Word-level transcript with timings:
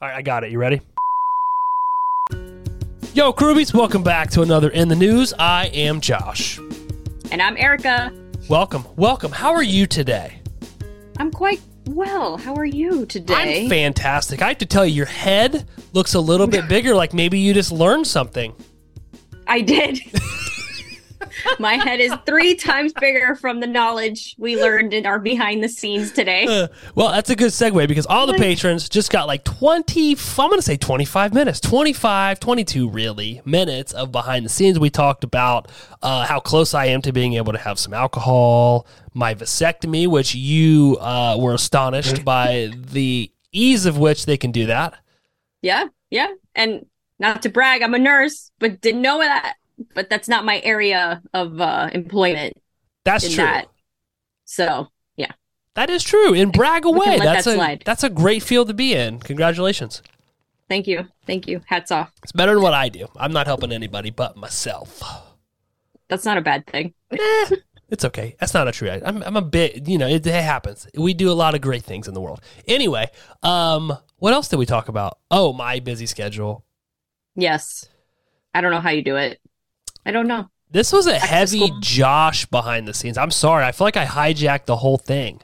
All 0.00 0.06
right, 0.06 0.18
I 0.18 0.22
got 0.22 0.44
it. 0.44 0.52
You 0.52 0.60
ready? 0.60 0.80
Yo, 3.14 3.32
Crewbies, 3.32 3.74
welcome 3.74 4.04
back 4.04 4.30
to 4.30 4.42
another 4.42 4.68
In 4.68 4.86
the 4.86 4.94
News. 4.94 5.34
I 5.40 5.66
am 5.74 6.00
Josh. 6.00 6.60
And 7.32 7.42
I'm 7.42 7.56
Erica. 7.56 8.12
Welcome, 8.48 8.84
welcome. 8.94 9.32
How 9.32 9.52
are 9.52 9.62
you 9.62 9.88
today? 9.88 10.40
I'm 11.16 11.32
quite 11.32 11.60
well. 11.86 12.36
How 12.36 12.54
are 12.54 12.64
you 12.64 13.06
today? 13.06 13.64
I'm 13.64 13.68
fantastic. 13.68 14.40
I 14.40 14.48
have 14.48 14.58
to 14.58 14.66
tell 14.66 14.86
you, 14.86 14.94
your 14.94 15.06
head 15.06 15.66
looks 15.94 16.14
a 16.14 16.20
little 16.20 16.46
bit 16.46 16.68
bigger, 16.68 16.94
like 16.94 17.12
maybe 17.12 17.40
you 17.40 17.52
just 17.52 17.72
learned 17.72 18.06
something. 18.06 18.54
I 19.48 19.62
did. 19.62 20.00
My 21.58 21.74
head 21.74 22.00
is 22.00 22.12
three 22.26 22.54
times 22.54 22.92
bigger 22.92 23.34
from 23.34 23.60
the 23.60 23.66
knowledge 23.66 24.34
we 24.38 24.60
learned 24.60 24.94
in 24.94 25.06
our 25.06 25.18
behind 25.18 25.62
the 25.62 25.68
scenes 25.68 26.12
today. 26.12 26.46
Uh, 26.46 26.68
well, 26.94 27.10
that's 27.10 27.30
a 27.30 27.36
good 27.36 27.52
segue 27.52 27.88
because 27.88 28.06
all 28.06 28.26
the 28.26 28.34
patrons 28.34 28.88
just 28.88 29.10
got 29.10 29.26
like 29.26 29.44
20, 29.44 30.12
I'm 30.12 30.48
going 30.48 30.58
to 30.58 30.62
say 30.62 30.76
25 30.76 31.34
minutes, 31.34 31.60
25, 31.60 32.40
22 32.40 32.88
really 32.88 33.42
minutes 33.44 33.92
of 33.92 34.12
behind 34.12 34.44
the 34.44 34.50
scenes. 34.50 34.78
We 34.78 34.90
talked 34.90 35.24
about 35.24 35.70
uh, 36.02 36.26
how 36.26 36.40
close 36.40 36.74
I 36.74 36.86
am 36.86 37.02
to 37.02 37.12
being 37.12 37.34
able 37.34 37.52
to 37.52 37.58
have 37.58 37.78
some 37.78 37.94
alcohol, 37.94 38.86
my 39.14 39.34
vasectomy, 39.34 40.06
which 40.06 40.34
you 40.34 40.96
uh, 41.00 41.36
were 41.38 41.54
astonished 41.54 42.24
by 42.24 42.70
the 42.74 43.30
ease 43.52 43.86
of 43.86 43.98
which 43.98 44.26
they 44.26 44.36
can 44.36 44.52
do 44.52 44.66
that. 44.66 44.94
Yeah, 45.62 45.86
yeah. 46.10 46.28
And 46.54 46.86
not 47.18 47.42
to 47.42 47.48
brag, 47.48 47.82
I'm 47.82 47.94
a 47.94 47.98
nurse, 47.98 48.50
but 48.58 48.80
didn't 48.80 49.02
know 49.02 49.18
that. 49.18 49.56
But 49.94 50.10
that's 50.10 50.28
not 50.28 50.44
my 50.44 50.60
area 50.64 51.22
of 51.32 51.60
uh, 51.60 51.90
employment. 51.92 52.60
That's 53.04 53.26
true. 53.26 53.44
That. 53.44 53.68
So, 54.44 54.88
yeah. 55.16 55.32
That 55.74 55.90
is 55.90 56.02
true. 56.02 56.34
And 56.34 56.52
brag 56.52 56.84
away. 56.84 57.18
That's 57.18 57.44
that 57.44 57.52
a 57.52 57.54
slide. 57.54 57.82
that's 57.84 58.02
a 58.02 58.10
great 58.10 58.42
field 58.42 58.68
to 58.68 58.74
be 58.74 58.94
in. 58.94 59.20
Congratulations. 59.20 60.02
Thank 60.68 60.86
you. 60.86 61.08
Thank 61.26 61.46
you. 61.46 61.62
Hats 61.66 61.90
off. 61.90 62.12
It's 62.22 62.32
better 62.32 62.54
than 62.54 62.62
what 62.62 62.74
I 62.74 62.88
do. 62.88 63.06
I'm 63.16 63.32
not 63.32 63.46
helping 63.46 63.72
anybody 63.72 64.10
but 64.10 64.36
myself. 64.36 65.02
That's 66.08 66.24
not 66.24 66.38
a 66.38 66.42
bad 66.42 66.66
thing. 66.66 66.94
Eh, 67.10 67.56
it's 67.90 68.04
okay. 68.04 68.36
That's 68.38 68.52
not 68.52 68.68
a 68.68 68.72
true. 68.72 68.90
I'm, 68.90 69.22
I'm 69.22 69.36
a 69.36 69.42
bit, 69.42 69.88
you 69.88 69.96
know, 69.96 70.06
it, 70.06 70.26
it 70.26 70.44
happens. 70.44 70.86
We 70.94 71.14
do 71.14 71.30
a 71.30 71.32
lot 71.32 71.54
of 71.54 71.62
great 71.62 71.82
things 71.82 72.06
in 72.06 72.12
the 72.12 72.20
world. 72.20 72.42
Anyway, 72.66 73.06
um, 73.42 73.96
what 74.18 74.34
else 74.34 74.48
did 74.48 74.58
we 74.58 74.66
talk 74.66 74.88
about? 74.88 75.18
Oh, 75.30 75.54
my 75.54 75.80
busy 75.80 76.04
schedule. 76.04 76.66
Yes. 77.34 77.88
I 78.52 78.60
don't 78.60 78.72
know 78.72 78.80
how 78.80 78.90
you 78.90 79.02
do 79.02 79.16
it. 79.16 79.40
I 80.08 80.10
don't 80.10 80.26
know. 80.26 80.46
This 80.70 80.92
was 80.92 81.06
a 81.06 81.12
to 81.12 81.18
heavy. 81.18 81.70
Josh 81.80 82.46
behind 82.46 82.88
the 82.88 82.94
scenes. 82.94 83.18
I'm 83.18 83.30
sorry. 83.30 83.64
I 83.64 83.72
feel 83.72 83.86
like 83.86 83.96
I 83.96 84.06
hijacked 84.06 84.64
the 84.66 84.76
whole 84.76 84.96
thing. 84.98 85.40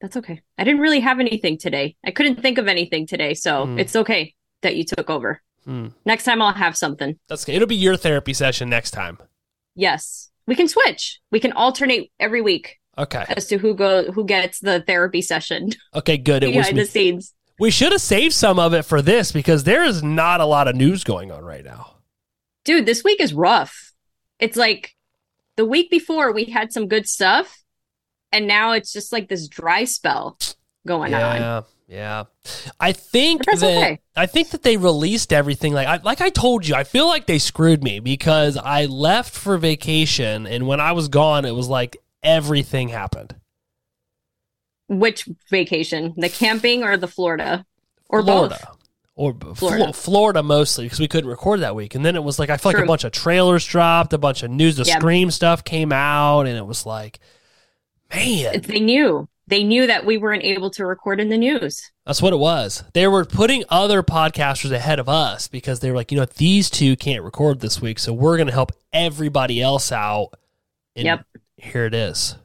That's 0.00 0.16
okay. 0.16 0.42
I 0.58 0.64
didn't 0.64 0.80
really 0.80 1.00
have 1.00 1.20
anything 1.20 1.56
today. 1.58 1.96
I 2.04 2.10
couldn't 2.10 2.42
think 2.42 2.58
of 2.58 2.66
anything 2.68 3.06
today, 3.06 3.34
so 3.34 3.66
Hmm. 3.66 3.78
it's 3.78 3.96
okay 3.96 4.34
that 4.62 4.76
you 4.76 4.84
took 4.84 5.08
over. 5.08 5.40
Hmm. 5.64 5.88
Next 6.04 6.24
time 6.24 6.42
I'll 6.42 6.52
have 6.52 6.76
something. 6.76 7.18
That's 7.28 7.44
okay. 7.44 7.54
It'll 7.54 7.68
be 7.68 7.76
your 7.76 7.96
therapy 7.96 8.34
session 8.34 8.68
next 8.68 8.90
time. 8.90 9.18
Yes. 9.74 10.30
We 10.46 10.54
can 10.54 10.68
switch. 10.68 11.20
We 11.30 11.40
can 11.40 11.52
alternate 11.52 12.12
every 12.20 12.42
week 12.42 12.78
Okay. 12.98 13.24
as 13.28 13.46
to 13.46 13.56
who 13.56 13.74
go 13.74 14.10
who 14.12 14.24
gets 14.26 14.60
the 14.60 14.80
therapy 14.82 15.22
session 15.22 15.70
Okay. 15.94 16.18
Good. 16.18 16.44
It 16.44 16.48
was 16.48 16.56
behind 16.56 16.76
me. 16.76 16.82
the 16.82 16.88
scenes. 16.88 17.34
We 17.58 17.70
should 17.70 17.92
have 17.92 18.00
saved 18.02 18.34
some 18.34 18.58
of 18.58 18.74
it 18.74 18.82
for 18.84 19.00
this 19.00 19.32
because 19.32 19.64
there 19.64 19.84
is 19.84 20.02
not 20.02 20.40
a 20.40 20.44
lot 20.46 20.68
of 20.68 20.74
news 20.76 21.02
going 21.04 21.30
on 21.30 21.44
right 21.44 21.64
now. 21.64 21.93
Dude, 22.64 22.86
this 22.86 23.04
week 23.04 23.20
is 23.20 23.34
rough. 23.34 23.92
It's 24.38 24.56
like 24.56 24.94
the 25.56 25.64
week 25.64 25.90
before 25.90 26.32
we 26.32 26.46
had 26.46 26.72
some 26.72 26.88
good 26.88 27.06
stuff 27.06 27.64
and 28.34 28.48
now 28.48 28.72
it's 28.72 28.92
just 28.92 29.12
like 29.12 29.28
this 29.28 29.46
dry 29.46 29.84
spell 29.84 30.36
going 30.86 31.14
on. 31.14 31.20
yeah, 31.20 31.62
yeah. 31.86 32.24
I 32.80 32.90
think 32.90 33.44
that 33.44 33.62
okay. 33.62 34.00
I 34.16 34.26
think 34.26 34.50
that 34.50 34.64
they 34.64 34.76
released 34.76 35.32
everything. 35.32 35.72
Like 35.72 35.86
I, 35.86 35.96
like 35.98 36.20
I 36.20 36.30
told 36.30 36.66
you, 36.66 36.74
I 36.74 36.82
feel 36.82 37.06
like 37.06 37.26
they 37.26 37.38
screwed 37.38 37.84
me 37.84 38.00
because 38.00 38.56
I 38.56 38.86
left 38.86 39.32
for 39.32 39.56
vacation, 39.56 40.48
and 40.48 40.66
when 40.66 40.80
I 40.80 40.92
was 40.92 41.06
gone, 41.06 41.44
it 41.44 41.54
was 41.54 41.68
like 41.68 41.96
everything 42.24 42.88
happened. 42.88 43.36
Which 44.88 45.28
vacation? 45.48 46.12
The 46.16 46.28
camping 46.28 46.82
or 46.82 46.96
the 46.96 47.08
Florida? 47.08 47.64
Or 48.08 48.20
Florida. 48.22 48.58
both? 48.60 48.78
Or 49.16 49.34
Florida. 49.54 49.92
Florida. 49.92 50.42
Mostly 50.42 50.86
because 50.86 50.98
we 50.98 51.06
couldn't 51.08 51.30
record 51.30 51.60
that 51.60 51.76
week, 51.76 51.94
and 51.94 52.04
then 52.04 52.16
it 52.16 52.24
was 52.24 52.38
like 52.38 52.50
I 52.50 52.56
feel 52.56 52.72
like 52.72 52.82
a 52.82 52.86
bunch 52.86 53.04
of 53.04 53.12
trailers 53.12 53.64
dropped, 53.64 54.12
a 54.12 54.18
bunch 54.18 54.42
of 54.42 54.50
news, 54.50 54.76
the 54.76 54.84
Yeah. 54.84 54.98
Scream 54.98 55.30
stuff 55.30 55.64
came 55.64 55.92
out, 55.92 56.46
and 56.46 56.56
it 56.56 56.66
was 56.66 56.84
like, 56.84 57.20
man, 58.12 58.60
They 58.62 58.80
knew. 58.80 59.28
They 59.46 59.62
knew 59.62 59.86
that 59.86 60.06
we 60.06 60.16
weren't 60.16 60.42
able 60.42 60.70
to 60.70 60.86
record 60.86 61.20
in 61.20 61.28
the 61.28 61.36
news. 61.36 61.92
That's 62.06 62.22
what 62.22 62.32
it 62.32 62.38
was. 62.38 62.82
They 62.94 63.06
were 63.06 63.26
putting 63.26 63.62
other 63.68 64.02
podcasters 64.02 64.70
ahead 64.72 64.98
of 64.98 65.06
us 65.06 65.48
because 65.48 65.80
they 65.80 65.90
were 65.90 65.96
like, 65.96 66.10
you 66.10 66.18
know, 66.18 66.24
these 66.24 66.70
two 66.70 66.96
can't 66.96 67.22
record 67.22 67.60
this 67.60 67.80
week, 67.80 67.98
so 67.98 68.12
we're 68.14 68.38
going 68.38 68.46
to 68.46 68.54
help 68.54 68.72
everybody 68.92 69.60
else 69.60 69.92
out. 69.92 70.30
And 70.96 71.04
Yep. 71.04 71.26
Here 71.58 71.84
it 71.84 71.94
is. 71.94 72.36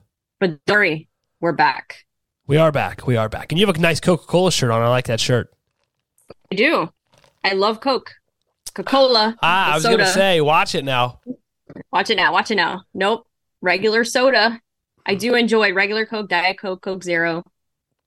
But 0.42 0.60
worry, 0.68 1.08
we're 1.40 1.54
back. 1.54 2.06
We 2.48 2.58
are 2.58 2.72
back. 2.72 3.08
We 3.08 3.16
are 3.16 3.30
back. 3.30 3.52
And 3.52 3.60
you 3.60 3.66
have 3.66 3.76
a 3.76 3.80
nice 3.80 4.00
Coca 4.00 4.26
Cola 4.26 4.52
shirt 4.52 4.72
on. 4.72 4.82
I 4.82 4.90
like 4.90 5.06
that 5.08 5.20
shirt. 5.22 5.54
I 6.52 6.56
do. 6.56 6.90
I 7.44 7.54
love 7.54 7.80
Coke. 7.80 8.12
Coca-Cola. 8.74 9.36
Ah, 9.42 9.72
I 9.72 9.76
was 9.76 9.84
going 9.84 10.00
to 10.00 10.08
say, 10.08 10.42
watch 10.42 10.76
it 10.76 10.86
now. 10.86 11.20
Watch 11.92 12.10
it 12.10 12.16
now. 12.16 12.34
Watch 12.34 12.52
it 12.52 12.56
now. 12.56 12.84
Nope. 12.94 13.28
Regular 13.62 14.04
soda. 14.04 14.62
I 15.06 15.16
do 15.16 15.36
enjoy 15.36 15.74
regular 15.74 16.06
Coke, 16.06 16.30
Diet 16.30 16.60
Coke, 16.60 16.82
Coke 16.82 17.04
Zero. 17.04 17.44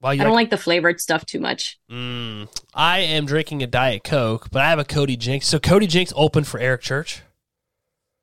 While 0.01 0.13
I 0.13 0.17
don't 0.17 0.29
like, 0.29 0.35
like 0.35 0.51
the 0.51 0.57
flavored 0.57 1.01
stuff 1.01 1.25
too 1.25 1.39
much. 1.39 1.79
mm, 1.91 2.49
I 2.75 3.01
am 3.01 3.25
drinking 3.25 3.63
a 3.63 3.69
Diet 3.69 4.03
Coke, 4.03 4.49
but 4.51 4.61
I 4.61 4.71
have 4.71 4.81
a 4.81 4.85
Cody 4.85 5.17
Jinks. 5.17 5.47
So 5.47 5.61
Cody 5.61 5.87
Jinks 5.87 6.13
opened 6.17 6.49
for 6.49 6.59
Eric 6.59 6.81
Church. 6.81 7.23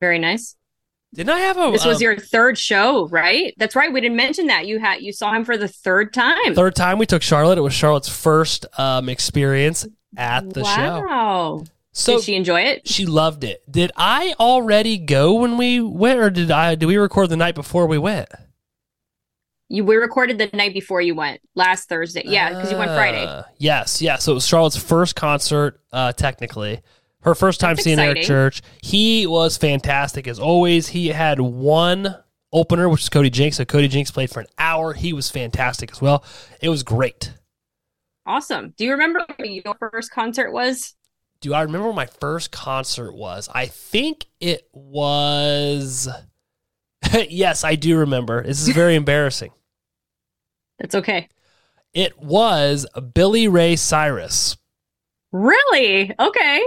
Very 0.02 0.20
nice. 0.20 0.56
Didn't 1.14 1.32
I 1.32 1.40
have 1.40 1.58
a 1.58 1.72
This 1.72 1.86
was 1.86 2.02
a 2.02 2.04
your 2.04 2.18
third 2.18 2.58
show, 2.58 3.08
right? 3.08 3.54
That's 3.58 3.76
right. 3.76 3.92
We 3.92 4.02
didn't 4.02 4.18
mention 4.18 4.48
that. 4.48 4.68
You 4.68 4.80
had 4.80 5.02
you 5.02 5.12
saw 5.12 5.34
him 5.34 5.44
for 5.46 5.58
the 5.58 5.68
third 5.68 6.14
time. 6.14 6.54
third 6.54 6.76
time 6.76 7.00
we 7.00 7.06
took 7.06 7.22
Charlotte? 7.22 7.58
It 7.58 7.62
was 7.62 7.74
Charlotte's 7.74 8.10
first 8.10 8.66
um, 8.78 9.10
experience 9.10 9.88
at 10.18 10.54
the 10.54 10.64
show. 10.64 11.06
wow. 11.06 11.64
So 11.92 12.16
Did 12.16 12.24
she 12.24 12.36
enjoy 12.36 12.62
it? 12.62 12.88
She 12.88 13.06
loved 13.06 13.44
it. 13.44 13.64
Did 13.70 13.92
I 13.98 14.34
already 14.40 14.98
go 14.98 15.34
when 15.34 15.58
we 15.58 15.82
went, 15.82 16.20
or 16.20 16.30
did 16.30 16.52
I? 16.52 16.76
Did 16.76 16.86
we 16.86 16.98
record 16.98 17.30
the 17.30 17.38
night 17.38 17.56
before 17.56 17.88
we 17.88 17.98
went? 17.98 18.30
You 19.70 19.84
we 19.84 19.98
recorded 19.98 20.38
the 20.40 20.50
night 20.56 20.74
before 20.74 21.02
you 21.02 21.14
went 21.14 21.42
last 21.56 21.90
Thursday. 21.90 22.24
Yeah, 22.26 22.50
because 22.50 22.72
you 22.72 22.78
went 22.78 22.92
Friday. 22.92 23.24
Uh, 23.24 23.44
yes, 23.58 24.02
yes. 24.02 24.24
So 24.24 24.32
it 24.32 24.36
was 24.36 24.48
Charlotte's 24.48 24.78
first 24.78 25.16
concert, 25.16 25.80
uh, 25.92 26.12
technically. 26.14 26.82
Her 27.22 27.36
first 27.36 27.60
time 27.60 27.76
That's 27.76 27.84
seeing 27.84 28.00
Eric 28.00 28.18
exciting. 28.18 28.28
Church. 28.28 28.62
He 28.82 29.28
was 29.28 29.58
fantastic 29.58 30.28
as 30.28 30.40
always. 30.40 30.88
He 30.88 31.10
had 31.10 31.40
one 31.40 32.16
opener, 32.52 32.90
which 32.90 33.02
is 33.02 33.10
Cody 33.10 33.30
Jinks. 33.30 33.58
So 33.58 33.66
Cody 33.66 33.88
Jinks 33.88 34.10
played 34.10 34.30
for 34.30 34.40
an 34.40 34.48
hour. 34.58 34.94
He 34.94 35.14
was 35.14 35.30
fantastic 35.30 35.92
as 35.92 36.02
well. 36.02 36.24
It 36.62 36.70
was 36.70 36.82
great. 36.82 37.34
Awesome. 38.26 38.74
Do 38.78 38.86
you 38.86 38.92
remember 38.92 39.26
what 39.28 39.50
your 39.50 39.76
first 39.80 40.12
concert 40.12 40.52
was? 40.52 40.96
Do 41.42 41.54
I 41.54 41.62
remember 41.62 41.88
what 41.88 41.96
my 41.96 42.06
first 42.06 42.52
concert 42.52 43.14
was? 43.14 43.50
I 43.54 43.68
think 43.68 44.26
it 44.40 44.68
was. 44.74 46.10
yes, 47.30 47.64
I 47.64 47.76
do 47.76 47.98
remember. 47.98 48.44
This 48.44 48.62
is 48.62 48.70
very 48.70 48.96
embarrassing. 48.96 49.52
That's 50.80 50.96
okay. 50.96 51.30
It 51.94 52.20
was 52.20 52.86
Billy 53.14 53.48
Ray 53.48 53.76
Cyrus. 53.76 54.58
Really? 55.32 56.14
Okay. 56.20 56.62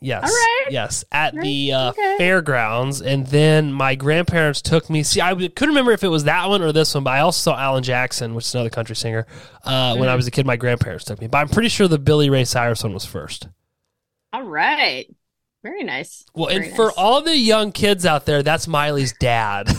Yes. 0.00 0.22
All 0.22 0.28
right. 0.30 0.66
Yes. 0.70 1.04
At 1.10 1.34
Right, 1.34 1.42
the 1.42 1.72
uh, 1.72 1.90
okay. 1.90 2.14
fairgrounds. 2.18 3.00
And 3.02 3.26
then 3.26 3.72
my 3.72 3.94
grandparents 3.96 4.62
took 4.62 4.88
me. 4.88 5.02
See, 5.02 5.20
I 5.20 5.34
couldn't 5.34 5.68
remember 5.68 5.92
if 5.92 6.04
it 6.04 6.08
was 6.08 6.24
that 6.24 6.48
one 6.48 6.62
or 6.62 6.70
this 6.72 6.94
one, 6.94 7.02
but 7.04 7.10
I 7.10 7.20
also 7.20 7.50
saw 7.50 7.58
Alan 7.58 7.82
Jackson, 7.82 8.34
which 8.34 8.44
is 8.46 8.54
another 8.54 8.70
country 8.70 8.94
singer. 8.94 9.26
Uh, 9.64 9.96
When 9.96 10.08
I 10.08 10.12
Mm. 10.12 10.16
was 10.16 10.26
a 10.26 10.30
kid, 10.30 10.46
my 10.46 10.56
grandparents 10.56 11.04
took 11.04 11.20
me. 11.20 11.26
But 11.26 11.38
I'm 11.38 11.48
pretty 11.48 11.68
sure 11.68 11.88
the 11.88 11.98
Billy 11.98 12.30
Ray 12.30 12.44
Cyrus 12.44 12.84
one 12.84 12.94
was 12.94 13.04
first. 13.04 13.48
All 14.32 14.42
right. 14.44 15.06
Very 15.64 15.82
nice. 15.82 16.24
Well, 16.34 16.46
Very 16.48 16.68
and 16.68 16.76
for 16.76 16.92
all 16.92 17.20
the 17.22 17.36
young 17.36 17.72
kids 17.72 18.06
out 18.06 18.24
there, 18.26 18.42
that's 18.44 18.68
Miley's 18.68 19.12
dad. 19.18 19.68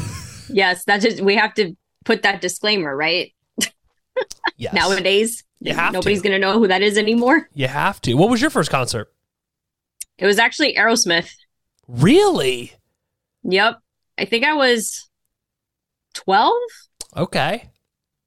Yes, 0.52 0.84
that's 0.84 1.04
just 1.06 1.22
we 1.22 1.36
have 1.36 1.54
to 1.54 1.76
put 2.06 2.24
that 2.24 2.42
disclaimer, 2.42 2.96
right? 2.98 3.32
yes. 4.58 4.74
Nowadays, 4.74 5.44
You 5.60 5.76
have 5.76 5.94
nobody's 5.94 6.24
going 6.24 6.34
to 6.34 6.40
know 6.40 6.54
who 6.58 6.68
that 6.68 6.82
is 6.82 6.98
anymore. 6.98 7.48
You 7.54 7.68
have 7.68 8.02
to. 8.02 8.16
What 8.16 8.32
was 8.32 8.42
your 8.42 8.50
first 8.50 8.72
concert? 8.72 9.14
It 10.20 10.26
was 10.26 10.38
actually 10.40 10.76
Aerosmith. 10.76 11.32
Really? 11.88 12.74
Yep. 13.44 13.78
I 14.18 14.26
think 14.26 14.46
I 14.46 14.54
was 14.54 15.10
12, 16.14 16.54
Okay. 17.18 17.70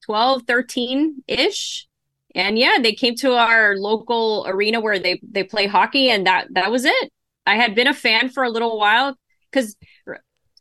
12, 0.07 0.43
13 0.49 1.23
ish. 1.29 1.87
And 2.35 2.59
yeah, 2.59 2.79
they 2.83 2.93
came 2.95 3.15
to 3.17 3.35
our 3.35 3.77
local 3.77 4.45
arena 4.49 4.81
where 4.81 4.99
they 4.99 5.21
they 5.23 5.45
play 5.45 5.67
hockey 5.67 6.11
and 6.11 6.27
that 6.27 6.49
that 6.55 6.71
was 6.71 6.85
it. 6.87 7.11
I 7.47 7.57
had 7.57 7.75
been 7.75 7.87
a 7.87 7.95
fan 7.95 8.31
for 8.31 8.43
a 8.43 8.51
little 8.51 8.79
while 8.79 9.15
cuz 9.53 9.77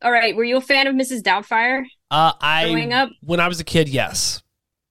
all 0.03 0.11
right, 0.11 0.35
were 0.35 0.43
you 0.43 0.57
a 0.57 0.61
fan 0.61 0.85
of 0.87 0.95
Mrs. 0.95 1.21
Doubtfire 1.21 1.85
Uh, 2.11 2.33
I 2.41 2.65
growing 2.65 2.91
up? 2.93 3.09
when 3.21 3.39
I 3.39 3.47
was 3.47 3.59
a 3.59 3.63
kid, 3.63 3.87
yes. 3.87 4.43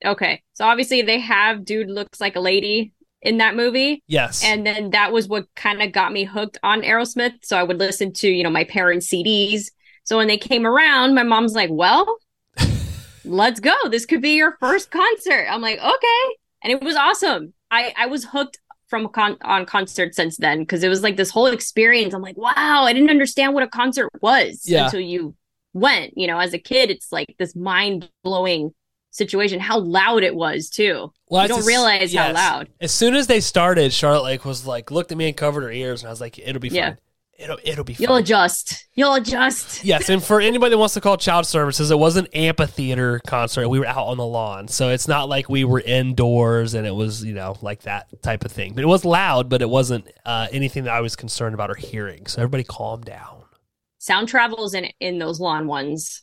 Okay. 0.04 0.42
So 0.54 0.64
obviously 0.64 1.02
they 1.02 1.20
have 1.20 1.64
dude 1.64 1.90
looks 1.90 2.20
like 2.20 2.34
a 2.36 2.40
lady 2.40 2.92
in 3.22 3.38
that 3.38 3.54
movie. 3.56 4.02
Yes. 4.06 4.42
And 4.44 4.66
then 4.66 4.90
that 4.90 5.12
was 5.12 5.28
what 5.28 5.46
kind 5.56 5.82
of 5.82 5.92
got 5.92 6.12
me 6.12 6.24
hooked 6.24 6.58
on 6.62 6.82
Aerosmith. 6.82 7.34
So 7.42 7.56
I 7.56 7.62
would 7.62 7.78
listen 7.78 8.12
to, 8.14 8.28
you 8.28 8.42
know, 8.42 8.50
my 8.50 8.64
parents' 8.64 9.08
CDs. 9.08 9.66
So 10.04 10.16
when 10.16 10.26
they 10.28 10.38
came 10.38 10.66
around, 10.66 11.14
my 11.14 11.22
mom's 11.22 11.52
like, 11.54 11.70
well, 11.72 12.16
let's 13.24 13.60
go. 13.60 13.74
This 13.90 14.06
could 14.06 14.22
be 14.22 14.36
your 14.36 14.56
first 14.60 14.90
concert. 14.90 15.46
I'm 15.50 15.60
like, 15.60 15.78
okay. 15.78 16.36
And 16.62 16.72
it 16.72 16.82
was 16.82 16.96
awesome. 16.96 17.52
I, 17.70 17.94
I 17.96 18.06
was 18.06 18.24
hooked 18.24 18.58
from 18.88 19.08
con- 19.08 19.36
on 19.42 19.66
concert 19.66 20.14
since 20.14 20.36
then 20.38 20.60
because 20.60 20.82
it 20.82 20.88
was 20.88 21.02
like 21.02 21.16
this 21.16 21.30
whole 21.30 21.46
experience. 21.46 22.12
I'm 22.14 22.22
like, 22.22 22.36
wow, 22.36 22.54
I 22.84 22.92
didn't 22.92 23.10
understand 23.10 23.54
what 23.54 23.62
a 23.62 23.68
concert 23.68 24.10
was 24.20 24.64
Yeah. 24.66 24.86
until 24.86 25.00
you 25.00 25.34
went. 25.72 26.14
You 26.16 26.26
know, 26.26 26.38
as 26.38 26.52
a 26.54 26.58
kid, 26.58 26.90
it's 26.90 27.12
like 27.12 27.34
this 27.38 27.54
mind 27.54 28.10
blowing 28.24 28.72
situation. 29.20 29.60
How 29.60 29.78
loud 29.78 30.22
it 30.24 30.34
was 30.34 30.68
too. 30.68 31.12
Well, 31.28 31.42
you 31.42 31.48
don't 31.48 31.64
realize 31.66 32.12
how 32.14 32.32
loud. 32.32 32.68
As 32.80 32.92
soon 32.92 33.14
as 33.14 33.26
they 33.28 33.40
started, 33.40 33.92
Charlotte 33.92 34.24
Lake 34.24 34.44
was 34.44 34.66
like, 34.66 34.90
looked 34.90 35.12
at 35.12 35.18
me 35.18 35.28
and 35.28 35.36
covered 35.36 35.62
her 35.62 35.70
ears, 35.70 36.02
and 36.02 36.08
I 36.08 36.10
was 36.10 36.20
like, 36.20 36.38
it'll 36.38 36.60
be 36.60 36.68
Yeah. 36.68 36.90
fine. 36.90 36.98
It'll 37.38 37.58
it'll 37.64 37.84
be 37.84 37.94
fine. 37.94 38.02
You'll 38.06 38.16
adjust. 38.16 38.86
You'll 38.92 39.14
adjust. 39.14 39.82
Yes, 39.82 40.10
and 40.10 40.22
for 40.22 40.42
anybody 40.42 40.72
that 40.72 40.78
wants 40.78 40.92
to 40.92 41.00
call 41.00 41.16
child 41.16 41.46
services, 41.46 41.90
it 41.90 41.98
was 41.98 42.16
an 42.16 42.26
amphitheater 42.34 43.18
concert. 43.26 43.66
We 43.66 43.78
were 43.78 43.86
out 43.86 44.08
on 44.08 44.18
the 44.18 44.26
lawn, 44.26 44.68
so 44.68 44.90
it's 44.90 45.08
not 45.08 45.30
like 45.30 45.48
we 45.48 45.64
were 45.64 45.80
indoors 45.80 46.74
and 46.74 46.86
it 46.86 46.94
was 46.94 47.24
you 47.24 47.32
know 47.32 47.56
like 47.62 47.82
that 47.84 48.08
type 48.22 48.44
of 48.44 48.52
thing. 48.52 48.74
But 48.74 48.84
it 48.84 48.88
was 48.88 49.06
loud, 49.06 49.48
but 49.48 49.62
it 49.62 49.70
wasn't 49.70 50.08
uh, 50.26 50.48
anything 50.52 50.84
that 50.84 50.92
I 50.92 51.00
was 51.00 51.16
concerned 51.16 51.54
about 51.54 51.70
or 51.70 51.76
hearing. 51.76 52.26
So 52.26 52.42
everybody, 52.42 52.64
calm 52.64 53.00
down. 53.00 53.44
Sound 53.96 54.28
travels 54.28 54.74
in 54.74 54.88
in 55.00 55.18
those 55.18 55.40
lawn 55.40 55.66
ones. 55.66 56.22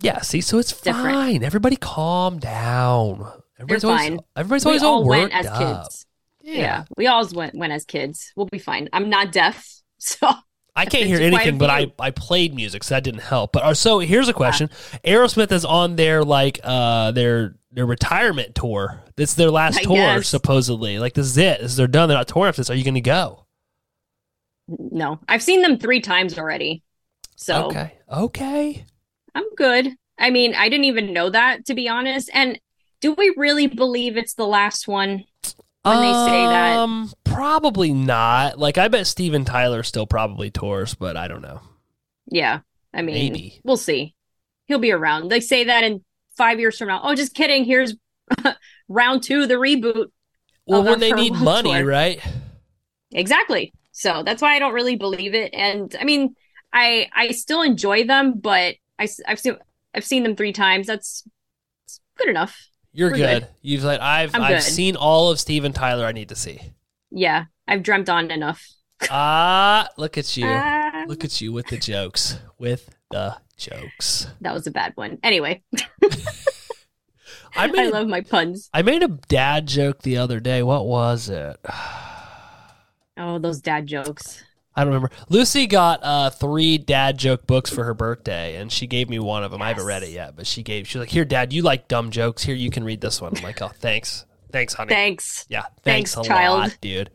Yeah, 0.00 0.20
see, 0.20 0.40
so 0.40 0.58
it's 0.58 0.72
Different. 0.80 1.06
fine. 1.14 1.42
Everybody, 1.42 1.76
calm 1.76 2.38
down. 2.38 3.30
Everybody's 3.58 3.82
You're 3.82 3.90
always 3.92 4.08
fine. 4.08 4.18
everybody's 4.36 4.64
we 4.64 4.68
always 4.70 4.82
all 4.82 4.92
all 4.98 5.04
went 5.08 5.32
worked 5.32 5.34
as 5.34 5.46
up. 5.46 5.82
kids. 5.84 6.06
Yeah. 6.42 6.84
we 6.96 7.06
all 7.08 7.26
went 7.32 7.54
went 7.56 7.72
as 7.72 7.84
kids. 7.84 8.32
We'll 8.36 8.46
be 8.46 8.58
fine. 8.60 8.88
I'm 8.92 9.08
not 9.10 9.32
deaf, 9.32 9.82
so 9.98 10.30
I 10.76 10.86
can't 10.86 11.06
hear 11.08 11.18
to 11.18 11.28
quite 11.30 11.40
a 11.40 11.42
anything, 11.42 11.58
but 11.58 11.70
I. 11.70 11.92
I 11.98 12.10
played 12.12 12.54
music, 12.54 12.84
so 12.84 12.94
that 12.94 13.02
didn't 13.02 13.22
help. 13.22 13.52
But 13.52 13.64
uh, 13.64 13.74
so 13.74 13.98
here's 13.98 14.28
a 14.28 14.32
question: 14.32 14.68
Aerosmith 15.04 15.50
is 15.50 15.64
on 15.64 15.96
their 15.96 16.22
like 16.22 16.60
uh 16.62 17.10
their 17.10 17.56
their 17.72 17.84
retirement 17.86 18.54
tour. 18.54 19.02
This 19.16 19.30
is 19.30 19.36
their 19.36 19.50
last 19.50 19.80
I 19.80 19.82
tour, 19.82 19.96
guess. 19.96 20.28
supposedly. 20.28 21.00
Like 21.00 21.14
this 21.14 21.26
is 21.26 21.36
it. 21.38 21.60
This 21.60 21.72
is 21.72 21.76
they're 21.76 21.88
done. 21.88 22.08
They're 22.08 22.16
not 22.18 22.28
touring 22.28 22.48
after 22.50 22.60
this. 22.60 22.70
Are 22.70 22.74
you 22.76 22.84
going 22.84 22.94
to 22.94 23.00
go? 23.00 23.46
no. 24.68 25.18
I've 25.28 25.42
seen 25.42 25.62
them 25.62 25.78
three 25.78 26.00
times 26.00 26.38
already. 26.38 26.82
So 27.36 27.66
Okay, 27.66 27.92
okay. 28.10 28.84
I'm 29.38 29.54
good. 29.54 29.94
I 30.18 30.30
mean, 30.30 30.54
I 30.54 30.68
didn't 30.68 30.86
even 30.86 31.12
know 31.12 31.30
that 31.30 31.66
to 31.66 31.74
be 31.74 31.88
honest. 31.88 32.28
And 32.34 32.58
do 33.00 33.12
we 33.12 33.32
really 33.36 33.68
believe 33.68 34.16
it's 34.16 34.34
the 34.34 34.46
last 34.46 34.88
one? 34.88 35.24
When 35.82 36.00
they 36.00 36.12
say 36.12 36.44
that. 36.46 36.76
um, 36.76 37.12
probably 37.24 37.92
not. 37.92 38.58
Like 38.58 38.76
I 38.78 38.88
bet 38.88 39.06
Steven 39.06 39.44
Tyler 39.44 39.82
still 39.84 40.06
probably 40.06 40.50
tours, 40.50 40.94
but 40.94 41.16
I 41.16 41.28
don't 41.28 41.40
know. 41.40 41.60
Yeah. 42.26 42.60
I 42.92 43.02
mean, 43.02 43.32
Maybe. 43.32 43.60
we'll 43.64 43.76
see. 43.76 44.14
He'll 44.66 44.80
be 44.80 44.92
around. 44.92 45.28
They 45.30 45.40
say 45.40 45.64
that 45.64 45.84
in 45.84 46.04
five 46.36 46.58
years 46.58 46.76
from 46.78 46.88
now. 46.88 47.00
Oh, 47.04 47.14
just 47.14 47.32
kidding. 47.34 47.64
Here's 47.64 47.94
round 48.88 49.22
two, 49.22 49.46
the 49.46 49.54
reboot. 49.54 50.06
Well, 50.66 50.82
when 50.84 51.00
they 51.00 51.12
need 51.12 51.32
money, 51.34 51.72
tour. 51.72 51.86
right? 51.86 52.20
Exactly. 53.12 53.72
So 53.92 54.22
that's 54.24 54.42
why 54.42 54.54
I 54.56 54.58
don't 54.58 54.74
really 54.74 54.96
believe 54.96 55.34
it. 55.34 55.54
And 55.54 55.94
I 55.98 56.04
mean, 56.04 56.34
I 56.72 57.08
I 57.14 57.30
still 57.30 57.62
enjoy 57.62 58.04
them, 58.04 58.38
but 58.40 58.74
I 58.98 59.08
have 59.26 59.38
seen 59.38 59.56
I've 59.94 60.04
seen 60.04 60.22
them 60.22 60.36
three 60.36 60.52
times. 60.52 60.86
That's 60.86 61.24
good 62.16 62.28
enough. 62.28 62.68
You're 62.92 63.10
good. 63.10 63.42
good. 63.42 63.46
You've 63.62 63.84
like 63.84 64.00
I've 64.00 64.34
I'm 64.34 64.42
I've 64.42 64.56
good. 64.56 64.62
seen 64.62 64.96
all 64.96 65.30
of 65.30 65.38
Steven 65.38 65.72
Tyler. 65.72 66.04
I 66.06 66.12
need 66.12 66.28
to 66.30 66.36
see. 66.36 66.60
Yeah, 67.10 67.44
I've 67.66 67.82
dreamt 67.82 68.08
on 68.08 68.30
enough. 68.30 68.64
Ah, 69.10 69.88
look 69.96 70.18
at 70.18 70.36
you. 70.36 70.44
Ah, 70.48 71.04
Look 71.06 71.24
at 71.24 71.40
you 71.40 71.52
with 71.52 71.68
the 71.68 71.76
jokes. 71.76 72.36
With 72.58 72.90
the 73.12 73.36
jokes. 73.56 74.26
that 74.40 74.52
was 74.52 74.66
a 74.66 74.72
bad 74.72 74.92
one. 74.96 75.18
Anyway, 75.22 75.62
I 75.76 75.86
I 77.56 77.66
made 77.68 77.86
a, 77.86 77.90
love 77.92 78.08
my 78.08 78.22
puns. 78.22 78.68
I 78.74 78.82
made 78.82 79.04
a 79.04 79.08
dad 79.28 79.68
joke 79.68 80.02
the 80.02 80.16
other 80.16 80.40
day. 80.40 80.64
What 80.64 80.86
was 80.86 81.28
it? 81.28 81.56
Oh, 83.20 83.38
those 83.40 83.60
dad 83.60 83.86
jokes. 83.88 84.44
I 84.78 84.84
don't 84.84 84.92
remember. 84.94 85.10
Lucy 85.28 85.66
got 85.66 86.00
uh, 86.02 86.30
three 86.30 86.78
dad 86.78 87.18
joke 87.18 87.46
books 87.46 87.68
for 87.70 87.84
her 87.84 87.94
birthday, 87.94 88.56
and 88.56 88.70
she 88.70 88.86
gave 88.86 89.08
me 89.08 89.18
one 89.18 89.42
of 89.42 89.50
them. 89.50 89.60
I 89.60 89.68
haven't 89.68 89.86
read 89.86 90.02
it 90.04 90.10
yet, 90.10 90.36
but 90.36 90.46
she 90.46 90.62
gave. 90.62 90.86
She 90.88 90.98
was 90.98 91.02
like, 91.06 91.12
"Here, 91.12 91.24
Dad, 91.24 91.52
you 91.52 91.62
like 91.62 91.88
dumb 91.88 92.10
jokes. 92.10 92.42
Here, 92.44 92.54
you 92.54 92.70
can 92.70 92.84
read 92.84 93.00
this 93.00 93.20
one." 93.20 93.36
I'm 93.36 93.42
like, 93.42 93.60
"Oh, 93.60 93.68
thanks, 93.74 94.24
thanks, 94.52 94.74
honey. 94.74 94.90
Thanks. 94.90 95.46
yeah, 95.48 95.62
thanks, 95.82 96.14
Thanks, 96.14 96.26
a 96.28 96.30
child. 96.30 96.58
lot, 96.60 96.78
dude. 96.80 97.10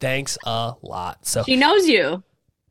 Thanks 0.00 0.38
a 0.46 0.74
lot." 0.82 1.26
So 1.26 1.42
She 1.42 1.56
knows 1.56 1.88
you. 1.88 2.22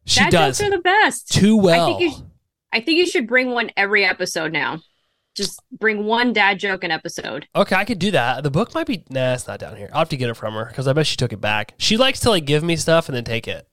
she 0.05 0.21
dad 0.21 0.31
does 0.31 0.57
jokes 0.59 0.67
are 0.67 0.71
the 0.77 0.81
best. 0.81 1.31
too 1.31 1.57
well. 1.57 1.83
I 1.83 1.87
think 1.97 2.01
you. 2.01 2.11
sh- 2.11 2.23
I 2.71 2.79
think 2.81 2.97
you 2.99 3.05
should 3.07 3.27
bring 3.27 3.51
one 3.51 3.71
every 3.75 4.05
episode 4.05 4.51
now. 4.53 4.79
Just 5.35 5.61
bring 5.71 6.05
one 6.05 6.33
dad 6.33 6.59
joke 6.59 6.83
an 6.83 6.91
episode. 6.91 7.47
Okay, 7.55 7.75
I 7.75 7.85
could 7.85 7.99
do 7.99 8.11
that. 8.11 8.43
The 8.43 8.51
book 8.51 8.73
might 8.75 8.87
be 8.87 9.03
nah, 9.09 9.33
it's 9.35 9.47
not 9.47 9.59
down 9.59 9.77
here. 9.77 9.89
I'll 9.93 9.99
have 9.99 10.09
to 10.09 10.17
get 10.17 10.29
it 10.29 10.33
from 10.35 10.53
her 10.55 10.65
because 10.65 10.87
I 10.87 10.93
bet 10.93 11.07
she 11.07 11.15
took 11.17 11.31
it 11.31 11.39
back. 11.39 11.75
She 11.77 11.97
likes 11.97 12.19
to 12.21 12.29
like 12.29 12.45
give 12.45 12.63
me 12.63 12.75
stuff 12.75 13.07
and 13.07 13.15
then 13.15 13.23
take 13.23 13.47
it. 13.47 13.67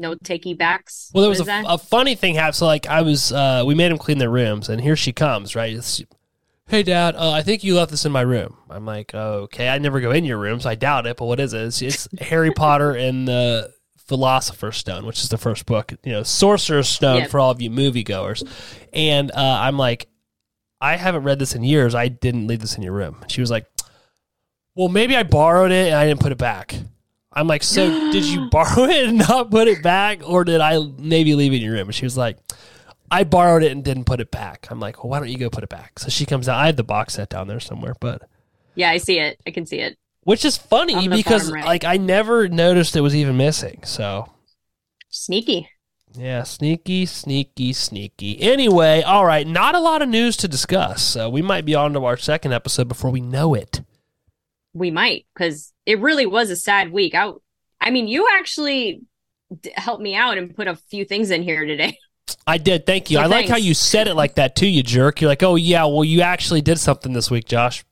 No 0.00 0.14
takey 0.16 0.56
backs. 0.56 1.10
Well, 1.14 1.20
there 1.22 1.28
was 1.28 1.46
a, 1.46 1.62
a 1.68 1.78
funny 1.78 2.14
thing 2.14 2.34
happened. 2.34 2.56
So 2.56 2.66
like 2.66 2.86
I 2.86 3.02
was, 3.02 3.32
uh, 3.32 3.62
we 3.66 3.74
made 3.74 3.92
him 3.92 3.98
clean 3.98 4.18
their 4.18 4.30
rooms, 4.30 4.68
and 4.68 4.80
here 4.80 4.96
she 4.96 5.12
comes. 5.12 5.54
Right, 5.54 5.72
It's- 5.72 6.02
hey 6.68 6.82
Dad, 6.82 7.14
uh, 7.16 7.30
I 7.32 7.42
think 7.42 7.62
you 7.64 7.76
left 7.76 7.90
this 7.90 8.04
in 8.06 8.12
my 8.12 8.22
room. 8.22 8.56
I'm 8.70 8.86
like, 8.86 9.14
okay, 9.14 9.68
I 9.68 9.78
never 9.78 10.00
go 10.00 10.10
in 10.10 10.24
your 10.24 10.38
room, 10.38 10.58
so 10.60 10.70
I 10.70 10.74
doubt 10.74 11.06
it. 11.06 11.16
But 11.18 11.26
what 11.26 11.38
is 11.38 11.52
it? 11.52 11.62
It's, 11.62 11.82
it's 11.82 12.08
Harry 12.20 12.50
Potter 12.52 12.92
and 12.92 13.28
the 13.28 13.72
Philosopher's 13.98 14.76
Stone, 14.78 15.04
which 15.06 15.20
is 15.22 15.28
the 15.28 15.38
first 15.38 15.66
book. 15.66 15.92
You 16.02 16.12
know, 16.12 16.22
Sorcerer's 16.22 16.88
Stone 16.88 17.18
Yep. 17.22 17.30
for 17.30 17.38
all 17.38 17.50
of 17.50 17.60
you 17.60 17.70
moviegoers. 17.70 18.48
And 18.92 19.30
uh, 19.32 19.34
I'm 19.36 19.76
like, 19.76 20.08
I 20.80 20.96
haven't 20.96 21.24
read 21.24 21.38
this 21.38 21.54
in 21.54 21.62
years. 21.62 21.94
I 21.94 22.08
didn't 22.08 22.46
leave 22.46 22.60
this 22.60 22.76
in 22.76 22.82
your 22.82 22.92
room. 22.94 23.22
She 23.28 23.40
was 23.42 23.50
like, 23.50 23.66
well, 24.74 24.88
maybe 24.88 25.14
I 25.14 25.24
borrowed 25.24 25.72
it 25.72 25.88
and 25.88 25.94
I 25.96 26.06
didn't 26.06 26.20
put 26.20 26.32
it 26.32 26.38
back. 26.38 26.74
I'm 27.32 27.46
like, 27.46 27.62
so 27.62 28.10
did 28.10 28.24
you 28.24 28.48
borrow 28.50 28.84
it 28.84 29.08
and 29.08 29.18
not 29.18 29.50
put 29.50 29.68
it 29.68 29.82
back, 29.82 30.20
or 30.24 30.44
did 30.44 30.60
I 30.60 30.78
maybe 30.98 31.34
leave 31.34 31.52
it 31.52 31.56
in 31.56 31.62
your 31.62 31.74
room? 31.74 31.88
And 31.88 31.94
she 31.94 32.04
was 32.04 32.16
like, 32.16 32.38
I 33.10 33.24
borrowed 33.24 33.62
it 33.62 33.72
and 33.72 33.84
didn't 33.84 34.04
put 34.04 34.20
it 34.20 34.30
back. 34.30 34.68
I'm 34.70 34.80
like, 34.80 35.02
well, 35.02 35.10
why 35.10 35.18
don't 35.18 35.28
you 35.28 35.38
go 35.38 35.50
put 35.50 35.64
it 35.64 35.68
back? 35.68 35.98
So 35.98 36.08
she 36.08 36.26
comes 36.26 36.48
out. 36.48 36.58
I 36.58 36.66
have 36.66 36.76
the 36.76 36.84
box 36.84 37.14
set 37.14 37.28
down 37.28 37.48
there 37.48 37.60
somewhere, 37.60 37.94
but 38.00 38.22
yeah, 38.74 38.90
I 38.90 38.98
see 38.98 39.18
it. 39.18 39.40
I 39.46 39.50
can 39.50 39.66
see 39.66 39.78
it. 39.80 39.98
which 40.22 40.44
is 40.44 40.56
funny 40.56 41.08
because 41.08 41.50
right. 41.50 41.64
like 41.64 41.84
I 41.84 41.96
never 41.96 42.48
noticed 42.48 42.94
it 42.96 43.00
was 43.00 43.16
even 43.16 43.36
missing. 43.36 43.82
So 43.84 44.30
Sneaky. 45.08 45.68
yeah, 46.14 46.44
sneaky, 46.44 47.04
sneaky, 47.04 47.72
sneaky. 47.72 48.40
Anyway, 48.40 49.02
all 49.02 49.26
right, 49.26 49.46
not 49.46 49.74
a 49.74 49.80
lot 49.80 50.02
of 50.02 50.08
news 50.08 50.36
to 50.38 50.48
discuss. 50.48 51.02
So 51.02 51.28
we 51.28 51.42
might 51.42 51.64
be 51.64 51.74
on 51.74 51.92
to 51.94 52.04
our 52.04 52.16
second 52.16 52.52
episode 52.52 52.86
before 52.86 53.10
we 53.10 53.20
know 53.20 53.54
it. 53.54 53.80
We 54.72 54.92
might 54.92 55.26
because 55.34 55.72
it 55.90 55.98
really 55.98 56.24
was 56.24 56.50
a 56.50 56.56
sad 56.56 56.92
week. 56.92 57.16
I, 57.16 57.32
I 57.80 57.90
mean, 57.90 58.06
you 58.06 58.28
actually 58.38 59.02
d- 59.60 59.72
helped 59.74 60.00
me 60.00 60.14
out 60.14 60.38
and 60.38 60.54
put 60.54 60.68
a 60.68 60.76
few 60.76 61.04
things 61.04 61.32
in 61.32 61.42
here 61.42 61.64
today. 61.66 61.98
I 62.46 62.58
did. 62.58 62.86
Thank 62.86 63.10
you. 63.10 63.16
So 63.16 63.22
I 63.22 63.26
like 63.26 63.48
how 63.48 63.56
you 63.56 63.74
said 63.74 64.06
it 64.06 64.14
like 64.14 64.36
that 64.36 64.54
too, 64.54 64.68
you 64.68 64.84
jerk. 64.84 65.20
You're 65.20 65.28
like, 65.28 65.42
oh 65.42 65.56
yeah, 65.56 65.84
well 65.84 66.04
you 66.04 66.20
actually 66.20 66.62
did 66.62 66.78
something 66.78 67.12
this 67.12 67.28
week, 67.28 67.46
Josh. 67.46 67.84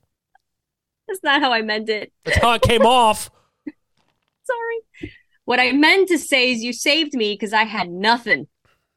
That's 1.09 1.25
not 1.25 1.40
how 1.40 1.52
I 1.52 1.62
meant 1.62 1.88
it. 1.88 2.12
That's 2.25 2.38
how 2.38 2.52
it 2.52 2.62
came 2.62 2.87
off. 2.87 3.31
Sorry. 4.45 5.12
What 5.45 5.59
I 5.59 5.73
meant 5.73 6.09
to 6.11 6.19
say 6.19 6.52
is 6.52 6.62
you 6.62 6.73
saved 6.73 7.14
me 7.14 7.33
because 7.33 7.52
I 7.52 7.64
had 7.64 7.90
nothing. 7.90 8.47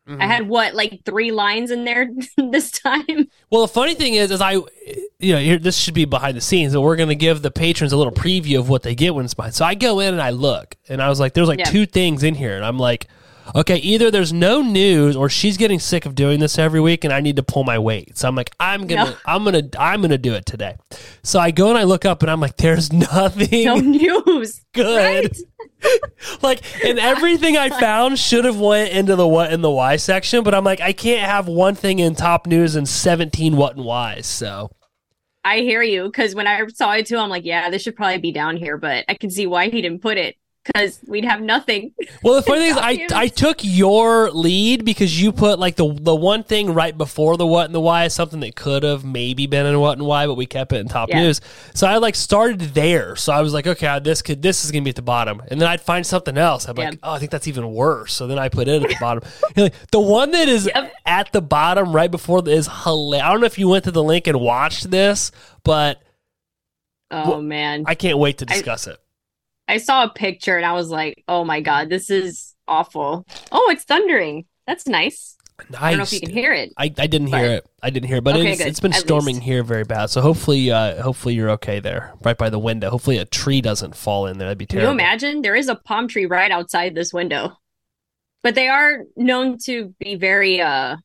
Mm-hmm. 0.08 0.22
I 0.22 0.26
had 0.26 0.48
what, 0.48 0.74
like 0.74 1.02
three 1.06 1.32
lines 1.32 1.70
in 1.72 1.86
there 1.86 2.10
this 2.38 2.72
time? 2.72 3.30
Well, 3.52 3.62
the 3.62 3.68
funny 3.68 3.94
thing 3.94 4.16
is, 4.16 4.32
is 4.32 4.42
I, 4.42 4.54
you 4.54 5.34
know, 5.34 5.38
here, 5.38 5.60
this 5.60 5.78
should 5.78 5.94
be 5.94 6.06
behind 6.06 6.36
the 6.36 6.42
scenes, 6.42 6.74
but 6.74 6.82
we're 6.82 6.96
going 6.96 7.10
to 7.10 7.16
give 7.16 7.42
the 7.44 7.52
patrons 7.52 7.94
a 7.94 7.98
little 7.98 8.14
preview 8.14 8.58
of 8.60 8.68
what 8.68 8.82
they 8.82 8.96
get 8.96 9.14
when 9.14 9.26
it's 9.26 9.36
behind. 9.36 9.54
So 9.54 9.64
I 9.64 9.76
go 9.76 10.00
in 10.00 10.14
and 10.14 10.22
I 10.22 10.32
look, 10.32 10.76
and 10.90 11.02
I 11.02 11.10
was 11.10 11.20
like, 11.20 11.34
there's 11.34 11.48
like 11.48 11.60
Yeah. 11.60 11.66
two 11.66 11.86
things 11.86 12.24
in 12.24 12.34
here, 12.36 12.56
and 12.56 12.66
I'm 12.66 12.80
like, 12.80 13.08
okay, 13.56 13.78
either 13.78 14.12
there's 14.12 14.34
no 14.34 14.62
news 14.62 15.16
or 15.16 15.30
she's 15.30 15.58
getting 15.58 15.80
sick 15.80 16.06
of 16.06 16.16
doing 16.16 16.40
this 16.40 16.58
every 16.58 16.80
week, 16.82 17.04
and 17.04 17.14
I 17.14 17.20
need 17.20 17.36
to 17.36 17.44
pull 17.44 17.64
my 17.64 17.78
weight. 17.80 18.18
So 18.18 18.28
I'm 18.28 18.36
like, 18.36 18.52
I'm 18.60 18.88
gonna, 18.88 19.12
No. 19.12 19.18
I'm 19.26 19.44
gonna, 19.44 19.64
I'm 19.78 20.02
gonna 20.02 20.18
do 20.18 20.34
it 20.34 20.46
today. 20.46 20.78
So 21.24 21.40
I 21.40 21.52
go 21.52 21.70
and 21.70 21.78
I 21.78 21.84
look 21.84 22.06
up, 22.06 22.22
and 22.22 22.32
I'm 22.32 22.40
like, 22.40 22.58
there's 22.58 22.92
nothing 23.12 23.66
No 23.66 23.78
news. 23.78 24.62
good. 24.74 25.26
Right? 25.26 25.38
like 26.42 26.62
and 26.86 27.00
everything 27.00 27.58
I 27.58 27.70
found 27.70 28.20
should 28.20 28.46
have 28.46 28.60
went 28.60 28.92
into 28.92 29.16
the 29.16 29.28
what 29.28 29.52
in 29.52 29.62
the 29.62 29.72
why 29.72 29.96
section, 29.96 30.44
but 30.44 30.54
I'm 30.54 30.64
like 30.64 30.80
I 30.80 30.94
can't 30.94 31.28
have 31.28 31.48
one 31.48 31.76
thing 31.76 32.00
in 32.00 32.16
top 32.16 32.46
news 32.46 32.76
and 32.76 32.88
17 32.88 33.58
what 33.58 33.76
and 33.76 33.86
whys. 33.86 34.28
So 34.28 34.72
I 35.44 35.60
hear 35.60 35.82
you 35.82 36.06
because 36.06 36.36
when 36.36 36.46
I 36.48 36.66
saw 36.68 36.94
it 36.94 37.08
too, 37.08 37.18
I'm 37.18 37.30
like, 37.30 37.46
yeah, 37.46 37.70
this 37.70 37.82
should 37.82 37.96
probably 37.96 38.20
be 38.20 38.32
down 38.32 38.58
here, 38.58 38.78
but 38.78 39.06
I 39.10 39.16
can 39.16 39.32
see 39.32 39.48
why 39.48 39.70
he 39.70 39.82
didn't 39.82 40.02
put 40.02 40.18
it. 40.18 40.36
Because 40.64 41.00
we'd 41.08 41.26
have 41.26 41.42
nothing. 41.42 41.92
Well, 42.24 42.36
the 42.36 42.42
funny 42.44 42.62
thing 42.74 43.00
is, 43.02 43.12
I. 43.12 43.22
I 43.24 43.28
took 43.28 43.60
your 43.64 44.30
lead 44.32 44.86
because 44.86 45.20
you 45.22 45.32
put 45.32 45.58
like 45.60 45.76
the 45.76 45.92
the 46.00 46.16
one 46.16 46.44
thing 46.44 46.74
right 46.74 46.96
before 46.98 47.38
the 47.38 47.48
what 47.48 47.66
and 47.66 47.74
the 47.76 47.80
why 47.80 48.06
is 48.06 48.14
something 48.14 48.40
that 48.42 48.56
could 48.56 48.84
have 48.84 49.04
maybe 49.04 49.48
been 49.48 49.66
in 49.66 49.80
what 49.80 49.98
and 49.98 50.06
why, 50.08 50.28
but 50.28 50.36
we 50.36 50.46
kept 50.46 50.72
it 50.74 50.78
in 50.78 50.88
top 50.88 51.10
Yeah. 51.10 51.22
news. 51.24 51.42
So 51.74 51.88
I 51.88 51.98
like 51.98 52.16
started 52.16 52.60
there. 52.60 53.16
So 53.16 53.34
I 53.34 53.42
was 53.42 53.54
like, 53.54 53.66
okay, 53.68 54.00
this 54.04 54.22
could 54.22 54.42
this 54.42 54.64
is 54.64 54.72
gonna 54.72 54.84
be 54.84 54.92
at 54.92 54.96
the 54.96 55.02
bottom, 55.02 55.42
and 55.50 55.60
then 55.60 55.68
I'd 55.68 55.82
find 55.82 56.06
something 56.06 56.38
else. 56.38 56.68
I'm 56.68 56.76
like, 56.76 57.00
oh, 57.04 57.14
I 57.14 57.20
think 57.20 57.32
that's 57.32 57.48
even 57.48 57.72
worse. 57.74 58.14
So 58.14 58.28
then 58.28 58.38
I 58.40 58.50
put 58.50 58.68
it 58.68 58.84
at 58.84 58.90
the 58.90 58.96
bottom. 59.02 59.24
Like, 59.56 59.74
the 59.92 60.00
one 60.00 60.32
that 60.32 60.48
is 60.48 60.68
Yep. 60.74 60.94
at 61.06 61.32
the 61.32 61.42
bottom 61.42 61.94
right 61.96 62.12
before 62.12 62.48
is 62.48 62.70
hilarious. 62.84 63.26
I 63.26 63.32
don't 63.32 63.40
know 63.42 63.46
if 63.48 63.58
you 63.58 63.68
went 63.68 63.84
to 63.86 63.92
the 63.92 64.04
link 64.04 64.28
and 64.28 64.40
watched 64.40 64.90
this, 64.92 65.32
but 65.64 66.02
Oh 67.10 67.42
man. 67.42 67.84
I 67.88 67.96
can't 67.96 68.18
wait 68.18 68.38
to 68.40 68.46
I- 68.48 68.54
discuss 68.54 68.88
it. 68.88 68.98
I 69.68 69.78
saw 69.78 70.04
a 70.04 70.10
picture 70.10 70.58
and 70.58 70.66
I 70.66 70.74
was 70.74 70.90
like, 70.90 71.24
"Oh 71.28 71.44
my 71.46 71.62
god, 71.62 71.90
this 71.90 72.10
is 72.10 72.56
awful." 72.68 73.26
Oh, 73.52 73.70
it's 73.72 73.84
thundering. 73.84 74.46
That's 74.68 74.88
nice. 74.88 75.38
Nice. 75.70 75.82
I 75.82 75.90
don't 75.92 75.98
know 76.00 76.04
if 76.04 76.14
you 76.14 76.20
can 76.22 76.32
hear 76.32 76.54
it. 76.54 76.74
I, 76.76 76.86
I 76.98 77.06
didn't 77.08 77.28
hear 77.28 77.46
it. 77.46 77.68
I 77.84 77.92
didn't 77.92 78.08
hear 78.08 78.18
it, 78.18 78.24
but 78.24 78.36
Okay, 78.36 78.52
it's, 78.54 78.62
it's 78.62 78.80
been 78.80 78.94
At 78.94 79.00
storming 79.02 79.36
least. 79.36 79.46
here 79.46 79.62
very 79.64 79.84
bad. 79.84 80.10
So 80.10 80.20
hopefully, 80.22 80.72
uh, 80.72 81.02
hopefully 81.04 81.36
you're 81.36 81.52
okay 81.52 81.80
there, 81.80 82.14
right 82.24 82.36
by 82.38 82.50
the 82.50 82.58
window. 82.58 82.90
Hopefully 82.90 83.18
a 83.18 83.26
tree 83.26 83.62
doesn't 83.62 83.96
fall 83.96 84.26
in 84.26 84.40
there. 84.40 84.48
That'd 84.48 84.58
be 84.58 84.66
Can 84.66 84.80
terrible. 84.80 84.94
you 84.94 85.00
imagine? 85.00 85.44
There 85.44 85.56
is 85.56 85.68
a 85.68 85.76
palm 85.76 86.08
tree 86.08 86.26
right 86.26 86.50
outside 86.50 86.96
this 86.96 87.14
window. 87.14 87.58
But 88.42 88.56
they 88.56 88.70
are 88.70 89.04
known 89.16 89.60
to 89.66 89.94
be 90.00 90.16
very 90.16 90.60
uh 90.62 90.98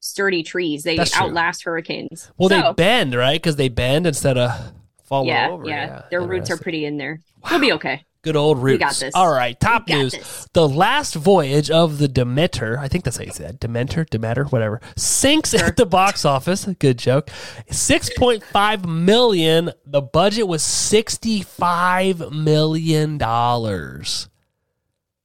sturdy 0.00 0.42
trees. 0.44 0.82
They 0.82 0.98
outlast 1.14 1.64
hurricanes. 1.64 2.32
Well, 2.38 2.48
So, 2.48 2.62
they 2.62 2.72
bend, 2.72 3.14
right? 3.14 3.34
Because 3.40 3.56
they 3.56 3.68
bend 3.68 4.06
instead 4.06 4.38
of 4.38 4.72
falling 5.10 5.28
yeah, 5.28 5.50
over. 5.50 5.68
yeah, 5.68 6.02
Their 6.10 6.22
roots 6.22 6.50
are 6.50 6.56
pretty 6.56 6.86
in 6.86 6.96
there. 6.96 7.20
We'll 7.50 7.60
be 7.60 7.72
okay. 7.72 8.06
good 8.22 8.36
old 8.36 8.62
roots. 8.62 8.74
We 8.74 8.78
got 8.78 8.94
this. 8.94 9.14
All 9.14 9.30
right, 9.30 9.58
top 9.60 9.86
news: 9.88 10.12
this. 10.12 10.48
the 10.54 10.66
last 10.66 11.14
voyage 11.14 11.70
of 11.70 11.98
the 11.98 12.08
Demeter. 12.08 12.78
I 12.78 12.88
think 12.88 13.04
that's 13.04 13.18
how 13.18 13.24
you 13.24 13.32
say 13.32 13.44
that. 13.44 13.60
Demeter, 13.60 14.04
Demeter, 14.04 14.44
whatever. 14.44 14.80
Sinks 14.96 15.50
Sure. 15.50 15.66
at 15.66 15.76
the 15.76 15.84
box 15.84 16.24
office. 16.24 16.64
Good 16.78 16.98
joke. 16.98 17.28
Six 17.70 18.08
point 18.16 18.42
five 18.44 18.86
million. 18.86 19.72
The 19.84 20.00
budget 20.00 20.48
was 20.48 20.62
sixty-five 20.62 22.32
million 22.32 23.18
dollars. 23.18 24.30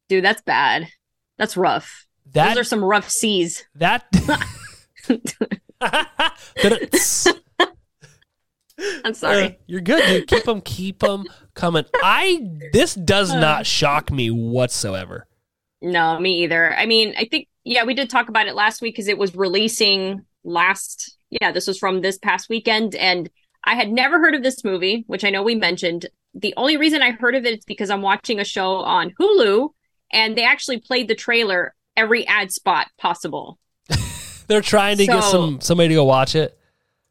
Dude, 0.10 0.26
that's 0.26 0.42
bad. 0.42 0.90
That's 1.38 1.56
rough. 1.56 2.08
That 2.34 2.50
Those 2.50 2.62
are 2.62 2.64
some 2.64 2.84
rough 2.84 3.10
seas. 3.10 3.66
That. 3.76 4.06
I'm 9.04 9.14
sorry. 9.14 9.44
Uh, 9.44 9.52
you're 9.68 9.82
good, 9.82 10.06
dude. 10.08 10.28
Keep 10.28 10.44
them, 10.46 10.62
keep 10.62 11.00
them 11.00 11.26
coming. 11.54 11.86
I. 12.04 12.46
This 12.74 12.94
does 12.96 13.32
Uh. 13.32 13.40
not 13.40 13.66
shock 13.66 14.12
me 14.12 14.30
whatsoever. 14.32 15.28
No, 15.82 16.20
me 16.20 16.44
either. 16.44 16.74
I 16.76 16.86
mean, 16.86 17.14
I 17.18 17.26
think 17.26 17.48
yeah, 17.64 17.84
we 17.84 17.94
did 17.94 18.10
talk 18.10 18.30
about 18.30 18.48
it 18.48 18.56
last 18.56 18.82
week 18.82 18.94
because 18.96 19.08
it 19.08 19.18
was 19.18 19.36
releasing 19.36 20.22
last. 20.44 21.18
Yeah, 21.30 21.52
this 21.52 21.68
was 21.68 21.78
from 21.78 22.02
this 22.02 22.18
past 22.18 22.50
weekend, 22.50 22.96
and 22.96 23.30
I 23.64 23.76
had 23.76 23.92
never 23.92 24.20
heard 24.20 24.36
of 24.36 24.44
this 24.44 24.64
movie, 24.64 25.04
which 25.08 25.24
I 25.24 25.30
know 25.30 25.44
we 25.44 25.56
mentioned. 25.56 26.06
The 26.34 26.54
only 26.58 26.78
reason 26.78 27.02
I 27.02 27.12
heard 27.12 27.36
of 27.36 27.46
it 27.46 27.60
is 27.60 27.66
because 27.66 27.90
I'm 27.90 28.02
watching 28.02 28.40
a 28.40 28.46
show 28.46 28.76
on 28.78 29.14
Hulu, 29.20 29.70
and 30.12 30.38
they 30.38 30.44
actually 30.44 30.80
played 30.80 31.08
the 31.08 31.16
trailer 31.16 31.74
every 31.98 32.28
ad 32.28 32.52
spot 32.52 32.88
possible. 32.98 33.58
They're 34.48 34.62
trying 34.62 34.98
to 34.98 35.06
get 35.06 35.24
some 35.24 35.62
somebody 35.62 35.90
to 35.90 35.96
go 35.96 36.04
watch 36.04 36.36
it. 36.36 36.58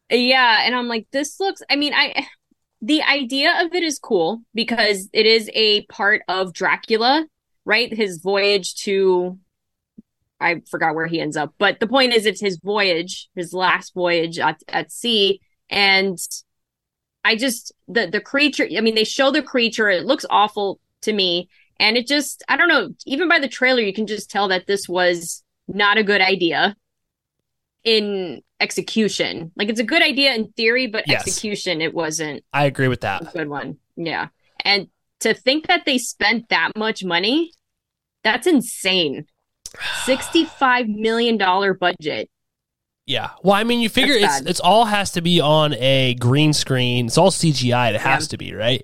Yeah, 0.09 0.61
and 0.65 0.75
I'm 0.75 0.87
like, 0.87 1.07
this 1.11 1.39
looks. 1.39 1.61
I 1.69 1.75
mean, 1.75 1.93
I 1.93 2.27
the 2.81 3.01
idea 3.01 3.65
of 3.65 3.73
it 3.73 3.83
is 3.83 3.99
cool 3.99 4.41
because 4.53 5.09
it 5.13 5.25
is 5.25 5.49
a 5.53 5.85
part 5.87 6.21
of 6.27 6.53
Dracula, 6.53 7.25
right? 7.65 7.91
His 7.91 8.19
voyage 8.19 8.75
to 8.83 9.39
I 10.39 10.61
forgot 10.69 10.95
where 10.95 11.07
he 11.07 11.21
ends 11.21 11.37
up, 11.37 11.53
but 11.57 11.79
the 11.79 11.87
point 11.87 12.13
is, 12.13 12.25
it's 12.25 12.41
his 12.41 12.57
voyage, 12.57 13.29
his 13.35 13.53
last 13.53 13.93
voyage 13.93 14.37
at, 14.37 14.61
at 14.67 14.91
sea, 14.91 15.39
and 15.69 16.17
I 17.23 17.35
just 17.35 17.73
the 17.87 18.07
the 18.07 18.21
creature. 18.21 18.67
I 18.77 18.81
mean, 18.81 18.95
they 18.95 19.03
show 19.03 19.31
the 19.31 19.41
creature; 19.41 19.89
it 19.89 20.05
looks 20.05 20.25
awful 20.29 20.79
to 21.01 21.13
me, 21.13 21.49
and 21.79 21.97
it 21.97 22.07
just 22.07 22.43
I 22.47 22.57
don't 22.57 22.67
know. 22.67 22.89
Even 23.05 23.27
by 23.27 23.39
the 23.39 23.47
trailer, 23.47 23.81
you 23.81 23.93
can 23.93 24.07
just 24.07 24.29
tell 24.29 24.49
that 24.49 24.67
this 24.67 24.87
was 24.87 25.43
not 25.67 25.97
a 25.97 26.03
good 26.03 26.21
idea 26.21 26.75
in 27.85 28.41
execution. 28.59 29.51
Like 29.55 29.69
it's 29.69 29.79
a 29.79 29.83
good 29.83 30.01
idea 30.01 30.33
in 30.33 30.51
theory, 30.53 30.87
but 30.87 31.05
Yes. 31.07 31.25
execution, 31.27 31.81
it 31.81 31.93
wasn't 31.93 32.43
I 32.51 32.65
agree 32.65 32.87
with 32.89 33.01
that. 33.01 33.31
good 33.33 33.47
one. 33.47 33.77
Yeah. 33.95 34.27
And 34.65 34.87
to 35.21 35.33
think 35.33 35.67
that 35.67 35.85
they 35.85 35.97
spent 35.97 36.49
that 36.49 36.71
much 36.75 37.03
money, 37.05 37.51
that's 38.23 38.47
insane. 38.47 39.25
$65 40.05 40.87
million 40.87 41.37
budget. 41.79 42.29
Yeah. 43.05 43.29
Well, 43.43 43.53
I 43.53 43.63
mean, 43.63 43.81
you 43.81 43.89
figure 43.89 44.19
That's 44.19 44.37
it's 44.37 44.41
bad. 44.41 44.49
it's 44.49 44.59
all 44.59 44.85
has 44.85 45.11
to 45.11 45.21
be 45.21 45.39
on 45.39 45.75
a 45.75 46.15
green 46.15 46.53
screen. 46.53 47.05
It's 47.05 47.17
all 47.17 47.29
CGI. 47.29 47.93
It 47.93 48.01
has 48.01 48.27
to 48.29 48.37
be, 48.37 48.53
right? 48.53 48.83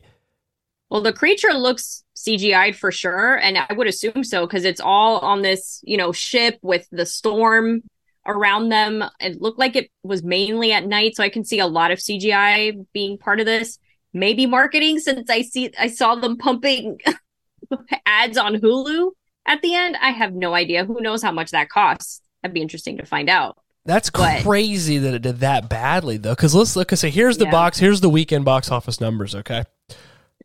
Well, 0.91 1.01
the 1.01 1.13
creature 1.13 1.53
looks 1.53 2.03
CGI'd 2.15 2.75
for 2.75 2.91
sure, 2.91 3.36
and 3.38 3.58
I 3.58 3.74
would 3.74 3.88
assume 3.88 4.24
so 4.24 4.46
because 4.46 4.63
it's 4.65 4.81
all 4.81 5.17
on 5.20 5.41
this, 5.41 5.79
you 5.84 5.98
know, 5.98 6.12
ship 6.12 6.60
with 6.62 6.88
the 6.91 7.05
storm 7.05 7.81
around 8.25 8.70
them. 8.70 9.04
It 9.20 9.42
looked 9.42 9.60
like 9.60 9.75
it 9.75 9.90
was 10.04 10.24
mainly 10.24 10.72
at 10.72 10.86
night, 10.86 11.16
so 11.16 11.24
I 11.24 11.30
can 11.30 11.44
see 11.46 11.60
a 11.60 11.68
lot 11.68 11.92
of 11.92 12.00
CGI 12.00 12.86
being 12.94 13.18
part 13.18 13.40
of 13.40 13.46
this. 13.46 13.80
Maybe 14.13 14.46
marketing, 14.46 15.00
since 15.00 15.30
I 15.30 15.42
see 15.42 15.72
I 15.80 15.88
saw 15.88 16.16
them 16.16 16.38
pumping 16.38 17.00
ads 18.06 18.38
on 18.38 18.56
Hulu 18.56 19.12
at 19.46 19.62
the 19.62 19.74
end. 19.75 19.98
I 20.01 20.12
have 20.12 20.34
no 20.34 20.54
idea. 20.54 20.86
Who 20.86 21.00
knows 21.01 21.24
how 21.24 21.32
much 21.32 21.51
that 21.51 21.70
costs? 21.70 22.22
That'd 22.42 22.54
be 22.54 22.62
interesting 22.62 22.98
to 22.98 23.06
find 23.06 23.30
out. 23.30 23.58
That's 23.86 24.10
But- 24.10 24.44
crazy 24.44 24.98
that 25.00 25.13
it 25.13 25.22
did 25.22 25.40
that 25.40 25.70
badly, 25.70 26.18
though. 26.18 26.32
Because 26.36 26.54
let's 26.54 26.75
look. 26.75 26.92
So 26.92 27.08
here's 27.10 27.38
the 27.38 27.46
Yeah. 27.46 27.51
box. 27.51 27.80
Here's 27.80 28.01
the 28.01 28.10
weekend 28.10 28.46
box 28.46 28.70
office 28.70 29.00
numbers. 29.01 29.34
Okay. 29.34 29.63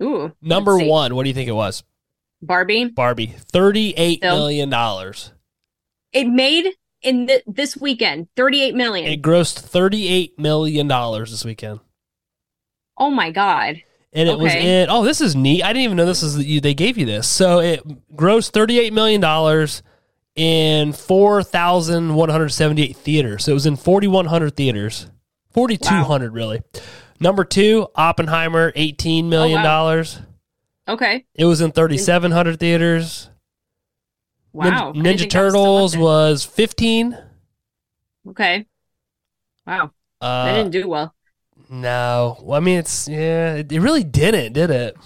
Ooh, 0.03 0.33
Number 0.41 0.79
one. 0.79 1.15
What 1.15 1.25
do 1.25 1.29
you 1.29 1.35
think 1.35 1.49
it 1.49 1.53
was? 1.53 1.83
Barbie. 2.43 2.85
Barbie. 2.87 3.35
Thirty-eight 3.53 4.21
Phil? 4.23 4.37
million 4.37 4.69
dollars. 4.71 5.33
It 6.13 6.27
made 6.29 6.69
in 7.07 7.27
th- 7.27 7.43
this 7.47 7.77
weekend 7.77 8.29
38 8.37 8.75
million. 8.75 9.11
It 9.11 9.23
grossed 9.23 9.61
thirty-eight 9.61 10.39
million 10.39 10.89
dollars 10.89 11.31
this 11.31 11.45
weekend. 11.45 11.81
oh 12.99 13.11
my 13.11 13.31
god. 13.31 13.83
and 14.13 14.29
it 14.29 14.39
was 14.39 14.53
Okay. 14.53 14.83
in. 14.83 14.89
Oh, 14.91 15.05
this 15.05 15.21
is 15.21 15.37
neat. 15.37 15.63
I 15.63 15.69
didn't 15.73 15.85
even 15.85 15.97
know 15.97 16.07
this 16.07 16.23
is 16.23 16.45
you. 16.45 16.61
They 16.61 16.75
gave 16.75 16.97
you 16.99 17.07
this, 17.07 17.29
so 17.29 17.59
it 17.61 17.83
grossed 18.17 18.51
thirty-eight 18.51 18.93
million 18.93 19.21
dollars 19.21 19.83
in 20.35 20.93
four 20.93 21.43
thousand 21.43 22.15
one 22.15 22.29
hundred 22.29 22.51
seventy-eight 22.51 22.97
theaters. 22.97 23.45
So 23.45 23.53
it 23.53 23.55
was 23.55 23.67
in 23.67 23.77
forty-one 23.77 24.27
hundred 24.27 24.57
theaters, 24.57 25.11
forty-two 25.51 26.03
hundred 26.05 26.33
really. 26.35 26.63
Number 27.21 27.45
two, 27.45 27.87
Oppenheimer, 27.95 28.73
eighteen 28.75 29.29
million 29.29 29.61
oh, 29.61 29.65
dollars. 29.65 30.21
Okay. 30.89 31.25
It 31.35 31.45
was 31.47 31.61
in 31.61 31.73
thirty-seven 31.73 32.31
hundred 32.33 32.59
theaters. 32.61 33.29
Nin- 34.65 34.73
Wow. 34.73 34.93
Didn't 34.93 35.07
Ninja 35.07 35.19
that 35.19 35.25
was 35.27 35.33
Turtles 35.33 35.97
was 35.97 36.45
fifteen. 36.45 37.17
Okay. 38.29 38.67
Wow. 39.67 39.91
That 40.21 40.27
Uh, 40.27 40.55
didn't 40.55 40.71
do 40.73 40.89
well. 40.89 41.15
no, 41.69 42.39
well, 42.43 42.57
I 42.57 42.61
mean 42.61 42.79
it's 42.79 43.07
yeah, 43.09 43.55
it, 43.57 43.71
it 43.73 43.81
really 43.81 44.05
didn't, 44.05 44.53
did 44.55 44.71
it? 44.71 44.97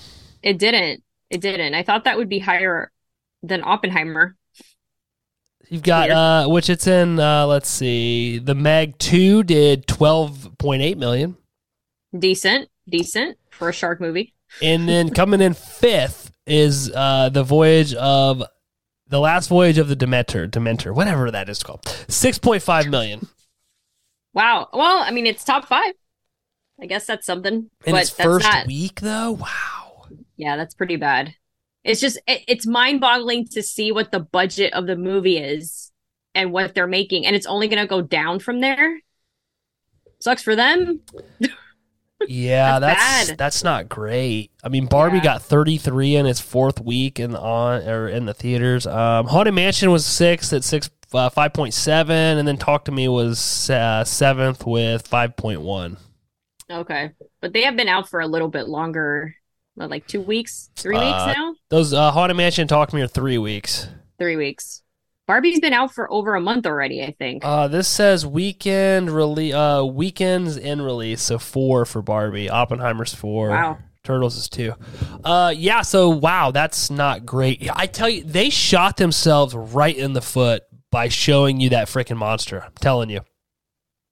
It 0.42 0.58
didn't. 0.58 1.02
It 1.30 1.40
didn't. 1.40 1.74
I 1.74 1.82
thought 1.82 2.04
that 2.04 2.16
would 2.16 2.28
be 2.28 2.38
higher 2.38 2.90
than 3.42 3.62
Oppenheimer. 3.64 4.36
You've 5.68 5.82
got 5.82 6.08
Weird. 6.08 6.16
uh 6.18 6.46
which 6.48 6.68
it's 6.70 6.86
in 6.86 7.18
uh 7.20 7.46
let's 7.46 7.68
see. 7.68 8.38
The 8.38 8.54
Meg 8.54 8.98
2 8.98 9.42
did 9.44 9.86
12.8 9.86 10.96
million. 10.96 11.36
Decent. 12.18 12.68
Decent 12.88 13.38
for 13.50 13.68
a 13.68 13.72
shark 13.72 14.00
movie. 14.00 14.34
And 14.60 14.88
then 14.88 15.10
coming 15.10 15.40
in 15.40 15.54
fifth 15.54 16.32
is 16.46 16.90
uh 16.92 17.28
the 17.28 17.44
voyage 17.44 17.94
of 17.94 18.42
the 19.10 19.20
last 19.20 19.48
voyage 19.48 19.76
of 19.76 19.88
the 19.88 19.96
Demeter, 19.96 20.48
Dementor, 20.48 20.94
whatever 20.94 21.30
that 21.30 21.48
is 21.48 21.62
called. 21.62 21.82
6.5 21.82 22.88
million. 22.88 23.28
Wow. 24.32 24.68
Well, 24.72 24.98
I 24.98 25.10
mean, 25.10 25.26
it's 25.26 25.44
top 25.44 25.66
five. 25.66 25.94
I 26.80 26.86
guess 26.86 27.06
that's 27.06 27.26
something. 27.26 27.68
In 27.84 27.92
but 27.92 28.02
its 28.02 28.10
first 28.10 28.46
not. 28.46 28.66
week 28.66 29.00
though. 29.00 29.32
Wow. 29.32 30.06
Yeah, 30.36 30.56
that's 30.56 30.74
pretty 30.74 30.96
bad. 30.96 31.34
It's 31.84 32.00
just 32.00 32.18
it, 32.26 32.42
it's 32.46 32.66
mind-boggling 32.66 33.48
to 33.48 33.62
see 33.62 33.92
what 33.92 34.12
the 34.12 34.20
budget 34.20 34.72
of 34.72 34.86
the 34.86 34.96
movie 34.96 35.38
is 35.38 35.92
and 36.34 36.52
what 36.52 36.74
they're 36.74 36.86
making, 36.86 37.26
and 37.26 37.34
it's 37.34 37.46
only 37.46 37.68
going 37.68 37.82
to 37.82 37.88
go 37.88 38.00
down 38.00 38.38
from 38.38 38.60
there. 38.60 39.00
Sucks 40.20 40.42
for 40.42 40.54
them. 40.54 41.00
Yeah, 42.28 42.78
That's 42.78 43.26
that's 43.28 43.38
that's 43.38 43.64
not 43.64 43.88
great. 43.88 44.50
I 44.62 44.68
mean, 44.68 44.86
Barbie 44.86 45.16
Yeah. 45.18 45.24
got 45.24 45.42
33 45.42 46.16
in 46.16 46.26
its 46.26 46.40
fourth 46.40 46.80
week 46.80 47.18
in 47.18 47.34
on 47.34 47.82
or 47.88 48.08
in 48.08 48.26
the 48.26 48.34
theaters. 48.34 48.86
Um, 48.86 49.26
Haunted 49.26 49.54
Mansion 49.54 49.90
was 49.90 50.04
sixth 50.04 50.52
at 50.52 50.62
six 50.62 50.90
uh, 51.12 51.30
5.7, 51.30 52.10
and 52.10 52.46
then 52.46 52.56
Talk 52.56 52.84
to 52.84 52.92
Me 52.92 53.08
was 53.08 53.68
uh, 53.70 54.04
seventh 54.04 54.64
with 54.66 55.08
5.1. 55.10 55.96
Okay, 56.70 57.10
but 57.40 57.52
they 57.52 57.62
have 57.62 57.76
been 57.76 57.88
out 57.88 58.08
for 58.08 58.20
a 58.20 58.28
little 58.28 58.48
bit 58.48 58.68
longer, 58.68 59.34
what, 59.74 59.90
like 59.90 60.06
two 60.06 60.20
weeks, 60.20 60.70
three 60.76 60.96
Uh, 60.96 61.00
weeks 61.00 61.36
now. 61.36 61.54
Those 61.68 61.92
uh, 61.92 62.12
Haunted 62.12 62.36
Mansion 62.36 62.68
Talk 62.68 62.90
to 62.90 62.96
Me 62.96 63.02
are 63.02 63.08
three 63.08 63.38
weeks. 63.38 63.88
Three 64.18 64.36
weeks. 64.36 64.82
Barbie's 65.30 65.60
been 65.60 65.72
out 65.72 65.94
for 65.94 66.12
over 66.12 66.34
a 66.34 66.40
month 66.40 66.66
already, 66.66 67.04
I 67.04 67.12
think. 67.12 67.44
Uh, 67.44 67.68
this 67.68 67.86
says 67.86 68.26
weekend 68.26 69.12
release, 69.12 69.54
uh, 69.54 69.86
weekends 69.88 70.56
in 70.56 70.82
release. 70.82 71.22
So 71.22 71.38
four 71.38 71.84
for 71.84 72.02
Barbie. 72.02 72.50
Oppenheimer's 72.50 73.14
four. 73.14 73.50
Wow. 73.50 73.78
Turtles 74.02 74.36
is 74.36 74.48
two. 74.48 74.74
Uh, 75.22 75.54
yeah. 75.56 75.82
So 75.82 76.08
wow, 76.08 76.50
that's 76.50 76.90
not 76.90 77.24
great. 77.24 77.70
I 77.72 77.86
tell 77.86 78.08
you, 78.08 78.24
they 78.24 78.50
shot 78.50 78.96
themselves 78.96 79.54
right 79.54 79.96
in 79.96 80.14
the 80.14 80.20
foot 80.20 80.64
by 80.90 81.06
showing 81.06 81.60
you 81.60 81.68
that 81.68 81.86
freaking 81.86 82.16
monster. 82.16 82.64
I'm 82.64 82.72
telling 82.80 83.08
you. 83.08 83.20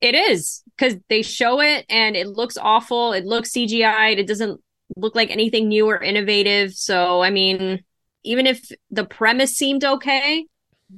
It 0.00 0.14
is 0.14 0.62
because 0.76 0.98
they 1.08 1.22
show 1.22 1.60
it 1.60 1.84
and 1.90 2.14
it 2.14 2.28
looks 2.28 2.56
awful. 2.56 3.12
It 3.12 3.24
looks 3.24 3.50
CGI'd. 3.50 4.20
It 4.20 4.28
doesn't 4.28 4.60
look 4.94 5.16
like 5.16 5.32
anything 5.32 5.66
new 5.66 5.88
or 5.88 6.00
innovative. 6.00 6.74
So, 6.74 7.22
I 7.22 7.30
mean, 7.30 7.82
even 8.22 8.46
if 8.46 8.70
the 8.92 9.04
premise 9.04 9.56
seemed 9.56 9.82
okay, 9.82 10.46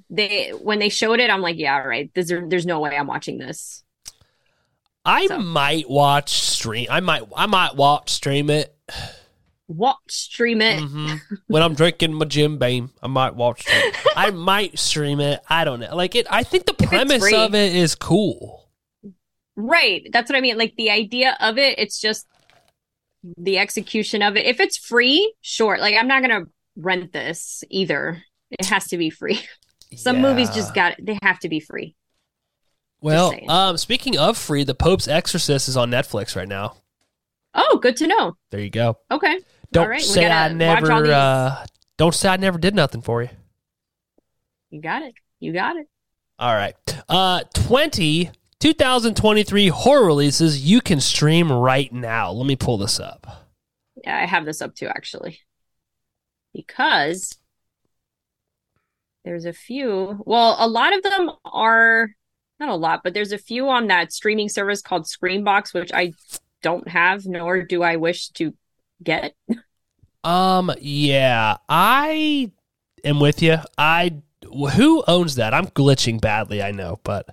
they 0.09 0.51
when 0.51 0.79
they 0.79 0.89
showed 0.89 1.21
it, 1.21 1.31
I'm 1.31 1.41
like, 1.43 1.57
yeah, 1.59 1.75
all 1.81 1.87
right. 1.87 2.11
There's 2.15 2.29
there's 2.49 2.67
no 2.67 2.81
way 2.81 2.97
I'm 2.97 3.07
watching 3.07 3.39
this. 3.39 3.83
I 5.05 5.27
So- 5.27 5.39
might 5.39 5.89
watch 5.89 6.31
stream. 6.41 6.87
I 6.91 7.01
might. 7.01 7.23
I 7.37 7.47
might 7.47 7.75
watch 7.77 8.11
stream 8.11 8.51
it 8.51 8.77
Watch 9.69 9.99
stream 10.09 10.61
it. 10.63 10.81
hmm 10.81 11.15
when 11.47 11.63
I'm 11.63 11.75
drinking 11.75 12.15
my 12.15 12.25
Jim 12.25 12.59
Beam. 12.59 12.91
I 13.03 13.07
might 13.07 13.35
watch. 13.37 13.63
Stream. 13.63 13.83
it. 13.85 13.97
I 14.17 14.31
might 14.33 14.79
stream 14.79 15.21
it. 15.21 15.41
I 15.49 15.65
don't 15.65 15.79
know. 15.81 15.95
Like 15.95 16.15
it. 16.17 16.27
I 16.29 16.43
think 16.43 16.67
the 16.67 16.75
premise 16.75 17.33
of 17.33 17.55
it 17.55 17.75
is 17.75 17.95
cool. 17.95 18.69
Right. 19.57 20.07
That's 20.13 20.29
what 20.31 20.37
I 20.37 20.41
mean. 20.41 20.59
Like 20.59 20.75
the 20.77 20.91
idea 20.91 21.37
of 21.41 21.57
it, 21.57 21.79
it's 21.79 22.01
just 22.01 22.27
the 23.37 23.59
execution 23.59 24.23
of 24.23 24.37
it. 24.37 24.47
If 24.47 24.59
it's 24.61 24.77
free, 24.77 25.35
sure. 25.41 25.79
Like 25.79 25.95
I'm 25.95 26.09
not 26.09 26.23
gonna 26.23 26.47
rent 26.77 27.13
this 27.13 27.63
either. 27.71 28.23
It 28.51 28.67
has 28.67 28.89
to 28.89 28.99
be 28.99 29.09
free. 29.11 29.41
Some 29.95 30.21
movies 30.21 30.51
just 30.51 30.75
got 30.75 30.95
they 31.01 31.19
have 31.23 31.39
to 31.41 31.49
be 31.49 31.61
free. 31.61 31.97
Well, 33.01 33.35
um, 33.49 33.77
speaking 33.77 34.19
of 34.19 34.37
free, 34.37 34.63
the 34.63 34.75
Pope's 34.75 35.09
Exorcist 35.09 35.69
is 35.69 35.77
on 35.77 35.91
Netflix 35.91 36.37
right 36.37 36.49
now. 36.49 36.77
Oh, 37.55 37.79
good 37.79 37.97
to 37.97 38.07
know. 38.07 38.37
There 38.51 38.61
you 38.61 38.71
go. 38.71 38.99
Okay. 39.11 39.41
Don't 39.73 39.85
All 39.85 39.91
right, 39.91 40.01
we 40.01 40.05
say 40.05 40.27
I 40.27 40.49
gotta 40.53 40.67
watch 40.67 40.91
all 40.91 41.01
never. 41.01 41.13
Uh, 41.13 41.67
don't 41.97 42.15
say 42.15 42.29
I 42.29 42.37
never 42.37 42.59
did 42.59 42.75
nothing 42.75 43.03
for 43.03 43.23
you. 43.23 43.31
You 44.71 44.81
got 44.81 45.03
it. 45.03 45.15
You 45.41 45.53
got 45.53 45.77
it. 45.77 45.87
All 46.39 46.55
right. 46.55 46.75
Uh, 47.09 47.43
20, 47.55 48.31
2023 48.61 49.69
horror 49.69 50.07
releases 50.07 50.65
you 50.65 50.81
can 50.81 51.01
stream 51.01 51.51
right 51.51 51.93
now. 51.93 52.31
Let 52.31 52.47
me 52.47 52.57
pull 52.57 52.79
this 52.79 53.01
up. 53.01 53.27
Yeah, 54.05 54.17
I 54.17 54.27
have 54.27 54.45
this 54.45 54.63
up 54.63 54.75
too 54.75 54.87
actually. 54.87 55.41
Because 56.55 57.39
there's 59.31 59.45
a 59.45 59.53
few. 59.53 60.21
Well, 60.27 60.57
a 60.59 60.67
lot 60.67 60.93
of 60.93 61.05
them 61.05 61.31
are 61.45 62.11
not 62.59 62.69
a 62.69 62.75
lot, 62.75 63.03
but 63.05 63.15
there's 63.15 63.31
a 63.31 63.39
few 63.39 63.69
on 63.69 63.87
that 63.87 64.13
streaming 64.13 64.49
service 64.49 64.83
called 64.83 65.05
Screambox, 65.05 65.73
which 65.73 65.93
I 65.95 66.15
don't 66.63 66.89
have, 66.89 67.27
nor 67.27 67.63
do 67.63 67.81
I 67.85 67.95
wish 67.95 68.31
to 68.31 68.55
get. 69.01 69.37
Um, 70.25 70.73
yeah, 70.81 71.59
I 71.69 72.51
am 73.05 73.21
with 73.21 73.41
you. 73.41 73.59
I 73.79 74.21
who 74.75 75.05
owns 75.07 75.37
that? 75.37 75.55
I'm 75.55 75.67
glitching 75.69 76.21
badly, 76.21 76.61
I 76.61 76.73
know, 76.73 76.99
but 77.05 77.29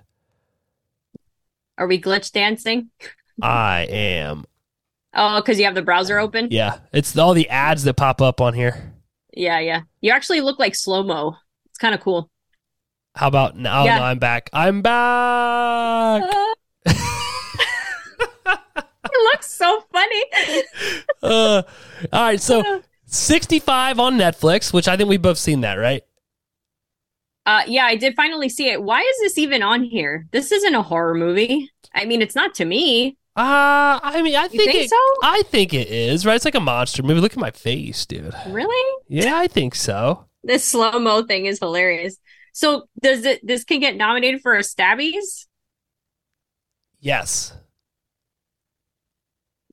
Are 1.76 1.88
we 1.88 2.00
glitch 2.00 2.30
dancing? 2.30 2.90
I 3.42 3.88
am. 3.90 4.44
Oh, 5.14 5.40
because 5.40 5.58
you 5.58 5.64
have 5.64 5.74
the 5.74 5.82
browser 5.82 6.20
open? 6.20 6.48
Yeah, 6.52 6.78
it's 6.92 7.18
all 7.18 7.34
the 7.34 7.48
ads 7.48 7.82
that 7.84 7.94
pop 7.94 8.22
up 8.22 8.40
on 8.40 8.54
here. 8.54 8.94
Yeah, 9.34 9.58
yeah. 9.58 9.80
You 10.00 10.12
actually 10.12 10.42
look 10.42 10.60
like 10.60 10.76
slow 10.76 11.02
mo. 11.02 11.36
It's 11.78 11.82
kind 11.82 11.94
of 11.94 12.00
cool. 12.00 12.28
How 13.14 13.28
about 13.28 13.56
now? 13.56 13.84
Yeah. 13.84 13.98
no, 13.98 14.04
I'm 14.06 14.18
back. 14.18 14.50
I'm 14.52 14.82
back. 14.82 16.24
it 16.86 16.96
looks 19.22 19.48
so 19.48 19.84
funny. 19.92 20.24
Uh, 21.20 21.62
all 22.12 22.22
right, 22.22 22.40
so 22.40 22.82
65 23.06 23.98
on 23.98 24.16
Netflix, 24.16 24.72
which 24.72 24.86
I 24.86 24.96
think 24.96 25.08
we've 25.08 25.20
both 25.20 25.38
seen 25.38 25.62
that, 25.62 25.74
right? 25.74 26.02
Uh, 27.44 27.62
yeah, 27.66 27.86
I 27.86 27.96
did 27.96 28.14
finally 28.14 28.48
see 28.48 28.68
it. 28.70 28.82
Why 28.82 29.00
is 29.00 29.18
this 29.20 29.36
even 29.36 29.62
on 29.62 29.82
here? 29.82 30.28
This 30.30 30.52
isn't 30.52 30.74
a 30.74 30.82
horror 30.82 31.14
movie. 31.14 31.70
I 31.92 32.04
mean, 32.04 32.22
it's 32.22 32.36
not 32.36 32.54
to 32.54 32.64
me. 32.64 33.18
Uh, 33.36 33.98
I 34.02 34.22
mean, 34.22 34.36
I 34.36 34.46
think, 34.46 34.62
think 34.62 34.84
it, 34.84 34.90
so? 34.90 34.96
I 35.22 35.42
think 35.46 35.74
it 35.74 35.88
is, 35.88 36.24
right? 36.24 36.36
It's 36.36 36.44
like 36.44 36.54
a 36.54 36.60
monster 36.60 37.02
movie. 37.02 37.20
Look 37.20 37.32
at 37.32 37.38
my 37.38 37.50
face, 37.50 38.06
dude. 38.06 38.34
Really? 38.48 39.02
Yeah, 39.08 39.38
I 39.38 39.48
think 39.48 39.74
so. 39.74 40.28
This 40.42 40.64
slow 40.64 40.98
mo 40.98 41.22
thing 41.24 41.46
is 41.46 41.58
hilarious. 41.58 42.16
So 42.52 42.88
does 43.00 43.24
it? 43.24 43.46
This 43.46 43.64
can 43.64 43.80
get 43.80 43.96
nominated 43.96 44.40
for 44.40 44.54
a 44.54 44.60
Stabbies? 44.60 45.46
Yes. 47.00 47.52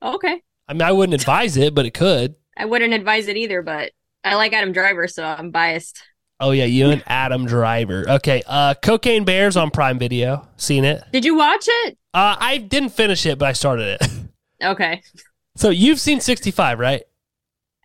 Okay, 0.02 0.42
I 0.68 0.72
mean, 0.74 0.82
I 0.82 0.92
wouldn't 0.92 1.14
advise 1.14 1.56
it, 1.56 1.74
but 1.74 1.86
it 1.86 1.94
could. 1.94 2.34
I 2.56 2.66
wouldn't 2.66 2.92
advise 2.92 3.28
it 3.28 3.36
either, 3.36 3.62
but 3.62 3.92
I 4.22 4.34
like 4.34 4.52
Adam 4.52 4.72
Driver, 4.72 5.08
so 5.08 5.24
I'm 5.24 5.50
biased. 5.50 6.02
Oh 6.38 6.50
yeah, 6.50 6.66
you 6.66 6.90
and 6.90 7.02
Adam 7.06 7.46
Driver. 7.46 8.04
Okay, 8.08 8.42
uh, 8.46 8.74
Cocaine 8.74 9.24
Bears 9.24 9.56
on 9.56 9.70
Prime 9.70 9.98
Video. 9.98 10.46
Seen 10.56 10.84
it? 10.84 11.02
Did 11.12 11.24
you 11.24 11.34
watch 11.34 11.64
it? 11.66 11.98
Uh, 12.12 12.36
I 12.38 12.58
didn't 12.58 12.90
finish 12.90 13.24
it, 13.26 13.38
but 13.38 13.48
I 13.48 13.52
started 13.52 13.98
it. 14.00 14.10
Okay, 14.64 15.02
so 15.54 15.68
you've 15.68 16.00
seen 16.00 16.18
65, 16.18 16.78
right? 16.78 17.02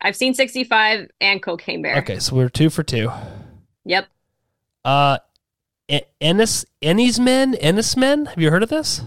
I've 0.01 0.15
seen 0.15 0.33
65 0.33 1.09
and 1.21 1.41
Cocaine 1.41 1.81
Bear. 1.81 1.97
Okay, 1.99 2.19
so 2.19 2.35
we're 2.35 2.49
two 2.49 2.69
for 2.69 2.83
two. 2.83 3.11
Yep. 3.85 4.07
Uh, 4.83 5.17
Enys 5.89 6.65
Enys 6.81 7.19
Men 7.19 7.53
Enys 7.53 7.95
Men. 7.97 8.25
Have 8.25 8.39
you 8.39 8.49
heard 8.49 8.63
of 8.63 8.69
this? 8.69 9.01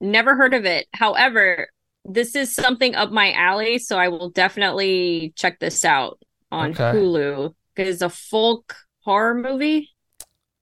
Never 0.00 0.36
heard 0.36 0.54
of 0.54 0.64
it. 0.64 0.86
However, 0.92 1.68
this 2.04 2.36
is 2.36 2.54
something 2.54 2.94
up 2.94 3.10
my 3.10 3.32
alley, 3.32 3.78
so 3.78 3.98
I 3.98 4.08
will 4.08 4.30
definitely 4.30 5.32
check 5.36 5.58
this 5.58 5.84
out 5.84 6.18
on 6.52 6.70
Okay. 6.70 6.92
Hulu. 6.98 7.54
It's 7.76 8.02
a 8.02 8.08
folk 8.10 8.74
horror 9.00 9.34
movie. 9.34 9.90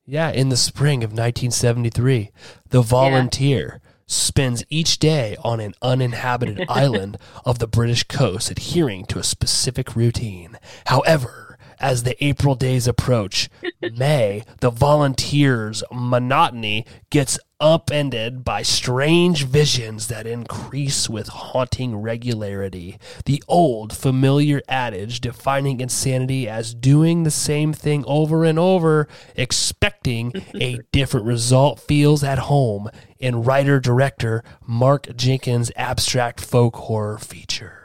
Yeah, 0.06 0.30
in 0.30 0.48
the 0.50 0.56
spring 0.56 1.02
of 1.02 1.10
1973, 1.10 2.30
the 2.68 2.82
volunteer 2.82 3.80
spends 4.06 4.64
each 4.68 4.98
day 4.98 5.36
on 5.42 5.60
an 5.60 5.74
uninhabited 5.82 6.64
island 6.68 7.16
of 7.44 7.58
the 7.58 7.66
British 7.66 8.04
coast 8.04 8.50
adhering 8.50 9.04
to 9.06 9.18
a 9.18 9.24
specific 9.24 9.96
routine. 9.96 10.58
However, 10.86 11.43
as 11.84 12.02
the 12.02 12.24
April 12.24 12.54
days 12.54 12.88
approach, 12.88 13.50
May, 13.82 14.42
the 14.60 14.70
volunteer's 14.70 15.84
monotony 15.92 16.86
gets 17.10 17.38
upended 17.60 18.42
by 18.42 18.62
strange 18.62 19.44
visions 19.44 20.08
that 20.08 20.26
increase 20.26 21.10
with 21.10 21.28
haunting 21.28 21.96
regularity. 21.96 22.98
The 23.26 23.42
old 23.48 23.94
familiar 23.94 24.62
adage 24.66 25.20
defining 25.20 25.80
insanity 25.80 26.48
as 26.48 26.74
doing 26.74 27.22
the 27.22 27.30
same 27.30 27.74
thing 27.74 28.02
over 28.06 28.46
and 28.46 28.58
over, 28.58 29.06
expecting 29.36 30.32
a 30.54 30.78
different 30.92 31.26
result, 31.26 31.80
feels 31.80 32.24
at 32.24 32.38
home 32.38 32.88
in 33.18 33.42
writer 33.42 33.78
director 33.78 34.42
Mark 34.66 35.14
Jenkin's 35.14 35.70
abstract 35.76 36.40
folk 36.40 36.76
horror 36.76 37.18
feature. 37.18 37.83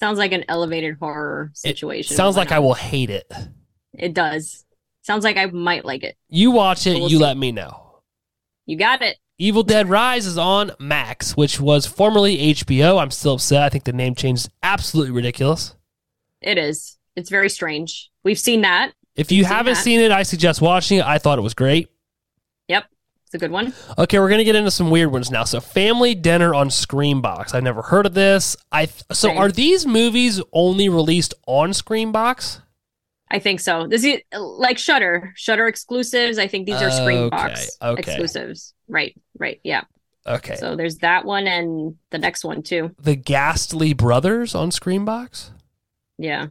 Sounds 0.00 0.18
like 0.18 0.32
an 0.32 0.44
elevated 0.48 0.96
horror 1.00 1.50
It 1.52 1.58
situation. 1.58 2.16
sounds 2.16 2.36
like 2.36 2.52
I 2.52 2.58
will 2.58 2.74
hate 2.74 3.10
it. 3.10 3.30
It 3.94 4.12
does. 4.14 4.64
Sounds 5.02 5.24
like 5.24 5.36
I 5.36 5.46
might 5.46 5.84
like 5.84 6.02
it. 6.02 6.16
You 6.28 6.50
watch 6.50 6.86
it, 6.86 6.94
We'll 6.94 7.10
you 7.10 7.16
see. 7.18 7.22
let 7.22 7.36
me 7.36 7.52
know. 7.52 8.00
You 8.66 8.76
got 8.76 9.00
it. 9.02 9.16
Evil 9.38 9.62
Dead 9.62 9.88
Rise 9.88 10.26
is 10.26 10.36
on 10.38 10.72
Max, 10.80 11.36
which 11.36 11.60
was 11.60 11.86
formerly 11.86 12.54
HBO. 12.54 13.00
I'm 13.00 13.10
still 13.10 13.34
upset. 13.34 13.62
I 13.62 13.68
think 13.68 13.84
the 13.84 13.92
name 13.92 14.14
change 14.14 14.40
is 14.40 14.48
absolutely 14.62 15.12
ridiculous. 15.12 15.74
It 16.40 16.58
is. 16.58 16.98
It's 17.16 17.30
very 17.30 17.48
strange. 17.50 18.10
We've 18.24 18.38
seen 18.38 18.62
that. 18.62 18.92
If 19.14 19.30
you 19.32 19.44
Seen 19.44 19.52
haven't 19.52 19.76
seen 19.76 20.00
it, 20.00 20.10
I 20.12 20.22
suggest 20.24 20.60
watching 20.60 20.98
it. 20.98 21.04
I 21.06 21.18
thought 21.18 21.38
it 21.38 21.42
was 21.42 21.54
great. 21.54 21.88
It's 23.26 23.34
a 23.34 23.38
good 23.38 23.50
one. 23.50 23.74
Okay, 23.98 24.18
we're 24.18 24.28
gonna 24.30 24.44
get 24.44 24.54
into 24.56 24.70
some 24.70 24.90
weird 24.90 25.10
ones 25.10 25.30
now. 25.30 25.44
So, 25.44 25.60
Family 25.60 26.14
Dinner 26.14 26.54
on 26.54 26.68
Screambox. 26.68 27.54
I've 27.54 27.62
never 27.64 27.82
heard 27.82 28.06
of 28.06 28.14
this. 28.14 28.56
I 28.70 28.86
th- 28.86 29.02
so 29.12 29.28
Same. 29.28 29.38
are 29.38 29.50
these 29.50 29.84
movies 29.86 30.40
only 30.52 30.88
released 30.88 31.34
on 31.46 31.70
Screambox? 31.70 32.60
I 33.28 33.40
think 33.40 33.58
so. 33.58 33.88
This 33.88 34.04
is 34.04 34.20
like 34.32 34.78
Shutter. 34.78 35.32
Shutter 35.34 35.66
exclusives. 35.66 36.38
I 36.38 36.46
think 36.46 36.66
these 36.66 36.80
are 36.80 36.90
Screambox 36.90 37.32
Okay, 37.82 38.00
okay. 38.00 38.00
exclusives. 38.12 38.72
Right. 38.88 39.16
Right. 39.36 39.60
Yeah. 39.64 39.82
Okay, 40.28 40.56
So 40.56 40.74
there's 40.76 40.98
that 40.98 41.24
one 41.24 41.46
and 41.48 41.96
the 42.10 42.18
next 42.18 42.44
one 42.44 42.62
too. 42.62 42.94
The 43.00 43.16
Ghastly 43.16 43.92
Brothers 43.92 44.54
on 44.54 44.70
Screambox. 44.70 45.50
Yeah. 46.18 46.46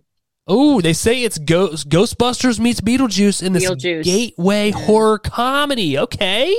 Oh, 0.48 0.80
they 0.80 0.94
say 0.94 1.24
it's 1.24 1.38
Ghost 1.40 1.90
Ghostbusters 1.90 2.60
meets 2.60 2.80
Beetlejuice 2.82 3.42
in 3.42 3.54
this 3.54 3.70
Beetlejuice. 3.70 4.04
gateway 4.04 4.72
horror 4.72 5.18
comedy. 5.18 5.98
Okay. 5.98 6.56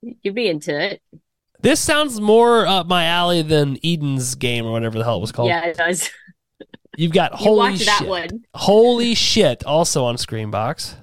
You'd 0.00 0.34
be 0.34 0.48
into 0.48 0.78
it. 0.78 1.02
This 1.60 1.78
sounds 1.80 2.20
more 2.20 2.66
up 2.66 2.86
my 2.86 3.04
alley 3.04 3.42
than 3.42 3.78
Eden's 3.84 4.34
game 4.34 4.66
or 4.66 4.72
whatever 4.72 4.98
the 4.98 5.04
hell 5.04 5.18
it 5.18 5.20
was 5.20 5.32
called. 5.32 5.48
Yeah, 5.48 5.64
it 5.66 5.76
does. 5.76 6.10
You've 6.96 7.12
got 7.12 7.32
You 7.32 7.38
holy 7.38 7.56
watched 7.72 7.82
shit. 7.88 8.32
Holy 8.54 9.14
shit! 9.14 9.64
Also 9.64 10.04
on 10.04 10.16
Screambox. 10.16 10.94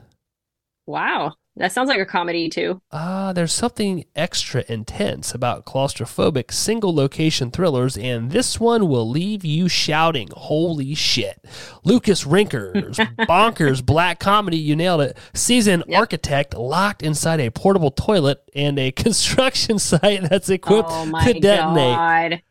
Wow. 0.86 1.34
That 1.60 1.74
sounds 1.74 1.90
like 1.90 2.00
a 2.00 2.06
comedy 2.06 2.48
too. 2.50 2.82
Ah, 2.90 3.34
there's 3.34 3.52
something 3.52 4.06
extra 4.16 4.64
intense 4.70 5.34
about 5.36 5.66
claustrophobic 5.66 6.54
single 6.54 6.96
location 6.96 7.52
thrillers, 7.52 7.98
and 7.98 8.32
this 8.32 8.62
one 8.62 8.88
will 8.88 9.08
leave 9.08 9.44
you 9.44 9.68
shouting, 9.68 10.30
Holy 10.32 10.96
shit. 10.96 11.44
Lucas 11.84 12.26
Rinker's 12.26 12.98
bonkers 13.28 13.86
black 13.86 14.20
comedy, 14.22 14.58
you 14.58 14.76
nailed 14.76 15.02
it. 15.02 15.18
Sees 15.34 15.68
an 15.68 15.84
Yep. 15.86 16.00
architect 16.00 16.54
locked 16.54 17.04
inside 17.04 17.42
a 17.42 17.52
portable 17.52 17.92
toilet 17.92 18.42
and 18.56 18.80
a 18.80 18.92
construction 18.94 19.80
site 19.80 20.30
that's 20.30 20.50
equipped 20.50 20.90
oh 20.90 21.06
to 21.26 21.34
detonate. 21.34 21.96
god. 21.96 22.42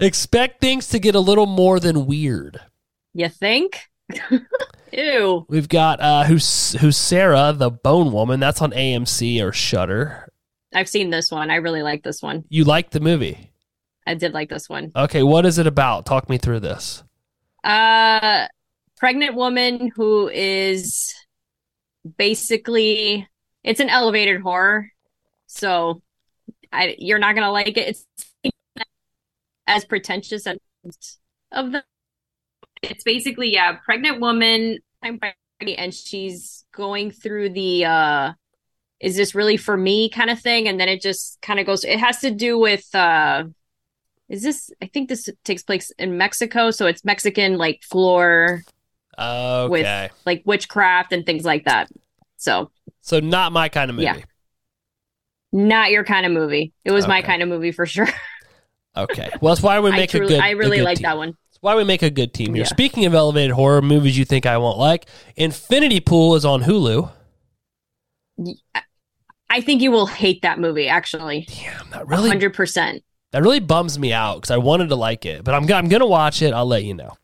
Expect 0.00 0.62
things 0.62 0.88
to 0.88 0.98
get 0.98 1.14
a 1.14 1.20
little 1.20 1.46
more 1.46 1.78
than 1.78 2.06
weird. 2.06 2.58
You 3.12 3.28
think? 3.28 3.80
Ew. 4.96 5.44
We've 5.48 5.68
got 5.68 6.00
uh 6.00 6.24
who's 6.24 6.44
Huesera, 6.44 7.56
the 7.56 7.70
bone 7.70 8.12
woman, 8.12 8.40
that's 8.40 8.62
on 8.62 8.72
AMC 8.72 9.42
or 9.42 9.52
Shutter. 9.52 10.32
I've 10.74 10.88
seen 10.88 11.10
this 11.10 11.30
one. 11.30 11.50
I 11.50 11.56
really 11.56 11.82
like 11.82 12.02
this 12.02 12.22
one. 12.22 12.44
You 12.48 12.64
like 12.64 12.90
the 12.90 13.00
movie. 13.00 13.52
I 14.06 14.14
did 14.14 14.32
like 14.32 14.48
this 14.48 14.68
one. 14.68 14.92
Okay, 14.96 15.22
what 15.22 15.44
is 15.44 15.58
it 15.58 15.66
about? 15.66 16.06
Talk 16.06 16.30
me 16.30 16.38
through 16.38 16.60
this. 16.60 17.04
Uh 17.62 18.48
pregnant 18.96 19.34
woman 19.34 19.90
who 19.94 20.28
is 20.28 21.14
basically 22.16 23.28
it's 23.64 23.80
an 23.80 23.90
elevated 23.90 24.40
horror. 24.40 24.90
So 25.46 26.00
I 26.72 26.96
you're 26.98 27.18
not 27.18 27.34
going 27.34 27.46
to 27.46 27.50
like 27.50 27.76
it. 27.76 28.02
It's 28.44 28.54
as 29.66 29.84
pretentious 29.84 30.46
as 30.46 30.56
of 31.52 31.72
the 31.72 31.84
it's 32.82 33.04
basically 33.04 33.52
yeah, 33.52 33.72
pregnant 33.84 34.20
woman 34.20 34.78
I'm 35.02 35.18
pregnant, 35.18 35.78
and 35.78 35.94
she's 35.94 36.64
going 36.72 37.10
through 37.10 37.50
the 37.50 37.84
uh 37.84 38.32
is 39.00 39.16
this 39.16 39.34
really 39.34 39.56
for 39.56 39.76
me 39.76 40.08
kind 40.08 40.30
of 40.30 40.40
thing 40.40 40.68
and 40.68 40.80
then 40.80 40.88
it 40.88 41.00
just 41.02 41.40
kind 41.42 41.60
of 41.60 41.66
goes 41.66 41.84
it 41.84 41.98
has 41.98 42.18
to 42.20 42.30
do 42.30 42.58
with 42.58 42.94
uh 42.94 43.44
is 44.28 44.42
this 44.42 44.70
i 44.82 44.86
think 44.86 45.08
this 45.08 45.28
takes 45.44 45.62
place 45.62 45.90
in 45.98 46.16
mexico 46.16 46.70
so 46.70 46.86
it's 46.86 47.04
mexican 47.04 47.56
like 47.58 47.82
floor 47.82 48.62
Okay. 49.18 50.10
like 50.26 50.42
witchcraft 50.44 51.12
and 51.12 51.24
things 51.24 51.44
like 51.44 51.64
that 51.64 51.88
so 52.36 52.70
so 53.00 53.18
not 53.20 53.50
my 53.52 53.68
kind 53.70 53.88
of 53.90 53.96
movie. 53.96 54.04
Yeah. 54.04 54.16
not 55.52 55.90
your 55.90 56.04
kind 56.04 56.26
of 56.26 56.32
movie 56.32 56.72
it 56.84 56.90
was 56.90 57.06
my 57.08 57.22
kind 57.22 57.42
of 57.42 57.48
movie 57.48 57.72
for 57.72 57.86
sure 57.86 58.08
Okay. 58.96 59.28
Well, 59.40 59.54
that's 59.54 59.62
why 59.62 59.78
we 59.80 59.90
I, 59.92 59.96
make 59.96 60.14
a 60.14 60.20
good 60.20 60.40
I 60.40 60.50
really 60.52 60.80
like 60.80 61.00
that 61.00 61.16
one 61.18 61.34
That's 61.56 61.62
why 61.62 61.74
we 61.74 61.84
make 61.84 62.02
a 62.02 62.10
good 62.10 62.34
team 62.34 62.52
here. 62.54 62.64
Yeah. 62.64 62.68
Speaking 62.68 63.06
of 63.06 63.14
elevated 63.14 63.52
horror 63.52 63.80
movies 63.80 64.18
you 64.18 64.26
think 64.26 64.44
I 64.44 64.58
won't 64.58 64.76
like, 64.78 65.06
Infinity 65.36 66.00
Pool 66.00 66.34
is 66.34 66.44
on 66.44 66.62
Hulu. 66.64 67.10
i 69.48 69.60
think 69.62 69.80
you 69.80 69.90
will 69.90 70.06
hate 70.06 70.42
that 70.42 70.58
movie 70.58 70.88
actually 70.88 71.46
Damn, 71.48 71.88
that 71.90 72.06
really 72.06 72.28
100% 72.30 73.00
that 73.32 73.42
really 73.42 73.60
bums 73.60 73.98
me 73.98 74.12
out 74.12 74.36
because 74.36 74.50
I 74.50 74.58
wanted 74.58 74.88
to 74.90 74.96
like 74.96 75.24
it, 75.26 75.42
but 75.44 75.54
I'm 75.54 75.70
I'm 75.72 75.88
gonna 75.88 76.06
watch 76.06 76.42
it. 76.42 76.52
I'll 76.52 76.66
let 76.66 76.84
you 76.84 76.92
know. 76.94 77.16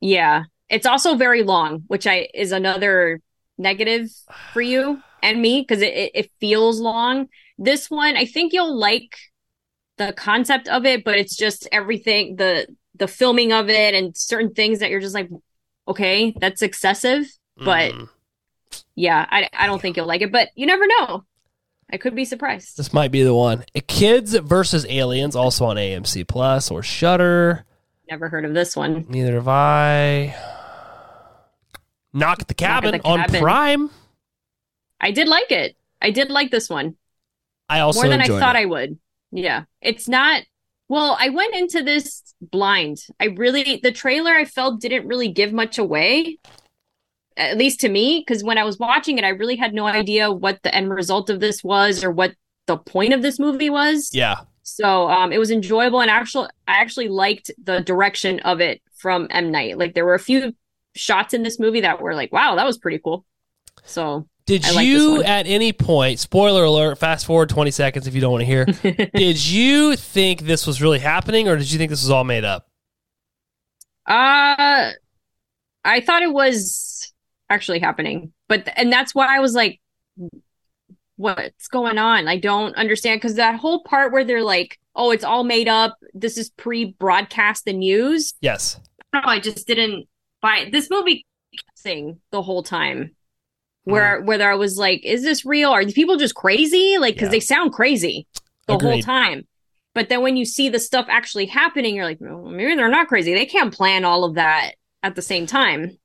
yeah 0.00 0.44
it's 0.70 0.86
also 0.86 1.14
very 1.16 1.42
long 1.42 1.82
which 1.88 2.06
i 2.06 2.28
is 2.34 2.52
another 2.52 3.20
negative 3.58 4.08
for 4.52 4.62
you 4.62 5.02
and 5.22 5.42
me 5.42 5.60
because 5.60 5.82
it, 5.82 5.92
it, 5.92 6.10
it 6.14 6.30
feels 6.40 6.80
long 6.80 7.28
this 7.58 7.90
one 7.90 8.16
i 8.16 8.24
think 8.24 8.52
you'll 8.54 8.78
like 8.78 9.16
the 9.98 10.12
concept 10.14 10.68
of 10.68 10.86
it 10.86 11.04
but 11.04 11.16
it's 11.18 11.36
just 11.36 11.68
everything 11.72 12.36
the 12.36 12.66
the 12.98 13.08
filming 13.08 13.52
of 13.52 13.68
it 13.68 13.94
and 13.94 14.16
certain 14.16 14.52
things 14.54 14.80
that 14.80 14.90
you're 14.90 15.00
just 15.00 15.14
like 15.14 15.28
okay 15.86 16.34
that's 16.40 16.62
excessive 16.62 17.26
But- 17.56 17.92
Mm. 17.92 18.08
yeah 18.94 19.26
i, 19.30 19.48
I 19.56 19.66
don't 19.66 19.80
think 19.80 19.96
you'll 19.96 20.06
like 20.06 20.20
it 20.22 20.30
but 20.32 20.48
you 20.54 20.66
never 20.66 20.86
know 20.86 21.24
i 21.90 21.96
could 21.96 22.14
be 22.14 22.24
surprised 22.24 22.76
this 22.76 22.92
might 22.92 23.10
be 23.10 23.22
the 23.22 23.34
one. 23.34 23.64
Kids 23.86 24.34
versus 24.36 24.84
Aliens, 24.88 25.34
also 25.34 25.64
on 25.64 25.76
AMC 25.76 26.26
Plus 26.28 26.70
or 26.70 26.82
Shutter. 26.82 27.64
never 28.10 28.28
heard 28.28 28.44
of 28.44 28.52
this 28.54 28.76
one 28.76 29.06
Neither 29.08 29.34
have 29.34 29.48
I. 29.48 30.34
Knock 32.12 32.40
at 32.40 32.48
the 32.48 32.54
Cabin 32.54 32.92
the 32.92 33.04
on 33.06 33.20
Cabin. 33.20 33.40
Prime. 33.40 33.90
i 35.00 35.10
did 35.10 35.28
like 35.28 35.50
it 35.50 35.76
i 36.02 36.10
did 36.10 36.30
like 36.30 36.50
this 36.50 36.68
one 36.68 36.96
I 37.70 37.80
also 37.80 38.00
more 38.00 38.08
than 38.08 38.20
I 38.22 38.26
thought 38.28 38.56
it. 38.56 38.60
I 38.60 38.64
would. 38.64 38.98
Yeah. 39.30 39.64
It's 39.82 40.08
not 40.08 40.42
well, 40.88 41.16
I 41.18 41.28
went 41.28 41.54
into 41.54 41.82
this 41.82 42.22
blind. 42.40 42.98
I 43.20 43.26
really 43.26 43.80
the 43.82 43.92
trailer 43.92 44.32
I 44.32 44.44
felt 44.44 44.80
didn't 44.80 45.06
really 45.06 45.28
give 45.28 45.52
much 45.52 45.78
away. 45.78 46.38
At 47.36 47.56
least 47.56 47.80
to 47.80 47.88
me, 47.88 48.24
because 48.26 48.42
when 48.42 48.58
I 48.58 48.64
was 48.64 48.78
watching 48.78 49.16
it, 49.16 49.24
I 49.24 49.28
really 49.28 49.54
had 49.54 49.72
no 49.72 49.86
idea 49.86 50.32
what 50.32 50.60
the 50.62 50.74
end 50.74 50.90
result 50.90 51.30
of 51.30 51.38
this 51.38 51.62
was 51.62 52.02
or 52.02 52.10
what 52.10 52.34
the 52.66 52.76
point 52.76 53.12
of 53.12 53.22
this 53.22 53.38
movie 53.38 53.70
was. 53.70 54.10
yeah. 54.12 54.40
So 54.62 55.08
um 55.08 55.32
it 55.32 55.38
was 55.38 55.50
enjoyable 55.50 56.00
and 56.00 56.10
actual 56.10 56.44
I 56.66 56.80
actually 56.80 57.08
liked 57.08 57.50
the 57.62 57.80
direction 57.80 58.40
of 58.40 58.60
it 58.60 58.82
from 58.96 59.28
M. 59.30 59.50
Night. 59.50 59.78
Like 59.78 59.94
there 59.94 60.04
were 60.04 60.14
a 60.14 60.18
few 60.18 60.54
shots 60.94 61.32
in 61.32 61.42
this 61.42 61.58
movie 61.58 61.80
that 61.80 62.00
were 62.00 62.14
like, 62.14 62.32
wow, 62.32 62.56
that 62.56 62.66
was 62.66 62.76
pretty 62.76 62.98
cool. 62.98 63.24
So 63.84 64.28
Did 64.48 64.64
I 64.64 64.80
you 64.80 65.22
at 65.22 65.46
any 65.46 65.74
point, 65.74 66.18
spoiler 66.18 66.64
alert, 66.64 66.96
fast 66.96 67.26
forward 67.26 67.50
20 67.50 67.70
seconds 67.70 68.06
if 68.06 68.14
you 68.14 68.22
don't 68.22 68.32
want 68.32 68.40
to 68.40 68.46
hear, 68.46 68.64
did 69.14 69.44
you 69.46 69.94
think 69.94 70.40
this 70.40 70.66
was 70.66 70.80
really 70.80 71.00
happening 71.00 71.48
or 71.48 71.56
did 71.58 71.70
you 71.70 71.76
think 71.76 71.90
this 71.90 72.02
was 72.02 72.10
all 72.10 72.24
made 72.24 72.44
up? 72.44 72.66
Uh 74.06 74.92
I 75.84 76.00
thought 76.00 76.22
it 76.22 76.32
was 76.32 77.12
actually 77.50 77.80
happening. 77.80 78.32
But 78.48 78.70
and 78.74 78.90
that's 78.90 79.14
why 79.14 79.36
I 79.36 79.40
was 79.40 79.52
like 79.52 79.80
what's 81.16 81.68
going 81.68 81.98
on? 81.98 82.26
I 82.26 82.38
don't 82.38 82.74
understand 82.76 83.20
cuz 83.20 83.34
that 83.34 83.56
whole 83.56 83.82
part 83.82 84.12
where 84.12 84.24
they're 84.24 84.42
like, 84.42 84.78
"Oh, 84.96 85.10
it's 85.10 85.24
all 85.24 85.44
made 85.44 85.68
up. 85.68 85.98
This 86.14 86.38
is 86.38 86.48
pre-broadcast 86.56 87.66
the 87.66 87.74
news." 87.74 88.32
Yes. 88.40 88.80
I 89.12 89.18
don't 89.18 89.26
know, 89.26 89.32
I 89.32 89.40
just 89.40 89.66
didn't 89.66 90.08
buy 90.40 90.60
it. 90.60 90.72
This 90.72 90.88
movie 90.88 91.26
thing 91.78 92.20
the 92.30 92.40
whole 92.40 92.62
time. 92.62 93.14
Where 93.92 94.20
whether 94.22 94.50
I 94.50 94.54
was 94.54 94.76
like, 94.78 95.04
"Is 95.04 95.22
this 95.22 95.44
real? 95.44 95.70
Are 95.70 95.84
these 95.84 95.94
people 95.94 96.16
just 96.16 96.34
crazy?" 96.34 96.96
Like 96.98 97.16
cuz 97.16 97.24
Yeah. 97.26 97.30
they 97.30 97.40
sound 97.40 97.72
crazy 97.72 98.26
the 98.66 98.78
whole 98.78 99.00
time. 99.00 99.46
But 99.94 100.08
then 100.10 100.22
when 100.22 100.36
you 100.36 100.44
see 100.44 100.68
the 100.68 100.78
stuff 100.78 101.06
actually 101.08 101.46
happening, 101.46 101.96
you're 101.96 102.04
like, 102.04 102.18
well, 102.20 102.42
maybe 102.44 102.74
they're 102.76 102.88
not 102.88 103.08
crazy. 103.08 103.34
They 103.34 103.46
can't 103.46 103.72
plan 103.74 104.04
all 104.04 104.22
of 104.24 104.34
that 104.34 104.72
at 105.02 105.16
the 105.16 105.22
same 105.22 105.46
time. 105.46 105.98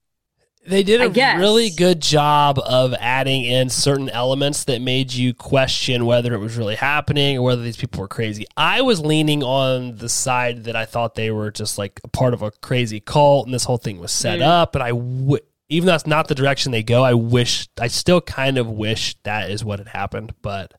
They 0.66 0.82
did 0.82 1.02
a 1.02 1.10
really 1.38 1.70
good 1.70 2.02
job 2.02 2.58
of 2.58 2.94
adding 2.98 3.44
in 3.44 3.70
certain 3.70 4.10
elements 4.10 4.64
that 4.64 4.82
made 4.82 5.12
you 5.12 5.34
question 5.34 6.06
whether 6.06 6.34
it 6.34 6.38
was 6.40 6.56
really 6.56 6.76
happening 6.76 7.38
or 7.38 7.42
whether 7.42 7.62
these 7.62 7.76
people 7.76 8.00
were 8.00 8.08
crazy. 8.08 8.46
I 8.56 8.82
was 8.82 9.02
leaning 9.02 9.44
on 9.44 9.98
the 9.98 10.08
side 10.08 10.64
that 10.64 10.78
I 10.78 10.86
thought 10.86 11.16
they 11.16 11.32
were 11.32 11.52
just 11.52 11.78
like 11.78 12.00
a 12.06 12.08
part 12.08 12.34
of 12.34 12.42
a 12.42 12.52
crazy 12.52 13.02
cult 13.02 13.46
and 13.46 13.54
this 13.54 13.66
whole 13.66 13.78
thing 13.78 14.00
was 14.00 14.14
set 14.14 14.40
Mm. 14.40 14.48
up. 14.48 14.74
And 14.76 14.84
I, 14.84 14.90
w- 14.92 15.38
even 15.74 15.88
though 15.88 15.94
that's 15.94 16.08
not 16.08 16.28
the 16.28 16.36
direction 16.36 16.72
they 16.72 16.84
go, 16.84 17.04
I 17.04 17.14
wish, 17.14 17.68
I 17.80 17.88
still 17.88 18.22
kind 18.22 18.58
of 18.58 18.70
wish 18.70 19.16
that 19.24 19.50
is 19.50 19.66
what 19.66 19.80
had 19.80 19.88
happened. 19.90 20.34
But, 20.42 20.74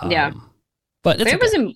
um, 0.00 0.10
Yeah. 0.10 0.32
But 1.02 1.20
it's 1.20 1.30
it 1.30 1.34
okay. 1.34 1.44
was 1.44 1.54
en- 1.54 1.74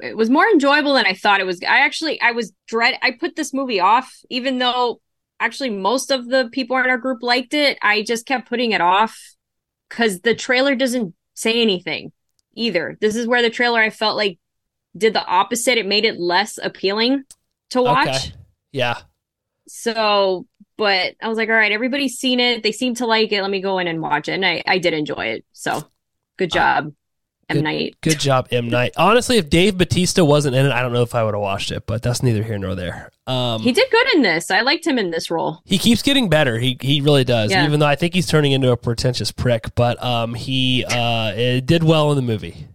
it 0.00 0.16
was 0.16 0.30
more 0.30 0.46
enjoyable 0.46 0.94
than 0.94 1.06
I 1.06 1.14
thought 1.14 1.40
it 1.40 1.46
was. 1.46 1.60
I 1.62 1.78
actually 1.80 2.20
I 2.20 2.32
was 2.32 2.52
dread 2.68 2.98
I 3.02 3.12
put 3.12 3.34
this 3.36 3.52
movie 3.52 3.80
off 3.80 4.12
even 4.28 4.58
though 4.58 5.00
actually 5.40 5.70
most 5.70 6.10
of 6.10 6.28
the 6.28 6.48
people 6.52 6.76
in 6.76 6.88
our 6.88 6.98
group 6.98 7.22
liked 7.22 7.54
it. 7.54 7.78
I 7.82 8.02
just 8.02 8.26
kept 8.26 8.48
putting 8.48 8.72
it 8.72 8.80
off 8.80 9.18
cuz 9.90 10.20
the 10.20 10.34
trailer 10.34 10.74
doesn't 10.76 11.14
say 11.34 11.60
anything 11.60 12.12
either. 12.54 12.96
This 13.00 13.16
is 13.16 13.26
where 13.26 13.42
the 13.42 13.50
trailer 13.50 13.80
I 13.80 13.90
felt 13.90 14.16
like 14.16 14.38
did 14.96 15.14
the 15.14 15.26
opposite. 15.26 15.78
It 15.78 15.86
made 15.86 16.04
it 16.04 16.20
less 16.20 16.58
appealing 16.62 17.24
to 17.70 17.82
watch. 17.82 18.08
Okay. 18.08 18.32
Yeah. 18.70 18.98
So, 19.66 20.46
but 20.76 21.14
I 21.22 21.28
was 21.28 21.38
like, 21.38 21.48
all 21.48 21.54
right, 21.54 21.72
everybody's 21.72 22.14
seen 22.18 22.40
it. 22.40 22.62
They 22.62 22.72
seem 22.72 22.94
to 22.96 23.06
like 23.06 23.32
it. 23.32 23.42
Let 23.42 23.50
me 23.50 23.60
go 23.60 23.78
in 23.78 23.86
and 23.86 24.00
watch 24.00 24.28
it. 24.28 24.32
And 24.32 24.44
I, 24.44 24.62
I 24.66 24.78
did 24.78 24.94
enjoy 24.94 25.26
it. 25.26 25.44
So 25.52 25.82
good 26.36 26.50
job, 26.50 26.92
M. 27.48 27.60
Night. 27.62 27.96
Good 28.00 28.18
job, 28.18 28.48
M. 28.50 28.68
Night. 28.68 28.92
Honestly, 28.96 29.36
if 29.36 29.48
Dave 29.50 29.76
Batista 29.78 30.24
wasn't 30.24 30.56
in 30.56 30.66
it, 30.66 30.72
I 30.72 30.82
don't 30.82 30.92
know 30.92 31.02
if 31.02 31.14
I 31.14 31.22
would 31.22 31.34
have 31.34 31.40
watched 31.42 31.70
it, 31.70 31.86
but 31.86 32.02
that's 32.02 32.22
neither 32.22 32.42
here 32.42 32.58
nor 32.58 32.74
there. 32.74 33.10
Um, 33.26 33.60
He 33.62 33.72
did 33.72 33.90
good 33.90 34.14
in 34.14 34.22
this. 34.22 34.50
I 34.50 34.60
liked 34.62 34.86
him 34.86 34.98
in 34.98 35.10
this 35.10 35.30
role. 35.30 35.60
He 35.64 35.78
keeps 35.78 36.02
getting 36.02 36.28
better. 36.28 36.58
He 36.58 36.76
he 36.80 37.00
really 37.00 37.24
does. 37.24 37.50
Yeah. 37.50 37.64
Even 37.66 37.80
though 37.80 37.86
I 37.86 37.96
think 37.96 38.12
he's 38.14 38.26
turning 38.26 38.52
into 38.52 38.70
a 38.70 38.76
pretentious 38.76 39.30
prick, 39.32 39.74
but 39.74 40.02
um 40.02 40.34
he 40.34 40.84
uh 40.84 41.32
it 41.34 41.66
did 41.66 41.82
well 41.84 42.10
in 42.10 42.16
the 42.16 42.22
movie. 42.22 42.68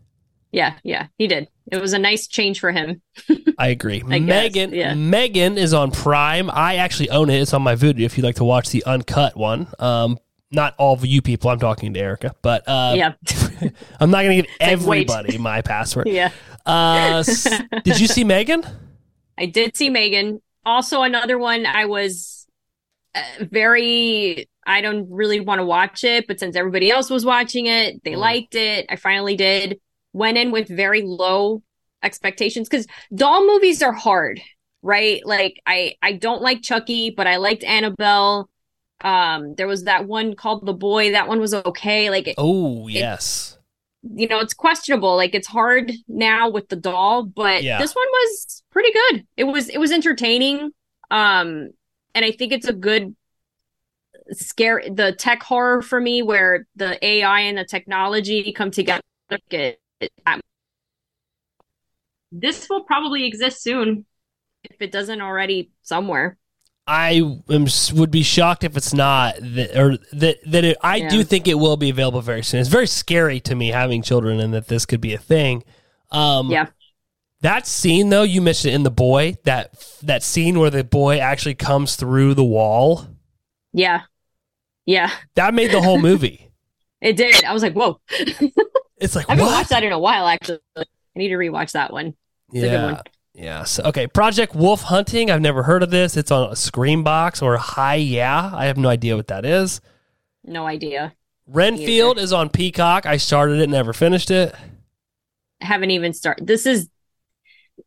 Yeah, 0.51 0.77
yeah, 0.83 1.07
he 1.17 1.27
did. 1.27 1.47
It 1.71 1.79
was 1.79 1.93
a 1.93 1.99
nice 1.99 2.27
change 2.27 2.59
for 2.59 2.71
him. 2.71 3.01
I 3.59 3.67
agree. 3.67 4.01
I 4.07 4.19
Megan 4.19 4.73
yeah. 4.73 4.95
Megan 4.95 5.57
is 5.57 5.73
on 5.73 5.91
Prime. 5.91 6.49
I 6.51 6.77
actually 6.77 7.11
own 7.11 7.29
it. 7.29 7.39
It's 7.39 7.53
on 7.53 7.61
my 7.61 7.75
Vudu 7.75 7.99
if 8.01 8.17
you'd 8.17 8.23
like 8.23 8.37
to 8.37 8.43
watch 8.43 8.69
the 8.69 8.83
uncut 8.85 9.37
one. 9.37 9.67
Um 9.77 10.17
not 10.51 10.73
all 10.79 10.93
of 10.93 11.05
you 11.05 11.21
people. 11.21 11.51
I'm 11.51 11.59
talking 11.59 11.93
to 11.93 11.99
Erica, 11.99 12.33
but 12.41 12.67
uh, 12.67 12.93
yeah, 12.97 13.13
I'm 13.99 14.09
not 14.09 14.23
going 14.23 14.41
to 14.41 14.47
give 14.59 14.85
like, 14.87 15.07
everybody 15.07 15.37
my 15.37 15.61
password. 15.61 16.07
yeah. 16.09 16.31
Uh, 16.65 17.21
did 17.83 17.99
you 17.99 18.07
see 18.07 18.23
Megan? 18.23 18.63
I 19.37 19.45
did 19.45 19.77
see 19.77 19.91
Megan. 19.91 20.41
also 20.65 21.03
another 21.03 21.37
one 21.37 21.67
I 21.67 21.85
was 21.85 22.47
uh, 23.13 23.21
very 23.41 24.49
I 24.65 24.81
don't 24.81 25.07
really 25.11 25.39
want 25.39 25.59
to 25.59 25.65
watch 25.65 26.03
it, 26.03 26.25
but 26.27 26.39
since 26.39 26.55
everybody 26.55 26.89
else 26.89 27.09
was 27.11 27.25
watching 27.25 27.67
it, 27.67 28.03
they 28.03 28.13
Mm. 28.13 28.17
liked 28.17 28.55
it. 28.55 28.87
I 28.89 28.95
finally 28.95 29.35
did. 29.35 29.79
Went 30.13 30.37
in 30.37 30.51
with 30.51 30.67
very 30.67 31.01
low 31.03 31.61
expectations 32.01 32.69
cuz 32.69 32.87
doll 33.13 33.45
movies 33.45 33.81
are 33.83 33.91
hard, 33.93 34.41
right? 34.81 35.21
Like 35.25 35.59
I 35.65 35.95
I 36.01 36.13
don't 36.13 36.41
like 36.41 36.61
Chucky, 36.63 37.09
but 37.09 37.27
I 37.27 37.37
liked 37.37 37.63
Annabelle. 37.63 38.49
Um 39.01 39.55
there 39.55 39.67
was 39.67 39.83
that 39.83 40.07
one 40.07 40.35
called 40.35 40.65
The 40.65 40.73
Boy. 40.73 41.11
That 41.11 41.27
one 41.27 41.39
was 41.39 41.53
okay. 41.53 42.09
Like 42.09 42.33
Oh 42.37 42.87
yes. 42.87 43.57
you 44.01 44.27
know, 44.27 44.39
it's 44.39 44.53
questionable. 44.53 45.15
Like 45.15 45.35
it's 45.35 45.47
hard 45.47 45.91
now 46.07 46.49
with 46.49 46.69
the 46.69 46.75
doll, 46.75 47.23
but 47.23 47.63
Yeah. 47.63 47.79
this 47.79 47.93
one 47.93 48.07
was 48.07 48.63
pretty 48.71 48.91
good. 48.93 49.27
It 49.37 49.43
was 49.43 49.69
it 49.69 49.77
was 49.77 49.91
entertaining. 49.91 50.71
Um 51.11 51.69
and 52.15 52.25
I 52.25 52.31
think 52.31 52.51
it's 52.51 52.67
a 52.67 52.73
good 52.73 53.15
scare 54.31 54.83
the 54.89 55.11
tech 55.13 55.41
horror 55.43 55.81
for 55.81 55.99
me 55.99 56.21
where 56.21 56.65
the 56.75 57.03
AI 57.05 57.41
and 57.41 57.57
the 57.57 57.65
technology 57.65 58.51
come 58.53 58.71
together. 58.71 59.01
It- 59.51 59.79
this 62.31 62.67
will 62.69 62.83
probably 62.83 63.25
exist 63.25 63.61
soon 63.63 64.05
if 64.63 64.81
it 64.81 64.91
doesn't 64.91 65.21
already 65.21 65.71
somewhere. 65.81 66.37
I 66.85 67.21
am 67.49 67.67
would 67.93 68.09
be 68.09 68.23
shocked 68.23 68.63
if 68.63 68.75
it's 68.75 68.95
not 68.95 69.35
that 69.39 69.77
or 69.77 69.97
that 70.13 70.37
that 70.47 70.65
it, 70.65 70.77
I 70.81 71.07
do 71.07 71.23
think 71.23 71.47
it 71.47 71.53
will 71.53 71.77
be 71.77 71.91
available 71.91 72.21
very 72.21 72.41
soon. 72.41 72.61
It's 72.61 72.69
very 72.69 72.87
scary 72.87 73.39
to 73.41 73.53
me 73.53 73.67
having 73.67 74.01
children 74.01 74.39
and 74.39 74.53
that 74.55 74.67
this 74.67 74.87
could 74.87 75.01
be 75.01 75.13
a 75.13 75.19
thing. 75.19 75.63
Um, 76.11 76.49
Yeah. 76.49 76.67
That 77.41 77.67
scene 77.67 78.09
though, 78.09 78.23
you 78.23 78.41
mentioned 78.41 78.73
it 78.73 78.75
in 78.75 78.83
the 78.83 78.91
boy 78.91 79.35
that 79.43 79.73
that 80.01 80.23
scene 80.23 80.59
where 80.59 80.71
the 80.71 80.83
boy 80.83 81.19
actually 81.19 81.55
comes 81.55 81.95
through 81.95 82.33
the 82.33 82.43
wall. 82.43 83.07
Yeah. 83.71 84.01
Yeah, 84.89 85.11
That 85.35 85.53
made 85.53 85.71
the 85.71 85.83
whole 85.83 85.99
movie. 86.01 86.48
It 87.01 87.15
did. 87.15 87.43
I 87.43 87.53
was 87.53 87.63
like, 87.63 87.73
whoa. 87.73 87.99
It's 88.09 89.15
like 89.15 89.25
I 89.29 89.33
haven't 89.33 89.45
what? 89.45 89.53
watched 89.53 89.69
that 89.69 89.83
in 89.83 89.91
a 89.91 89.99
while 89.99 90.27
actually. 90.27 90.59
I 90.75 90.83
need 91.15 91.29
to 91.29 91.35
rewatch 91.35 91.71
that 91.71 91.91
one. 91.91 92.15
It's 92.51 92.63
a 92.63 92.67
good 92.67 92.71
yeah. 92.71 92.85
one. 92.85 93.01
Yeah. 93.33 93.63
So, 93.63 93.83
okay. 93.85 94.07
Project 94.07 94.55
Wolf 94.55 94.81
Hunting. 94.81 95.31
I've 95.31 95.41
never 95.41 95.63
heard 95.63 95.83
of 95.83 95.91
this. 95.91 96.17
It's 96.17 96.31
on 96.31 96.49
a 96.49 96.55
Screambox 96.55 97.41
or 97.41 97.57
Hi 97.57 97.95
Yeah. 97.95 98.51
I 98.53 98.65
have 98.65 98.77
no 98.77 98.89
idea 98.89 99.15
what 99.15 99.27
that 99.27 99.45
is. 99.45 99.81
No 100.43 100.65
idea. 100.65 101.13
Renfield 101.47 102.19
is 102.19 102.31
on 102.31 102.49
Peacock. 102.49 103.05
I 103.05 103.17
started 103.17 103.59
it, 103.59 103.69
never 103.69 103.93
finished 103.93 104.29
it. 104.29 104.53
haven't 105.61 105.91
even 105.91 106.13
started. 106.13 106.45
This 106.45 106.65
is 106.65 106.89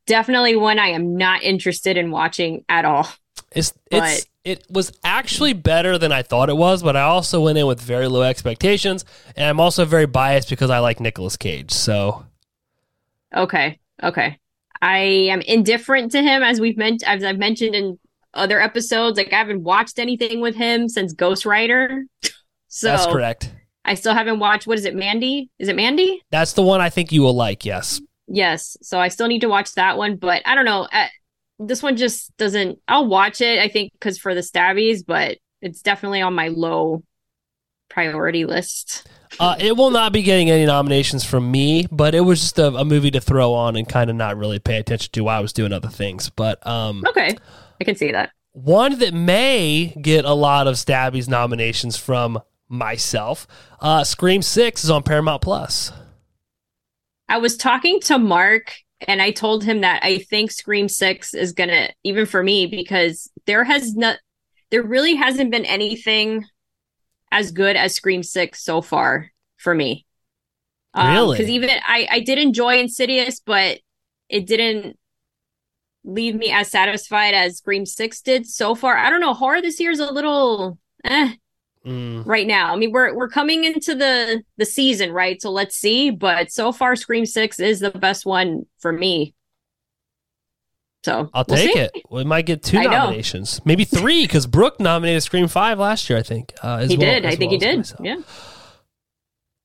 definitely 0.06 0.56
one 0.56 0.78
I 0.78 0.88
am 0.88 1.16
not 1.16 1.42
interested 1.42 1.96
in 1.96 2.10
watching 2.10 2.64
at 2.68 2.84
all. 2.84 3.08
It's 3.54 3.72
it's 3.90 4.26
it 4.44 4.66
was 4.68 4.92
actually 5.04 5.52
better 5.52 5.98
than 5.98 6.10
I 6.10 6.22
thought 6.22 6.48
it 6.48 6.56
was, 6.56 6.82
but 6.82 6.96
I 6.96 7.02
also 7.02 7.40
went 7.40 7.58
in 7.58 7.66
with 7.66 7.80
very 7.80 8.08
low 8.08 8.22
expectations, 8.22 9.04
and 9.36 9.46
I'm 9.46 9.60
also 9.60 9.84
very 9.84 10.06
biased 10.06 10.50
because 10.50 10.70
I 10.70 10.78
like 10.80 11.00
Nicolas 11.00 11.36
Cage. 11.36 11.70
So 11.70 12.24
Okay, 13.34 13.78
okay. 14.02 14.38
I 14.80 14.98
am 14.98 15.40
indifferent 15.42 16.12
to 16.12 16.22
him 16.22 16.42
as 16.42 16.60
we've 16.60 16.76
meant 16.76 17.02
as 17.06 17.22
I've 17.22 17.38
mentioned 17.38 17.74
in 17.74 17.98
other 18.34 18.60
episodes. 18.60 19.16
Like 19.16 19.32
I 19.32 19.38
haven't 19.38 19.62
watched 19.62 19.98
anything 19.98 20.40
with 20.40 20.56
him 20.56 20.88
since 20.88 21.12
Ghost 21.12 21.46
Rider. 21.46 22.04
So 22.74 22.86
that's 22.86 23.04
correct. 23.04 23.52
I 23.84 23.92
still 23.92 24.14
haven't 24.14 24.38
watched 24.38 24.66
what 24.66 24.78
is 24.78 24.86
it, 24.86 24.94
Mandy? 24.94 25.50
Is 25.58 25.68
it 25.68 25.76
Mandy? 25.76 26.22
That's 26.30 26.54
the 26.54 26.62
one 26.62 26.80
I 26.80 26.88
think 26.88 27.12
you 27.12 27.20
will 27.20 27.34
like. 27.34 27.66
Yes. 27.66 28.00
Yes. 28.28 28.78
So 28.80 28.98
I 28.98 29.08
still 29.08 29.26
need 29.28 29.42
to 29.42 29.48
watch 29.50 29.74
that 29.74 29.98
one, 29.98 30.16
but 30.16 30.40
I 30.46 30.54
don't 30.54 30.64
know. 30.64 30.88
Uh, 30.90 31.08
this 31.58 31.82
one 31.82 31.96
just 31.96 32.36
doesn't. 32.36 32.78
I'll 32.88 33.06
watch 33.06 33.40
it. 33.40 33.58
I 33.58 33.68
think 33.68 33.92
because 33.92 34.18
for 34.18 34.34
the 34.34 34.42
stabbies, 34.42 35.04
but 35.06 35.38
it's 35.60 35.82
definitely 35.82 36.20
on 36.22 36.34
my 36.34 36.48
low 36.48 37.02
priority 37.88 38.44
list. 38.44 39.06
Uh, 39.40 39.56
it 39.58 39.76
will 39.76 39.90
not 39.90 40.12
be 40.12 40.22
getting 40.22 40.50
any 40.50 40.66
nominations 40.66 41.24
from 41.24 41.50
me, 41.50 41.86
but 41.90 42.14
it 42.14 42.20
was 42.20 42.40
just 42.40 42.58
a, 42.58 42.66
a 42.68 42.84
movie 42.84 43.10
to 43.10 43.20
throw 43.20 43.54
on 43.54 43.76
and 43.76 43.88
kind 43.88 44.10
of 44.10 44.16
not 44.16 44.36
really 44.36 44.58
pay 44.58 44.76
attention 44.78 45.10
to 45.12 45.24
while 45.24 45.38
I 45.38 45.40
was 45.40 45.52
doing 45.52 45.72
other 45.72 45.88
things. 45.88 46.28
But 46.28 46.64
um, 46.66 47.02
Okay, 47.08 47.36
I 47.80 47.84
can 47.84 47.96
see 47.96 48.12
that. 48.12 48.30
one 48.52 48.98
that 48.98 49.14
may 49.14 49.86
get 50.02 50.24
a 50.26 50.34
lot 50.34 50.66
of 50.66 50.74
Stabbies 50.74 51.28
nominations 51.28 51.96
from 51.96 52.42
myself, 52.68 53.46
uh, 53.80 54.04
Scream 54.04 54.42
Six 54.42 54.84
is 54.84 54.90
on 54.90 55.02
Paramount 55.02 55.40
Plus. 55.42 55.92
I 57.28 57.38
was 57.38 57.56
talking 57.56 58.00
to 58.00 58.18
Mark 58.18 58.74
and 59.08 59.20
I 59.20 59.30
told 59.30 59.64
him 59.64 59.80
that 59.80 60.02
I 60.02 60.18
think 60.18 60.50
Scream 60.50 60.88
6 60.88 61.34
is 61.34 61.52
going 61.52 61.70
to 61.70 61.92
even 62.04 62.26
for 62.26 62.42
me 62.42 62.66
because 62.66 63.30
there 63.46 63.64
has 63.64 63.94
not 63.94 64.18
there 64.70 64.82
really 64.82 65.14
hasn't 65.14 65.50
been 65.50 65.64
anything 65.64 66.44
as 67.30 67.52
good 67.52 67.76
as 67.76 67.94
Scream 67.94 68.22
6 68.22 68.62
so 68.62 68.80
far 68.80 69.30
for 69.56 69.74
me. 69.74 70.06
Really? 70.96 71.38
Cuz 71.38 71.48
even 71.48 71.70
I 71.70 72.06
I 72.10 72.20
did 72.20 72.38
enjoy 72.38 72.78
Insidious 72.78 73.40
but 73.40 73.80
it 74.28 74.46
didn't 74.46 74.98
leave 76.04 76.34
me 76.34 76.50
as 76.50 76.70
satisfied 76.70 77.34
as 77.34 77.58
Scream 77.58 77.86
6 77.86 78.20
did 78.22 78.46
so 78.46 78.74
far. 78.74 78.96
I 78.96 79.10
don't 79.10 79.20
know, 79.20 79.34
horror 79.34 79.62
this 79.62 79.80
year 79.80 79.90
is 79.90 80.00
a 80.00 80.12
little 80.12 80.78
eh 81.04 81.34
Mm. 81.86 82.24
right 82.26 82.46
now. 82.46 82.72
I 82.72 82.76
mean, 82.76 82.92
we're 82.92 83.12
we're 83.14 83.28
coming 83.28 83.64
into 83.64 83.94
the 83.94 84.42
the 84.56 84.64
season, 84.64 85.10
right? 85.12 85.40
So 85.42 85.50
let's 85.50 85.76
see. 85.76 86.10
But 86.10 86.52
so 86.52 86.70
far, 86.72 86.94
Scream 86.96 87.26
Six 87.26 87.58
is 87.58 87.80
the 87.80 87.90
best 87.90 88.24
one 88.24 88.66
for 88.78 88.92
me. 88.92 89.34
So 91.04 91.28
I'll 91.34 91.44
we'll 91.48 91.56
take 91.56 91.72
see. 91.72 91.80
it. 91.80 91.90
We 92.10 92.22
might 92.22 92.46
get 92.46 92.62
two 92.62 92.78
I 92.78 92.84
know. 92.84 92.90
nominations, 92.90 93.60
maybe 93.64 93.84
three, 93.84 94.22
because 94.22 94.46
Brooke 94.46 94.78
nominated 94.78 95.24
Scream 95.24 95.48
Five 95.48 95.80
last 95.80 96.08
year. 96.08 96.18
I 96.18 96.22
think. 96.22 96.52
Uh, 96.62 96.76
as 96.82 96.90
He 96.90 96.96
well- 96.96 97.06
did. 97.14 97.26
I 97.26 97.30
think 97.34 97.50
well 97.50 97.58
he 97.60 97.66
did. 97.66 97.76
myself. 97.78 98.00
Yeah. 98.04 98.16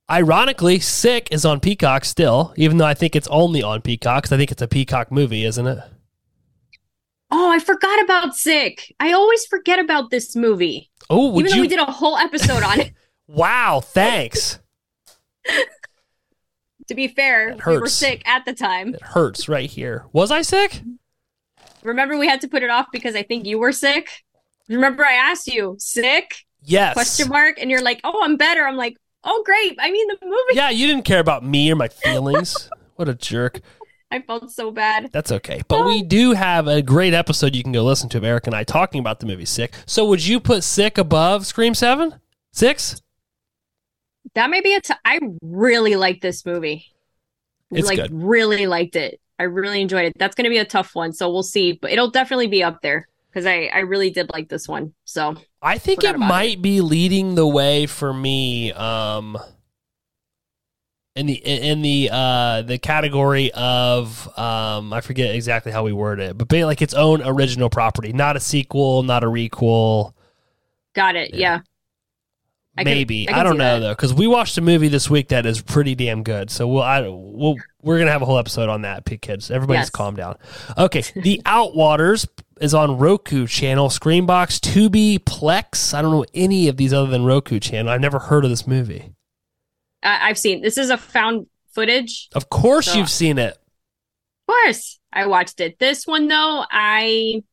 Ironically, 0.09 0.79
Sick 0.79 1.27
is 1.31 1.43
on 1.45 1.59
Peacock 1.59 2.05
still, 2.05 2.53
even 2.55 2.77
though 2.77 2.85
I 2.85 2.93
think 2.93 3.15
it's 3.15 3.27
only 3.27 3.61
on 3.61 3.81
Peacock 3.81 4.23
because 4.23 4.31
I 4.31 4.37
think 4.37 4.51
it's 4.51 4.61
a 4.61 4.67
Peacock 4.67 5.11
movie, 5.11 5.43
isn't 5.43 5.67
it? 5.67 5.79
Oh, 7.29 7.51
I 7.51 7.59
forgot 7.59 8.01
about 8.03 8.33
Sick. 8.33 8.95
I 9.01 9.11
always 9.11 9.45
forget 9.45 9.79
about 9.79 10.09
this 10.09 10.33
movie, 10.33 10.89
Oh, 11.09 11.39
even 11.39 11.49
though 11.51 11.55
you? 11.55 11.61
we 11.61 11.67
did 11.67 11.79
a 11.79 11.85
whole 11.85 12.17
episode 12.17 12.63
on 12.63 12.79
it. 12.81 12.93
wow, 13.27 13.81
thanks. 13.83 14.59
To 16.87 16.95
be 16.95 17.09
fair, 17.09 17.57
we 17.67 17.77
were 17.79 17.87
sick 17.87 18.25
at 18.25 18.45
the 18.45 18.53
time. 18.53 18.95
it 18.95 19.01
hurts 19.01 19.49
right 19.49 19.69
here. 19.69 20.05
Was 20.13 20.31
I 20.31 20.41
sick? 20.41 20.81
Remember, 21.83 22.17
we 22.17 22.27
had 22.29 22.39
to 22.41 22.47
put 22.47 22.63
it 22.63 22.69
off 22.69 22.87
because 22.93 23.13
I 23.13 23.23
think 23.23 23.45
you 23.45 23.59
were 23.59 23.73
sick. 23.73 24.23
Remember, 24.69 25.05
I 25.05 25.13
asked 25.13 25.47
you 25.47 25.75
sick 25.79 26.45
Yes. 26.63 26.93
question 26.93 27.27
mark, 27.27 27.57
and 27.59 27.69
you're 27.69 27.81
like, 27.81 27.99
"Oh, 28.05 28.23
I'm 28.23 28.37
better." 28.37 28.65
I'm 28.65 28.77
like, 28.77 28.95
"Oh, 29.25 29.43
great." 29.45 29.77
I 29.81 29.91
mean, 29.91 30.07
the 30.07 30.17
movie. 30.23 30.37
Yeah, 30.53 30.69
you 30.69 30.87
didn't 30.87 31.03
care 31.03 31.19
about 31.19 31.43
me 31.43 31.69
or 31.69 31.75
my 31.75 31.89
feelings. 31.89 32.69
what 32.95 33.09
a 33.09 33.15
jerk. 33.15 33.59
I 34.09 34.21
felt 34.21 34.51
so 34.51 34.71
bad. 34.71 35.09
That's 35.11 35.31
okay. 35.31 35.61
But 35.67 35.85
we 35.85 36.01
do 36.01 36.31
have 36.33 36.67
a 36.67 36.81
great 36.81 37.13
episode 37.13 37.55
you 37.55 37.63
can 37.63 37.73
go 37.73 37.83
listen 37.83 38.07
to 38.09 38.17
of 38.17 38.23
Eric 38.23 38.47
and 38.47 38.55
I 38.55 38.63
talking 38.63 38.99
about 38.99 39.19
the 39.19 39.25
movie 39.25 39.45
Sick. 39.45 39.73
So 39.85 40.05
would 40.05 40.25
you 40.25 40.39
put 40.39 40.63
Sick 40.63 40.97
above 40.97 41.45
Scream 41.45 41.73
7? 41.73 42.15
6? 42.53 43.01
That 44.33 44.49
may 44.49 44.61
be 44.61 44.75
a. 44.75 44.81
T- 44.81 44.93
I 45.03 45.19
really 45.41 45.95
like 45.95 46.21
this 46.21 46.45
movie. 46.45 46.85
It's 47.71 47.87
like 47.87 47.97
good. 47.97 48.11
really 48.11 48.65
liked 48.65 48.95
it. 48.95 49.19
I 49.39 49.43
really 49.43 49.81
enjoyed 49.81 50.05
it. 50.05 50.13
That's 50.17 50.35
going 50.35 50.45
to 50.45 50.49
be 50.49 50.57
a 50.57 50.65
tough 50.65 50.95
one, 50.95 51.11
so 51.13 51.29
we'll 51.31 51.43
see. 51.43 51.73
But 51.73 51.91
it'll 51.91 52.09
definitely 52.09 52.47
be 52.47 52.63
up 52.63 52.81
there 52.81 53.07
because 53.29 53.45
I 53.45 53.69
I 53.73 53.79
really 53.79 54.09
did 54.09 54.29
like 54.31 54.49
this 54.49 54.67
one. 54.67 54.93
So 55.05 55.35
I 55.61 55.77
think 55.77 56.03
it 56.03 56.17
might 56.17 56.61
be 56.61 56.81
leading 56.81 57.35
the 57.35 57.47
way 57.47 57.85
for 57.85 58.13
me 58.13 58.71
um 58.73 59.37
in 61.17 61.25
the 61.25 61.33
in 61.33 61.81
the 61.81 62.09
uh 62.11 62.61
the 62.61 62.77
category 62.77 63.51
of 63.53 64.27
um 64.37 64.93
I 64.93 65.01
forget 65.01 65.33
exactly 65.35 65.71
how 65.71 65.83
we 65.83 65.91
word 65.93 66.19
it, 66.19 66.37
but 66.37 66.47
being 66.47 66.65
like 66.65 66.81
its 66.81 66.93
own 66.93 67.21
original 67.23 67.69
property, 67.69 68.13
not 68.13 68.35
a 68.37 68.39
sequel, 68.39 69.03
not 69.03 69.23
a 69.23 69.27
requel. 69.27 70.13
got 70.93 71.15
it. 71.15 71.33
Yeah. 71.33 71.39
Yeah. 71.39 71.59
I 72.79 72.83
Maybe 72.83 73.27
I 73.27 73.31
I, 73.31 73.35
can 73.37 73.45
don't 73.45 73.57
know 73.57 73.79
that. 73.79 73.79
though, 73.79 73.93
because 73.93 74.13
we 74.13 74.27
watched 74.27 74.55
a 74.59 74.61
movie 74.61 74.87
this 74.87 75.09
week 75.09 75.29
that 75.29 75.47
is 75.47 75.61
pretty 75.63 75.95
damn 75.95 76.21
good. 76.21 76.51
So 76.51 76.67
we'll, 76.67 76.83
I, 76.83 77.01
we'll 77.07 77.55
we're 77.81 77.97
gonna 77.97 78.11
have 78.11 78.21
a 78.21 78.25
whole 78.25 78.37
episode 78.37 78.69
on 78.69 78.83
that. 78.83 79.03
Pig 79.03 79.19
kids, 79.19 79.49
everybody's 79.49 79.85
Yes. 79.85 79.89
calm 79.89 80.15
down. 80.15 80.37
Okay, 80.77 81.01
The 81.15 81.41
Outwaters 81.43 82.27
is 82.61 82.75
on 82.75 82.99
Roku 82.99 83.47
channel, 83.47 83.89
Screambox, 83.89 84.59
Tubi, 84.59 85.17
Plex. 85.17 85.95
I 85.95 86.03
don't 86.03 86.11
know 86.11 86.25
any 86.35 86.67
of 86.67 86.77
these 86.77 86.93
other 86.93 87.09
than 87.09 87.25
Roku 87.25 87.59
channel. 87.59 87.91
I've 87.91 87.99
never 88.01 88.19
heard 88.19 88.43
of 88.43 88.51
this 88.51 88.67
movie. 88.67 89.11
I, 90.07 90.29
I've 90.29 90.37
seen 90.37 90.61
this 90.61 90.77
is 90.77 90.89
a 90.89 90.97
found 90.97 91.47
footage. 91.73 92.29
Of 92.33 92.49
course, 92.49 92.87
So- 92.87 92.97
you've 92.97 93.09
seen 93.09 93.37
it. 93.37 93.57
Of 94.47 94.53
course, 94.53 94.99
I 95.11 95.25
watched 95.27 95.59
it. 95.59 95.77
This 95.79 96.07
one 96.07 96.27
though, 96.27 96.63
I 96.71 97.43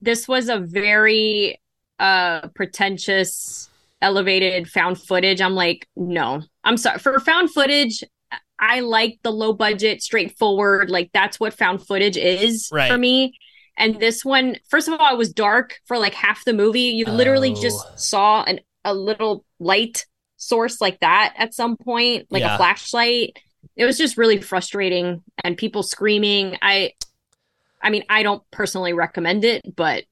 this 0.00 0.26
was 0.28 0.48
a 0.48 0.58
very 0.58 1.60
uh 1.98 2.48
pretentious 2.48 3.70
elevated 4.02 4.68
found 4.68 5.00
footage. 5.00 5.40
I'm 5.40 5.54
like, 5.54 5.88
no. 5.96 6.42
I'm 6.64 6.76
sorry. 6.76 6.98
For 6.98 7.18
found 7.20 7.50
footage, 7.52 8.04
I 8.58 8.80
like 8.80 9.18
the 9.22 9.30
low 9.32 9.52
budget, 9.52 10.02
straightforward, 10.02 10.90
like 10.90 11.10
that's 11.14 11.40
what 11.40 11.54
found 11.54 11.86
footage 11.86 12.16
is 12.16 12.68
Right. 12.72 12.90
for 12.90 12.98
me. 12.98 13.38
And 13.78 14.00
this 14.00 14.24
one, 14.24 14.56
first 14.68 14.88
of 14.88 14.94
all, 15.00 15.12
it 15.14 15.18
was 15.18 15.32
dark 15.32 15.78
for 15.86 15.98
like 15.98 16.14
half 16.14 16.44
the 16.44 16.52
movie. 16.52 16.80
You 16.98 17.04
literally 17.06 17.52
Oh. 17.56 17.60
just 17.62 17.98
saw 17.98 18.42
an 18.44 18.60
a 18.84 18.94
little 18.94 19.44
light 19.58 20.06
source 20.36 20.80
like 20.80 21.00
that 21.00 21.34
at 21.38 21.54
some 21.54 21.76
point, 21.76 22.26
like 22.30 22.40
Yeah. 22.42 22.54
a 22.54 22.56
flashlight. 22.58 23.38
It 23.76 23.84
was 23.84 23.98
just 23.98 24.16
really 24.16 24.40
frustrating 24.40 25.22
and 25.44 25.56
people 25.56 25.82
screaming. 25.82 26.56
I 26.62 26.92
I 27.82 27.90
mean, 27.90 28.04
I 28.08 28.22
don't 28.22 28.42
personally 28.50 28.92
recommend 28.92 29.44
it, 29.44 29.76
but 29.76 30.04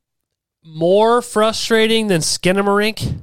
More 0.64 1.20
frustrating 1.22 2.06
than 2.08 2.20
Skinamarink. 2.20 3.20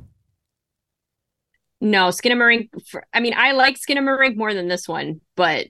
no, 1.80 2.08
Skinamarink. 2.10 2.70
I 3.14 3.20
mean, 3.20 3.34
I 3.36 3.54
like 3.54 3.78
Skinamarink 3.80 4.36
more 4.36 4.54
than 4.54 4.68
this 4.68 4.88
one, 4.88 5.22
but 5.36 5.68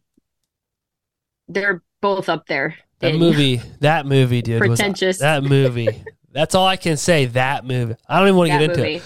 they're 1.48 1.82
both 2.02 2.28
up 2.30 2.48
there. 2.48 2.76
That 3.00 3.16
movie, 3.16 3.62
that 3.80 4.06
movie, 4.06 4.42
dude. 4.42 4.62
was- 4.68 4.80
Pretentious. 4.80 5.20
that 5.20 5.44
movie. 5.44 6.04
That's 6.34 6.56
all 6.56 6.66
I 6.66 6.78
can 6.78 6.96
say. 6.98 7.26
That 7.26 7.66
movie. 7.66 7.96
I 8.08 8.20
don't 8.20 8.28
even 8.30 8.38
want 8.38 8.52
to 8.52 8.58
get 8.58 8.64
into 8.70 8.78
movie. 8.78 8.96
it. 8.96 9.04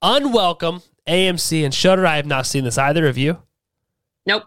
Unwelcome, 0.00 0.82
AMC, 1.06 1.64
and 1.64 1.74
Shudder. 1.74 2.06
I 2.06 2.16
have 2.16 2.26
not 2.26 2.46
seen 2.46 2.64
this 2.64 2.78
either 2.78 3.06
of 3.06 3.18
you. 3.18 3.42
Nope, 4.26 4.44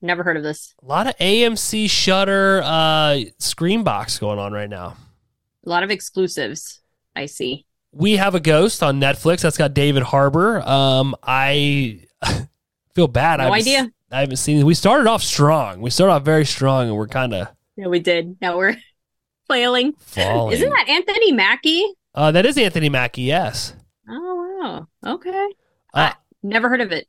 never 0.00 0.22
heard 0.22 0.36
of 0.36 0.42
this. 0.42 0.74
A 0.82 0.86
lot 0.86 1.06
of 1.06 1.16
AMC 1.16 1.90
Shudder 1.90 2.62
uh, 2.64 3.24
Screambox 3.40 4.20
going 4.20 4.38
on 4.38 4.52
right 4.52 4.70
now. 4.70 4.96
A 5.64 5.68
lot 5.68 5.82
of 5.82 5.90
exclusives. 5.90 6.80
I 7.16 7.26
see. 7.26 7.66
We 7.92 8.16
have 8.16 8.34
a 8.34 8.40
ghost 8.40 8.82
on 8.82 9.00
Netflix 9.00 9.40
that's 9.40 9.56
got 9.56 9.74
David 9.74 10.02
Harbour. 10.04 10.60
Um, 10.60 11.16
I 11.22 12.00
feel 12.94 13.08
bad. 13.08 13.38
No 13.38 13.44
I 13.44 13.58
haven't 13.58 13.60
idea. 13.60 13.90
I 14.12 14.20
haven't 14.20 14.36
seen. 14.36 14.58
it. 14.58 14.64
We 14.64 14.74
started 14.74 15.08
off 15.08 15.22
strong. 15.22 15.80
We 15.80 15.90
started 15.90 16.12
off 16.12 16.22
very 16.22 16.44
strong, 16.44 16.88
and 16.88 16.96
we're 16.96 17.08
kind 17.08 17.34
of 17.34 17.48
Yeah, 17.76 17.88
we 17.88 17.98
did. 17.98 18.36
Now 18.40 18.56
we're 18.58 18.76
flailing. 19.46 19.94
falling. 19.98 20.54
Isn't 20.54 20.68
that 20.70 20.88
Anthony 20.88 21.32
Mackie? 21.32 21.86
Uh, 22.14 22.30
that 22.32 22.46
is 22.46 22.56
Anthony 22.58 22.88
Mackie. 22.90 23.22
Yes. 23.22 23.74
Oh 24.08 24.60
wow. 25.02 25.14
Okay. 25.14 25.48
Uh, 25.96 26.12
Never 26.42 26.68
heard 26.68 26.80
of 26.80 26.92
it. 26.92 27.08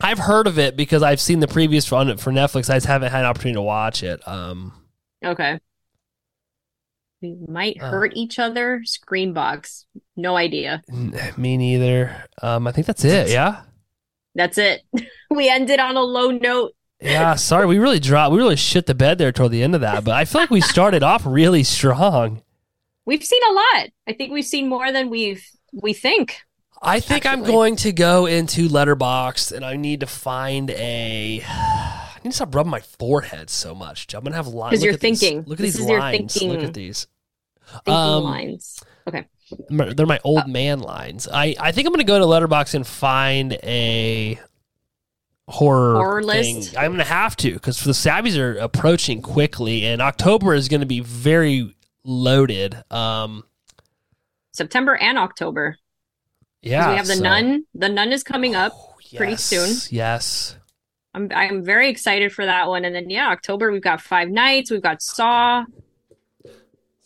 I've 0.00 0.18
heard 0.18 0.46
of 0.46 0.58
it 0.58 0.76
because 0.76 1.02
I've 1.02 1.20
seen 1.20 1.40
the 1.40 1.46
previews 1.46 1.92
on 1.94 2.08
it 2.08 2.18
for 2.20 2.30
Netflix. 2.32 2.70
I 2.70 2.74
just 2.76 2.86
haven't 2.86 3.10
had 3.12 3.20
an 3.20 3.26
opportunity 3.26 3.54
to 3.56 3.62
watch 3.62 4.02
it. 4.02 4.26
Um, 4.26 4.72
Okay. 5.24 5.58
We 7.22 7.36
might 7.48 7.78
Uh. 7.80 7.90
hurt 7.90 8.12
each 8.14 8.38
other. 8.38 8.82
Screambox. 8.84 9.84
No 10.16 10.36
idea. 10.36 10.82
me 11.36 11.56
neither. 11.56 12.26
Um, 12.42 12.66
I 12.66 12.72
think 12.72 12.86
that's 12.86 13.04
it. 13.04 13.30
Yeah. 13.30 13.62
That's 14.34 14.58
it. 14.58 14.82
we 15.30 15.48
ended 15.48 15.80
on 15.80 15.96
a 15.96 16.02
low 16.02 16.30
note. 16.30 16.72
Yeah. 17.00 17.34
Sorry, 17.36 17.66
we 17.66 17.78
really 17.78 18.00
dropped. 18.00 18.32
We 18.32 18.38
really 18.38 18.56
shit 18.56 18.86
the 18.86 18.94
bed 18.94 19.18
there 19.18 19.32
toward 19.32 19.52
the 19.52 19.62
end 19.62 19.74
of 19.74 19.80
that. 19.80 20.04
But 20.04 20.14
I 20.14 20.24
feel 20.24 20.40
like 20.42 20.50
we 20.50 20.60
started 20.60 21.02
off 21.02 21.22
really 21.24 21.62
strong. 21.64 22.42
We've 23.06 23.24
seen 23.24 23.42
a 23.48 23.52
lot. 23.52 23.88
I 24.06 24.12
think 24.12 24.32
we've 24.32 24.44
seen 24.44 24.68
more 24.68 24.90
than 24.92 25.08
we've 25.10 25.44
we 25.72 25.92
think. 25.92 26.38
I 26.84 27.00
think 27.00 27.26
I'm 27.26 27.42
going 27.42 27.76
to 27.76 27.92
go 27.92 28.26
into 28.26 28.68
Letterboxd 28.68 29.52
and 29.52 29.64
I 29.64 29.76
need 29.76 30.00
to 30.00 30.06
find 30.06 30.70
a. 30.70 31.42
I 31.48 32.18
need 32.22 32.30
to 32.30 32.36
stop 32.36 32.54
rubbing 32.54 32.70
my 32.70 32.80
forehead 32.80 33.50
so 33.50 33.74
much. 33.74 34.14
I'm 34.14 34.22
gonna 34.24 34.36
have 34.36 34.46
lines. 34.46 34.74
'Cause 34.76 34.84
you're 34.84 34.94
at 34.94 35.00
these- 35.00 35.20
thinking. 35.20 35.44
Look 35.46 35.58
at 35.60 35.62
This 35.64 35.76
these 35.76 35.86
lines. 35.86 36.42
Look 36.42 36.62
at 36.62 36.74
these. 36.74 37.06
Thinking 37.84 37.94
Um, 37.94 38.24
lines. 38.24 38.82
Okay. 39.08 39.26
They're 39.68 40.06
my 40.06 40.20
old 40.24 40.46
man 40.48 40.80
lines. 40.80 41.28
I, 41.30 41.54
I 41.60 41.72
think 41.72 41.86
I'm 41.86 41.92
gonna 41.92 42.04
go 42.04 42.18
to 42.18 42.24
Letterboxd 42.24 42.74
and 42.74 42.86
find 42.86 43.52
a 43.62 44.38
horror 45.48 45.96
Horror 45.96 46.22
thing. 46.22 46.56
list? 46.56 46.76
I'm 46.78 46.92
gonna 46.92 47.04
have 47.04 47.36
to 47.38 47.52
because 47.52 47.84
the 47.84 47.92
Sabbies 47.92 48.38
are 48.38 48.56
approaching 48.56 49.20
quickly, 49.20 49.84
and 49.84 50.00
October 50.00 50.54
is 50.54 50.68
gonna 50.68 50.86
be 50.86 51.00
very 51.00 51.74
loaded. 52.04 52.82
Um, 52.90 53.44
September 54.52 54.94
and 54.96 55.18
October. 55.18 55.76
'Cause 56.64 56.70
yeah, 56.70 56.90
we 56.90 56.96
have 56.96 57.06
the 57.06 57.14
so- 57.16 57.22
Nun. 57.22 57.64
The 57.74 57.88
Nun 57.88 58.12
is 58.12 58.22
coming 58.22 58.54
up. 58.54 58.72
Oh, 58.74 58.94
pretty 59.16 59.36
soon. 59.36 59.70
Yes. 59.90 60.56
I'm 61.14 61.30
I'm 61.32 61.62
very 61.64 61.88
excited 61.88 62.32
for 62.32 62.44
that 62.44 62.66
one. 62.68 62.84
And 62.84 62.94
then 62.94 63.08
yeah, 63.10 63.28
October 63.30 63.70
we've 63.70 63.82
got 63.82 64.00
Five 64.00 64.28
Nights. 64.30 64.70
We've 64.70 64.82
got 64.82 65.00
Saw. 65.02 65.64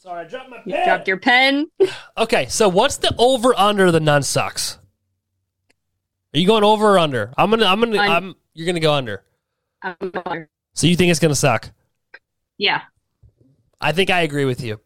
Sorry, 0.01 0.25
I 0.25 0.29
dropped 0.29 0.49
my 0.49 0.63
You 0.65 0.83
dropped 0.85 1.07
your 1.09 1.19
pen. 1.19 1.67
Okay, 2.17 2.47
so 2.47 2.69
what's 2.69 2.97
the 2.97 3.15
over 3.19 3.53
under 3.59 3.91
the 3.93 4.01
nun 4.01 4.23
sucks? 4.23 4.79
Are 6.35 6.39
you 6.39 6.47
going 6.47 6.65
over 6.65 6.95
or 6.95 6.99
under? 6.99 7.33
I'm 7.37 7.51
gonna 7.51 7.67
I'm 7.67 7.81
gonna 7.81 7.99
Un- 7.99 8.11
I'm 8.11 8.35
you're 8.55 8.67
gonna 8.67 8.81
go 8.81 8.93
under. 8.95 9.25
Um, 9.83 10.13
So 10.73 10.87
you 10.87 10.97
think 10.97 11.11
it's 11.11 11.21
gonna 11.21 11.35
suck? 11.35 11.71
yeah. 12.57 12.83
I 13.81 13.93
think 13.93 14.11
I 14.11 14.23
agree 14.23 14.45
with 14.45 14.63
you. 14.63 14.81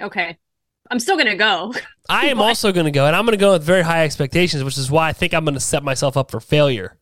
Okay. 0.00 0.36
I'm 0.92 1.00
still 1.00 1.16
gonna 1.16 1.36
go. 1.36 1.72
I 2.10 2.26
am 2.26 2.38
also 2.46 2.70
gonna 2.70 2.90
go, 2.90 3.06
and 3.06 3.16
I'm 3.16 3.24
gonna 3.24 3.38
go 3.38 3.52
with 3.52 3.62
very 3.62 3.80
high 3.82 4.04
expectations, 4.04 4.62
which 4.62 4.76
is 4.76 4.90
why 4.90 5.08
I 5.08 5.12
think 5.14 5.32
I'm 5.32 5.42
gonna 5.46 5.58
set 5.58 5.82
myself 5.82 6.18
up 6.18 6.30
for 6.30 6.38
failure. 6.38 6.98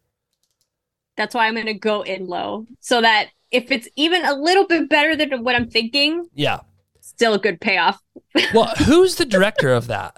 That's 1.16 1.34
why 1.34 1.48
I'm 1.48 1.56
gonna 1.56 1.74
go 1.74 2.02
in 2.02 2.28
low. 2.28 2.66
So 2.78 3.00
that 3.00 3.30
if 3.50 3.72
it's 3.72 3.88
even 3.96 4.24
a 4.24 4.32
little 4.34 4.64
bit 4.66 4.88
better 4.88 5.16
than 5.16 5.42
what 5.42 5.56
I'm 5.56 5.68
thinking, 5.68 6.28
Yeah. 6.34 6.60
still 7.00 7.34
a 7.34 7.38
good 7.38 7.60
payoff. 7.60 8.00
Well, 8.54 8.66
who's 8.86 9.16
the 9.16 9.24
director 9.24 9.72
of 9.72 9.88
that? 9.88 10.16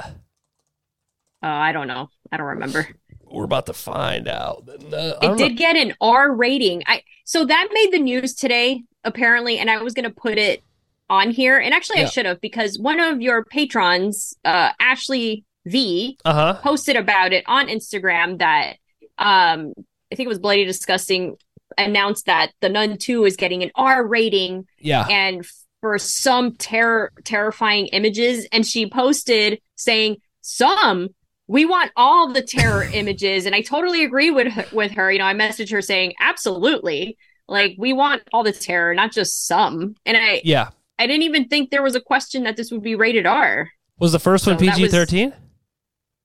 Uh, 1.43 1.47
I 1.47 1.73
don't 1.73 1.89
know. 1.89 2.11
I 2.31 2.37
don't 2.37 2.47
remember. 2.47 2.87
We're 3.25 3.45
about 3.45 3.65
to 3.67 3.73
find 3.73 4.29
out. 4.29 4.69
Uh, 4.69 4.75
It 4.77 5.21
don't 5.23 5.23
know. 5.23 5.37
did 5.49 5.57
get 5.57 5.77
an 5.77 5.95
R 5.99 6.31
rating. 6.35 6.83
I 6.87 7.03
so 7.25 7.47
that 7.47 7.69
made 7.73 7.91
the 7.91 7.99
news 8.01 8.35
today 8.35 8.83
apparently, 9.03 9.59
and 9.59 9.71
I 9.71 9.81
was 9.83 9.95
gonna 9.95 10.11
put 10.11 10.37
it 10.37 10.63
on 11.11 11.31
here, 11.31 11.59
and 11.59 11.75
actually 11.75 12.01
I 12.01 12.07
should 12.07 12.27
have 12.27 12.41
because 12.41 12.79
one 12.79 13.01
of 13.01 13.21
your 13.21 13.45
patrons, 13.45 14.35
uh, 14.45 14.71
Ashley 14.81 15.45
V, 15.67 16.19
Uh-huh. 16.25 16.55
posted 16.63 16.97
about 16.97 17.33
it 17.33 17.45
on 17.47 17.69
Instagram 17.69 18.39
that 18.39 18.77
um 19.19 19.73
I 20.11 20.15
think 20.15 20.27
it 20.27 20.29
was 20.29 20.39
Bloody 20.39 20.65
Disgusting 20.65 21.37
announced 21.79 22.27
that 22.27 22.53
the 22.61 22.69
Nun 22.69 22.99
2 22.99 23.25
is 23.25 23.37
getting 23.37 23.63
an 23.63 23.71
R 23.75 24.07
rating. 24.07 24.67
Yeah. 24.81 25.07
and 25.09 25.47
for 25.81 25.99
some 25.99 26.55
terror 26.57 27.11
terrifying 27.25 27.87
images. 27.89 28.47
And 28.53 28.65
she 28.67 28.89
posted 28.89 29.61
saying 29.75 30.19
some 30.43 31.09
we 31.49 31.65
want 31.65 31.91
all 31.97 32.33
the 32.33 32.43
terror 32.43 32.85
images. 32.93 33.47
And 33.47 33.55
I 33.55 33.63
totally 33.63 34.05
agree 34.05 34.31
with 34.31 34.53
her, 34.53 34.65
with 34.73 34.93
her. 34.93 35.11
You 35.13 35.19
know 35.19 35.25
I 35.27 35.35
messaged 35.35 35.73
her 35.73 35.83
saying 35.83 36.15
absolutely. 36.21 37.17
Like 37.49 37.75
we 37.79 37.93
want 37.93 38.23
all 38.33 38.45
the 38.45 38.53
terror 38.53 38.95
not 38.95 39.13
just 39.13 39.47
some. 39.47 39.95
And 40.07 40.17
I 40.17 40.41
Yeah. 40.45 40.71
I 41.03 41.07
didn't 41.07 41.23
even 41.25 41.49
think 41.49 41.71
there 41.71 41.83
was 41.83 41.95
a 41.97 42.01
question 42.01 42.45
that 42.45 42.57
this 42.57 42.71
would 42.71 42.83
be 42.83 42.95
rated 42.95 43.27
R 43.27 43.69
Was 43.99 44.13
the 44.13 44.19
first 44.21 44.47
one 44.47 44.59
So 44.59 44.65
that 44.65 44.77
PG 44.77 44.89
thirteen? 44.89 45.33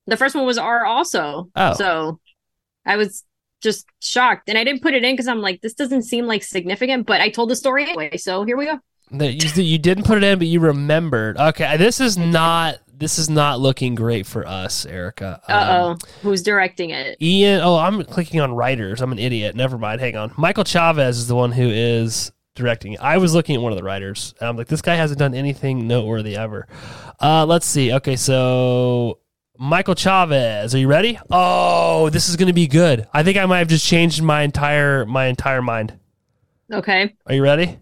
the 0.06 0.16
first 0.16 0.34
one 0.34 0.46
was 0.46 0.56
R 0.58 0.84
also 0.86 1.50
Oh. 1.56 1.74
so 1.74 2.20
I 2.86 2.96
was 2.96 3.24
just 3.60 3.86
shocked 4.00 4.48
and 4.48 4.56
I 4.56 4.62
didn't 4.64 4.82
put 4.82 4.94
it 4.94 5.02
in 5.04 5.14
because 5.14 5.26
I'm 5.28 5.40
like 5.40 5.60
this 5.62 5.74
doesn't 5.74 6.04
seem 6.04 6.26
like 6.26 6.42
significant 6.44 7.06
but 7.06 7.20
I 7.20 7.28
told 7.28 7.50
the 7.50 7.56
story 7.56 7.82
anyway 7.82 8.16
so 8.16 8.44
here 8.44 8.56
we 8.56 8.66
go 8.66 8.78
That 9.10 9.32
you, 9.34 9.62
you 9.62 9.78
didn't 9.78 10.04
put 10.04 10.16
it 10.18 10.24
in, 10.24 10.38
but 10.38 10.46
you 10.48 10.60
remembered. 10.60 11.36
Okay, 11.38 11.76
this 11.76 12.00
is 12.00 12.16
not 12.16 12.78
this 12.96 13.18
is 13.18 13.28
not 13.30 13.60
looking 13.60 13.94
great 13.94 14.26
for 14.26 14.44
us, 14.46 14.84
Erica. 14.86 15.40
Um, 15.48 15.56
uh 15.56 15.66
oh 15.70 15.96
who's 16.22 16.42
directing 16.42 16.90
it 16.90 17.16
Ian. 17.22 17.60
Oh, 17.62 17.76
I'm 17.76 18.02
clicking 18.04 18.40
on 18.40 18.52
writers. 18.54 19.00
I'm 19.00 19.12
an 19.12 19.18
idiot. 19.18 19.54
Never 19.56 19.76
mind. 19.78 20.00
Hang 20.00 20.16
on. 20.16 20.32
Michael 20.36 20.64
Chaves 20.64 21.10
is 21.10 21.26
the 21.28 21.36
one 21.36 21.52
who 21.52 21.68
is 21.68 22.32
directing. 22.58 22.98
I 23.00 23.16
was 23.16 23.34
looking 23.34 23.54
at 23.56 23.62
one 23.62 23.72
of 23.72 23.78
the 23.78 23.84
writers, 23.84 24.34
and 24.40 24.48
I'm 24.48 24.56
like, 24.56 24.68
this 24.68 24.82
guy 24.82 24.96
hasn't 24.96 25.18
done 25.18 25.32
anything 25.34 25.86
noteworthy 25.88 26.36
ever. 26.36 26.66
Uh, 27.20 27.46
let's 27.46 27.66
see. 27.66 27.92
Okay, 27.94 28.16
so 28.16 29.20
Michael 29.58 29.94
Chaves. 29.94 30.74
Are 30.74 30.78
you 30.78 30.86
ready? 30.88 31.18
Oh, 31.30 32.10
this 32.10 32.28
is 32.28 32.36
going 32.36 32.46
to 32.48 32.52
be 32.52 32.66
good. 32.66 33.06
I 33.12 33.22
think 33.22 33.38
I 33.38 33.46
might 33.46 33.58
have 33.60 33.68
just 33.68 33.86
changed 33.86 34.22
my 34.22 34.42
entire 34.42 35.04
my 35.06 35.26
entire 35.26 35.62
mind. 35.62 35.98
okay 36.72 37.16
Are 37.26 37.34
you 37.34 37.42
ready? 37.42 37.78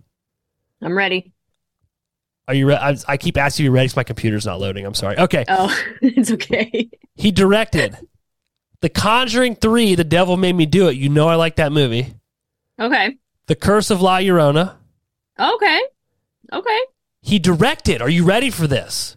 I'm 0.83 0.97
ready 0.97 1.33
Are 2.49 2.55
you 2.55 2.69
ready? 2.69 2.81
I, 2.81 2.97
I 3.13 3.17
keep 3.17 3.37
asking 3.37 3.65
you 3.65 3.73
ready 3.73 3.87
because 3.87 3.97
my 3.97 4.05
computer's 4.05 4.47
not 4.47 4.61
loading. 4.61 4.87
I'm 4.87 4.95
sorry. 4.95 5.19
Okay. 5.19 5.45
Oh, 5.49 5.77
it's 6.03 6.31
okay. 6.33 6.89
He 7.17 7.31
directed 7.33 7.97
The 8.81 8.89
Conjuring 8.89 9.57
3, 9.57 9.97
The 9.97 10.05
Devil 10.05 10.37
Made 10.37 10.55
Me 10.55 10.65
Do 10.67 10.89
It. 10.89 10.97
You 10.97 11.09
know 11.09 11.29
I 11.29 11.35
like 11.35 11.57
that 11.57 11.73
movie. 11.73 12.15
Okay. 12.81 13.17
The 13.47 13.55
Curse 13.55 13.91
of 13.91 14.01
La 14.03 14.19
Llorona. 14.19 14.77
Okay. 15.39 15.81
Okay. 16.53 16.79
He 17.23 17.39
directed. 17.39 18.01
Are 18.03 18.09
you 18.09 18.25
ready 18.25 18.51
for 18.51 18.67
this? 18.67 19.17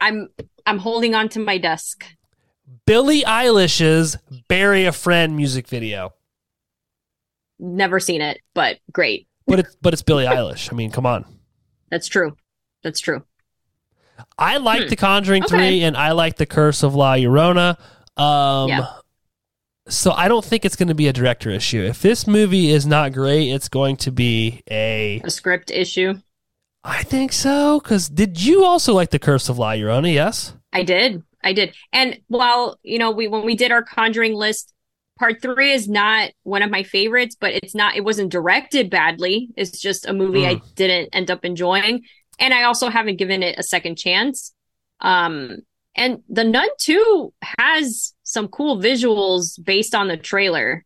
I'm 0.00 0.28
I'm 0.66 0.78
holding 0.78 1.14
on 1.14 1.28
to 1.30 1.38
my 1.40 1.58
desk. 1.58 2.04
Billie 2.86 3.22
Eilish's 3.22 4.16
Bury 4.48 4.84
a 4.84 4.92
Friend 4.92 5.36
music 5.36 5.68
video. 5.68 6.14
Never 7.58 8.00
seen 8.00 8.20
it, 8.20 8.40
but 8.54 8.78
great. 8.92 9.28
But 9.46 9.60
it's 9.60 9.76
but 9.80 9.92
it's 9.92 10.02
Billie 10.02 10.24
Eilish. 10.24 10.72
I 10.72 10.76
mean, 10.76 10.90
come 10.90 11.06
on. 11.06 11.24
That's 11.90 12.08
true. 12.08 12.36
That's 12.82 13.00
true. 13.00 13.24
I 14.38 14.58
like 14.58 14.82
Hmm. 14.84 14.88
The 14.88 14.96
Conjuring 14.96 15.44
Okay. 15.44 15.56
3 15.56 15.82
and 15.84 15.96
I 15.96 16.12
like 16.12 16.36
The 16.36 16.46
Curse 16.46 16.82
of 16.82 16.94
La 16.94 17.14
Llorona. 17.14 17.78
Um 18.20 18.68
Yeah. 18.68 18.86
So 19.88 20.12
I 20.12 20.28
don't 20.28 20.44
think 20.44 20.64
it's 20.64 20.76
going 20.76 20.88
to 20.88 20.94
be 20.94 21.08
a 21.08 21.12
director 21.12 21.50
issue. 21.50 21.82
If 21.82 22.00
this 22.00 22.26
movie 22.26 22.70
is 22.70 22.86
not 22.86 23.12
great, 23.12 23.50
it's 23.50 23.68
going 23.68 23.96
to 23.98 24.10
be 24.10 24.62
a 24.70 25.20
A 25.24 25.30
script 25.30 25.70
issue. 25.70 26.14
I 26.82 27.02
think 27.02 27.32
so. 27.32 27.80
Because 27.80 28.08
did 28.08 28.42
you 28.42 28.64
also 28.64 28.94
like 28.94 29.10
the 29.10 29.18
Curse 29.18 29.48
of 29.48 29.58
La 29.58 29.72
Llorona? 29.72 30.12
Yes, 30.12 30.54
I 30.72 30.82
did. 30.82 31.22
I 31.42 31.52
did. 31.52 31.74
And 31.92 32.20
while 32.28 32.78
you 32.82 32.98
know, 32.98 33.10
we 33.10 33.28
when 33.28 33.44
we 33.44 33.56
did 33.56 33.72
our 33.72 33.82
Conjuring 33.82 34.34
list, 34.34 34.72
part 35.18 35.42
three 35.42 35.72
is 35.72 35.88
not 35.88 36.30
one 36.42 36.62
of 36.62 36.70
my 36.70 36.82
favorites, 36.82 37.36
but 37.38 37.52
it's 37.52 37.74
not. 37.74 37.96
It 37.96 38.04
wasn't 38.04 38.32
directed 38.32 38.88
badly. 38.88 39.50
It's 39.56 39.78
just 39.78 40.06
a 40.06 40.14
movie 40.14 40.42
mm. 40.42 40.56
I 40.56 40.62
didn't 40.76 41.10
end 41.12 41.30
up 41.30 41.44
enjoying, 41.44 42.04
and 42.38 42.54
I 42.54 42.62
also 42.64 42.88
haven't 42.88 43.16
given 43.16 43.42
it 43.42 43.58
a 43.58 43.62
second 43.62 43.96
chance. 43.96 44.54
Um, 45.00 45.58
and 45.94 46.22
the 46.28 46.44
Nun 46.44 46.68
too 46.78 47.32
has 47.58 48.14
some 48.22 48.48
cool 48.48 48.78
visuals 48.78 49.62
based 49.62 49.94
on 49.94 50.08
the 50.08 50.16
trailer. 50.16 50.84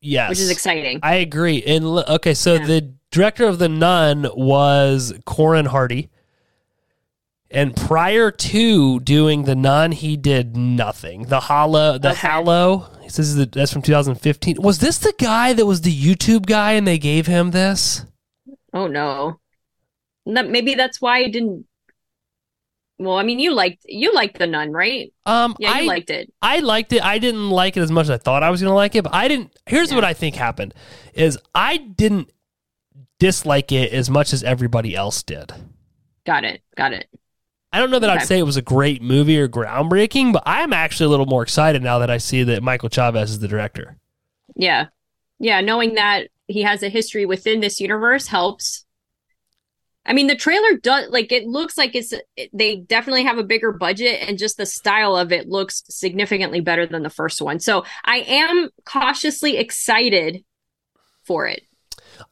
Yes, 0.00 0.30
which 0.30 0.40
is 0.40 0.50
exciting. 0.50 0.98
I 1.02 1.16
agree. 1.16 1.62
And 1.62 1.84
okay, 1.84 2.34
so 2.34 2.54
yeah. 2.54 2.66
the 2.66 2.94
director 3.10 3.46
of 3.46 3.58
the 3.58 3.68
Nun 3.68 4.28
was 4.34 5.12
Corin 5.24 5.66
Hardy. 5.66 6.10
And 7.52 7.76
prior 7.76 8.30
to 8.30 9.00
doing 9.00 9.44
the 9.44 9.54
Nun, 9.54 9.92
he 9.92 10.16
did 10.16 10.56
nothing. 10.56 11.24
The 11.26 11.38
Hollow, 11.38 11.98
the 11.98 12.12
okay. 12.12 12.26
Hallow. 12.26 12.88
is 13.04 13.14
says 13.14 13.36
that's 13.36 13.70
from 13.70 13.82
2015. 13.82 14.56
Was 14.60 14.78
this 14.78 14.96
the 14.96 15.12
guy 15.18 15.52
that 15.52 15.66
was 15.66 15.82
the 15.82 15.94
YouTube 15.94 16.46
guy, 16.46 16.72
and 16.72 16.86
they 16.86 16.98
gave 16.98 17.26
him 17.26 17.50
this? 17.50 18.06
Oh 18.72 18.86
no, 18.86 19.38
that, 20.24 20.48
maybe 20.48 20.74
that's 20.74 21.00
why 21.00 21.24
he 21.24 21.30
didn't. 21.30 21.66
Well, 23.04 23.18
I 23.18 23.22
mean, 23.22 23.38
you 23.38 23.52
liked 23.52 23.84
you 23.88 24.12
liked 24.14 24.38
the 24.38 24.46
Nun, 24.46 24.72
right? 24.72 25.12
Um, 25.26 25.56
yeah, 25.58 25.78
you 25.78 25.84
I, 25.84 25.86
liked 25.86 26.10
it. 26.10 26.32
I 26.40 26.60
liked 26.60 26.92
it. 26.92 27.04
I 27.04 27.18
didn't 27.18 27.50
like 27.50 27.76
it 27.76 27.80
as 27.80 27.90
much 27.90 28.04
as 28.04 28.10
I 28.10 28.18
thought 28.18 28.42
I 28.42 28.50
was 28.50 28.60
going 28.60 28.70
to 28.70 28.74
like 28.74 28.94
it, 28.94 29.04
but 29.04 29.14
I 29.14 29.28
didn't. 29.28 29.58
Here's 29.66 29.90
yeah. 29.90 29.96
what 29.96 30.04
I 30.04 30.14
think 30.14 30.36
happened: 30.36 30.74
is 31.14 31.38
I 31.54 31.76
didn't 31.76 32.30
dislike 33.18 33.72
it 33.72 33.92
as 33.92 34.10
much 34.10 34.32
as 34.32 34.42
everybody 34.42 34.94
else 34.94 35.22
did. 35.22 35.52
Got 36.26 36.44
it. 36.44 36.62
Got 36.76 36.92
it. 36.92 37.08
I 37.72 37.78
don't 37.78 37.90
know 37.90 37.98
that 37.98 38.10
okay. 38.10 38.20
I'd 38.20 38.26
say 38.26 38.38
it 38.38 38.44
was 38.44 38.56
a 38.56 38.62
great 38.62 39.00
movie 39.00 39.38
or 39.38 39.48
groundbreaking, 39.48 40.32
but 40.32 40.42
I'm 40.44 40.72
actually 40.72 41.06
a 41.06 41.10
little 41.10 41.26
more 41.26 41.42
excited 41.42 41.82
now 41.82 41.98
that 42.00 42.10
I 42.10 42.18
see 42.18 42.42
that 42.44 42.62
Michael 42.62 42.90
Chaves 42.90 43.24
is 43.24 43.38
the 43.38 43.48
director. 43.48 43.96
Yeah. 44.54 44.88
Yeah. 45.38 45.60
Knowing 45.62 45.94
that 45.94 46.28
he 46.48 46.62
has 46.62 46.82
a 46.82 46.88
history 46.88 47.24
within 47.24 47.60
this 47.60 47.80
universe 47.80 48.26
helps. 48.26 48.81
I 50.04 50.12
mean, 50.12 50.26
the 50.26 50.36
trailer 50.36 50.76
does 50.76 51.10
like 51.10 51.30
it 51.30 51.46
looks 51.46 51.78
like 51.78 51.94
it's 51.94 52.12
they 52.52 52.76
definitely 52.76 53.24
have 53.24 53.38
a 53.38 53.44
bigger 53.44 53.72
budget, 53.72 54.28
and 54.28 54.36
just 54.36 54.56
the 54.56 54.66
style 54.66 55.16
of 55.16 55.32
it 55.32 55.48
looks 55.48 55.84
significantly 55.88 56.60
better 56.60 56.86
than 56.86 57.02
the 57.02 57.10
first 57.10 57.40
one. 57.40 57.60
So 57.60 57.84
I 58.04 58.18
am 58.18 58.70
cautiously 58.84 59.58
excited 59.58 60.44
for 61.24 61.46
it. 61.46 61.62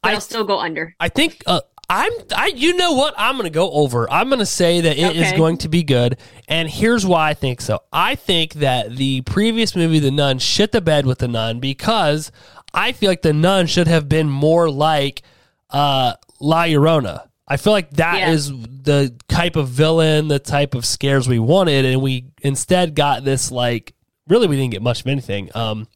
But 0.02 0.10
I, 0.10 0.14
will 0.14 0.20
still 0.20 0.44
go 0.44 0.58
under. 0.58 0.94
I 0.98 1.08
think 1.08 1.42
uh, 1.46 1.60
I'm 1.88 2.12
I 2.34 2.52
you 2.54 2.76
know 2.76 2.92
what? 2.92 3.14
I'm 3.16 3.34
going 3.34 3.44
to 3.44 3.50
go 3.50 3.70
over. 3.70 4.10
I'm 4.10 4.28
going 4.28 4.38
to 4.38 4.46
say 4.46 4.80
that 4.80 4.96
it 4.96 5.10
okay. 5.10 5.26
is 5.26 5.32
going 5.32 5.58
to 5.58 5.68
be 5.68 5.82
good 5.82 6.18
and 6.48 6.68
here's 6.68 7.04
why 7.06 7.30
I 7.30 7.34
think 7.34 7.60
so. 7.60 7.80
I 7.92 8.14
think 8.14 8.54
that 8.54 8.96
the 8.96 9.22
previous 9.22 9.74
movie 9.74 9.98
The 9.98 10.10
Nun 10.12 10.38
shit 10.38 10.72
the 10.72 10.80
bed 10.80 11.04
with 11.06 11.18
The 11.18 11.28
Nun 11.28 11.58
because 11.58 12.30
I 12.72 12.92
feel 12.92 13.10
like 13.10 13.22
The 13.22 13.32
Nun 13.32 13.66
should 13.66 13.88
have 13.88 14.08
been 14.08 14.28
more 14.28 14.70
like 14.70 15.22
uh 15.70 16.14
La 16.40 16.64
Llorona. 16.64 17.29
I 17.50 17.56
feel 17.56 17.72
like 17.72 17.90
that 17.92 18.18
yeah. 18.18 18.30
is 18.30 18.48
the 18.48 19.14
type 19.28 19.56
of 19.56 19.68
villain, 19.68 20.28
the 20.28 20.38
type 20.38 20.74
of 20.74 20.86
scares 20.86 21.28
we 21.28 21.40
wanted 21.40 21.84
and 21.84 22.00
we 22.00 22.26
instead 22.42 22.94
got 22.94 23.24
this 23.24 23.50
like 23.50 23.92
really 24.28 24.46
we 24.46 24.56
didn't 24.56 24.70
get 24.70 24.82
much 24.82 25.00
of 25.00 25.08
anything. 25.08 25.50
Um 25.54 25.88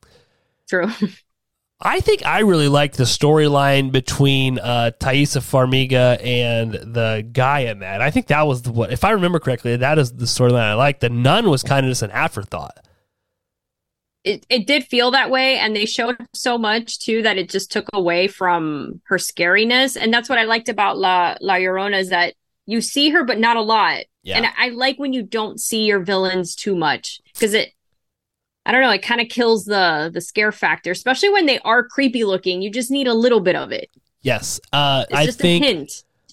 True. 0.69 0.91
I 1.81 2.01
think 2.01 2.25
I 2.25 2.41
really 2.41 2.69
liked 2.69 2.97
the 2.97 3.05
storyline 3.05 3.93
between 3.93 4.59
uh, 4.59 4.93
Taissa 4.99 5.43
Farmiga 5.43 6.25
and 6.25 6.73
the 6.73 7.29
guy 7.31 7.61
in 7.61 7.81
that. 7.81 8.01
I 8.01 8.11
think 8.11 8.29
that 8.29 8.47
was 8.47 8.63
the 8.63 8.73
what, 8.73 8.91
if 8.91 9.05
I 9.05 9.11
remember 9.11 9.39
correctly, 9.39 9.77
that 9.77 9.99
is 9.99 10.13
the 10.13 10.25
storyline 10.25 10.63
I 10.63 10.75
liked. 10.75 11.01
The 11.01 11.11
nun 11.11 11.51
was 11.51 11.63
kind 11.63 11.85
of 11.85 11.91
just 11.91 12.03
an 12.03 12.11
afterthought. 12.11 12.79
It 14.25 14.47
it 14.49 14.67
did 14.67 14.85
feel 14.85 15.11
that 15.11 15.31
way, 15.31 15.59
and 15.59 15.77
they 15.77 15.87
showed 15.87 16.17
so 16.33 16.57
much 16.59 16.99
too 16.99 17.23
that 17.23 17.37
it 17.37 17.51
just 17.51 17.71
took 17.71 17.87
away 17.93 18.27
from 18.27 19.01
her 19.05 19.17
scariness. 19.17 19.97
And 20.01 20.13
that's 20.13 20.29
what 20.29 20.39
I 20.39 20.45
liked 20.45 20.69
about 20.69 20.99
La 20.99 21.37
La 21.41 21.55
Llorona 21.55 21.99
is 21.99 22.09
that 22.09 22.35
you 22.67 22.81
see 22.81 23.11
her, 23.11 23.25
but 23.25 23.39
not 23.39 23.57
a 23.57 23.63
lot. 23.63 24.05
Yeah. 24.23 24.39
And 24.39 24.47
I 24.59 24.71
like 24.71 24.99
when 24.99 25.13
you 25.13 25.23
don't 25.23 25.61
see 25.61 25.85
your 25.85 26.01
villains 26.01 26.57
too 26.57 26.75
much 26.75 27.21
because 27.35 27.53
it 27.53 27.75
I 28.67 28.73
don't 28.73 28.81
know, 28.81 28.91
it 28.91 29.03
kind 29.03 29.21
of 29.21 29.29
kills 29.29 29.67
the 29.67 30.11
the 30.13 30.21
scare 30.21 30.53
factor, 30.53 30.91
especially 30.91 31.31
when 31.31 31.47
they 31.47 31.59
are 31.61 31.87
creepy 31.87 32.25
looking. 32.25 32.63
You 32.63 32.71
just 32.71 32.91
need 32.91 33.07
a 33.07 33.15
little 33.15 33.41
bit 33.41 33.57
of 33.57 33.73
it. 33.73 33.91
Yes, 34.23 34.59
uh, 34.73 35.05
I 35.13 35.27
think 35.27 35.91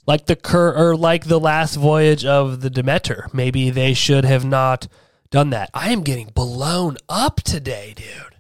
like 0.08 0.28
the 0.28 0.38
cur 0.38 0.74
or 0.74 0.96
like 0.96 1.26
the 1.26 1.40
last 1.40 1.76
voyage 1.76 2.24
of 2.24 2.62
the 2.62 2.70
Demeter. 2.70 3.30
Maybe 3.34 3.70
they 3.70 3.94
should 3.94 4.24
have 4.24 4.46
not 4.46 4.88
done 5.32 5.50
that. 5.50 5.70
I 5.74 5.90
am 5.90 6.04
getting 6.04 6.28
blown 6.28 6.98
up 7.10 7.42
today, 7.42 7.94
dude. 7.96 8.36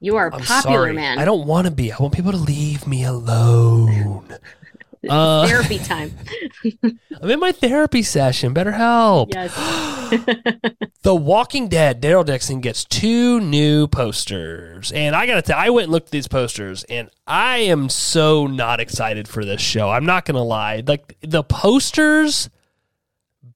You 0.00 0.16
are 0.16 0.32
I'm 0.32 0.40
popular, 0.40 0.78
sorry. 0.78 0.92
man. 0.94 1.18
I 1.18 1.24
don't 1.24 1.46
want 1.46 1.66
to 1.66 1.70
be. 1.70 1.92
I 1.92 1.96
want 1.98 2.14
people 2.14 2.32
to 2.32 2.38
leave 2.38 2.86
me 2.86 3.04
alone. 3.04 4.26
Uh, 5.08 5.44
therapy 5.48 5.80
time. 5.80 6.12
I'm 7.20 7.28
in 7.28 7.40
my 7.40 7.50
therapy 7.50 8.02
session. 8.02 8.52
Better 8.52 8.70
help. 8.70 9.30
Yes. 9.34 9.52
the 11.02 11.12
Walking 11.12 11.66
Dead. 11.66 12.00
Daryl 12.00 12.24
Dixon 12.24 12.60
gets 12.60 12.84
two 12.84 13.40
new 13.40 13.88
posters, 13.88 14.92
and 14.92 15.16
I 15.16 15.26
gotta 15.26 15.42
tell, 15.42 15.58
I 15.58 15.70
went 15.70 15.86
and 15.86 15.92
looked 15.92 16.06
at 16.06 16.12
these 16.12 16.28
posters, 16.28 16.84
and 16.84 17.10
I 17.26 17.58
am 17.58 17.88
so 17.88 18.46
not 18.46 18.78
excited 18.78 19.26
for 19.26 19.44
this 19.44 19.60
show. 19.60 19.90
I'm 19.90 20.06
not 20.06 20.24
gonna 20.24 20.44
lie. 20.44 20.84
Like 20.86 21.16
the 21.20 21.42
posters 21.42 22.48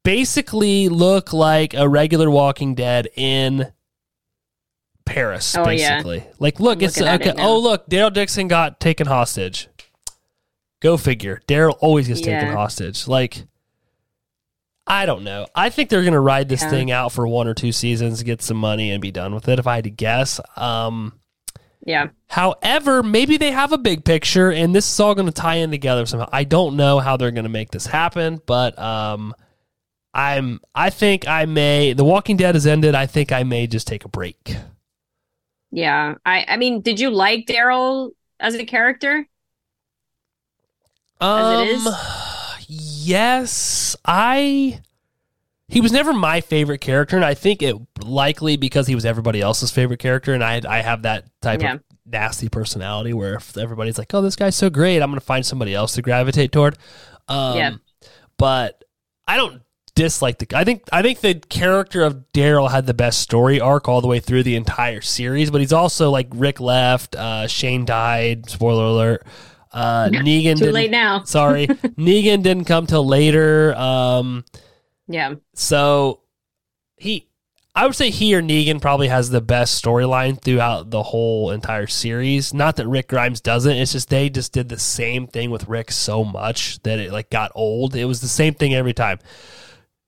basically 0.07 0.89
look 0.89 1.33
like 1.33 1.75
a 1.75 1.89
regular 1.89 2.31
Walking 2.31 2.77
Dead 2.77 3.09
in 3.17 3.73
Paris. 5.05 5.57
Oh, 5.57 5.65
basically, 5.65 6.19
yeah. 6.19 6.33
like 6.39 6.61
look, 6.61 6.79
I'm 6.79 6.85
it's 6.85 7.01
okay. 7.01 7.31
It 7.31 7.37
oh 7.39 7.59
look, 7.59 7.89
Daryl 7.91 8.13
Dixon 8.13 8.47
got 8.47 8.79
taken 8.79 9.09
hostage. 9.09 9.69
Go 10.81 10.97
figure. 10.97 11.43
Daryl 11.49 11.77
always 11.81 12.07
gets 12.07 12.21
yeah. 12.21 12.39
taken 12.39 12.55
hostage. 12.55 13.09
Like, 13.09 13.47
I 14.87 15.07
don't 15.07 15.25
know. 15.25 15.47
I 15.55 15.71
think 15.71 15.91
they're 15.91 16.03
going 16.03 16.13
to 16.13 16.21
ride 16.21 16.49
this 16.49 16.63
yeah. 16.63 16.71
thing 16.71 16.91
out 16.93 17.11
for 17.11 17.27
one 17.27 17.49
or 17.49 17.55
two 17.55 17.73
seasons, 17.73 18.23
get 18.23 18.43
some 18.43 18.59
money, 18.59 18.93
and 18.93 19.03
be 19.03 19.11
done 19.11 19.35
with 19.35 19.49
it. 19.49 19.59
If 19.59 19.67
I 19.67 19.77
had 19.77 19.85
to 19.85 19.91
guess. 19.91 20.39
Um, 20.55 21.19
yeah. 21.85 22.09
However, 22.29 23.03
maybe 23.03 23.39
they 23.39 23.51
have 23.51 23.73
a 23.73 23.79
big 23.79 24.05
picture, 24.05 24.53
and 24.53 24.75
this 24.75 24.89
is 24.89 25.01
all 25.01 25.15
going 25.15 25.27
to 25.27 25.33
tie 25.33 25.57
in 25.57 25.71
together 25.71 26.07
somehow. 26.07 26.29
I 26.31 26.45
don't 26.45 26.77
know 26.77 27.01
how 27.01 27.17
they're 27.17 27.31
going 27.33 27.45
to 27.45 27.51
make 27.51 27.71
this 27.71 27.87
happen, 27.87 28.41
but 28.45 28.79
um, 28.79 29.35
I'm. 30.17 30.61
I 30.75 30.89
think 30.89 31.29
I 31.29 31.45
may. 31.45 31.93
The 31.93 32.05
Walking 32.05 32.39
Dead 32.39 32.55
has 32.55 32.67
ended. 32.67 32.95
I 32.95 33.05
think 33.05 33.33
I 33.33 33.43
may 33.43 33.67
just 33.67 33.87
take 33.87 34.07
a 34.07 34.09
break. 34.09 34.57
Yeah. 35.71 36.15
I. 36.25 36.47
I 36.49 36.57
mean, 36.57 36.81
did 36.81 36.99
you 36.99 37.11
like 37.11 37.47
Daryl 37.47 38.13
as 38.41 38.55
a 38.55 38.65
character? 38.65 39.29
Um, 41.21 41.87
yes, 42.67 43.95
I. 44.07 44.81
He 45.69 45.83
was 45.83 45.93
never 45.93 46.15
my 46.15 46.41
favorite 46.41 46.81
character, 46.81 47.17
and 47.17 47.25
I 47.25 47.35
think 47.35 47.61
it 47.61 47.77
likely 48.03 48.57
because 48.57 48.87
he 48.87 48.95
was 48.95 49.05
everybody 49.05 49.43
else's 49.43 49.71
favorite 49.71 49.99
character, 49.99 50.33
and 50.33 50.43
I 50.43 50.63
I 50.67 50.81
have 50.81 51.03
that 51.03 51.27
type 51.43 51.61
yeah. 51.61 51.75
of 51.75 51.83
nasty 52.07 52.49
personality 52.49 53.13
where 53.13 53.35
if 53.35 53.59
everybody's 53.59 53.99
like, 53.99 54.15
"Oh, 54.15 54.23
this 54.23 54.37
guy's 54.37 54.57
so 54.57 54.71
great," 54.71 55.03
I'm 55.03 55.11
going 55.11 55.21
to 55.21 55.27
find 55.27 55.45
somebody 55.45 55.75
else 55.75 55.95
to 55.97 56.03
gravitate 56.03 56.53
toward. 56.53 56.79
Um, 57.29 57.57
yeah. 57.57 57.75
But 58.39 58.83
I 59.27 59.37
don't 59.37 59.61
dislike 59.97 60.39
the. 60.39 60.47
I 60.57 60.63
think 60.63 60.85
I 60.93 61.03
think 61.03 61.21
the 61.21 61.35
character 61.35 62.05
of 62.05 62.31
Daryl 62.33 62.71
had 62.71 62.87
the 62.87 62.95
best 62.95 63.19
story 63.19 63.61
arc 63.61 63.89
all 63.89 64.01
the 64.01 64.07
way 64.07 64.21
through 64.21 64.45
the 64.45 64.55
entire 64.55 65.01
series, 65.01 65.51
but 65.51 65.61
he's 65.61 65.73
also 65.73 66.11
like 66.11 66.29
Rick 66.33 66.61
left, 66.61 67.17
uh, 67.17 67.49
Shane 67.49 67.85
died. 67.85 68.49
Spoiler 68.49 68.85
alert. 68.85 69.27
Uh, 69.73 70.09
Negan 70.13 70.57
too 70.57 70.71
late 70.71 70.93
now. 70.93 71.23
sorry, 71.25 71.67
Negan 71.99 72.45
didn't 72.45 72.67
come 72.67 72.87
till 72.87 73.05
later. 73.05 73.75
Um, 73.75 74.45
yeah. 75.09 75.35
So 75.55 76.21
he, 76.97 77.29
I 77.75 77.87
would 77.87 77.97
say 77.97 78.11
he 78.11 78.35
or 78.37 78.43
Negan 78.43 78.81
probably 78.81 79.09
has 79.09 79.31
the 79.31 79.41
best 79.41 79.83
storyline 79.83 80.41
throughout 80.41 80.91
the 80.91 81.03
whole 81.03 81.51
entire 81.51 81.87
series. 81.87 82.55
Not 82.55 82.77
that 82.77 82.87
Rick 82.87 83.09
Grimes 83.09 83.41
doesn't. 83.41 83.77
It's 83.77 83.93
just 83.93 84.09
they 84.09 84.31
just 84.31 84.53
did 84.53 84.69
the 84.69 84.79
same 84.79 85.27
thing 85.27 85.51
with 85.51 85.69
Rick 85.69 85.91
so 85.91 86.25
much 86.25 86.83
that 86.83 86.99
it 86.99 87.13
like 87.13 87.31
got 87.31 87.51
old. 87.55 87.97
It 87.97 88.05
was 88.05 88.21
the 88.21 88.29
same 88.29 88.55
thing 88.55 88.75
every 88.75 88.95
time. 88.95 89.19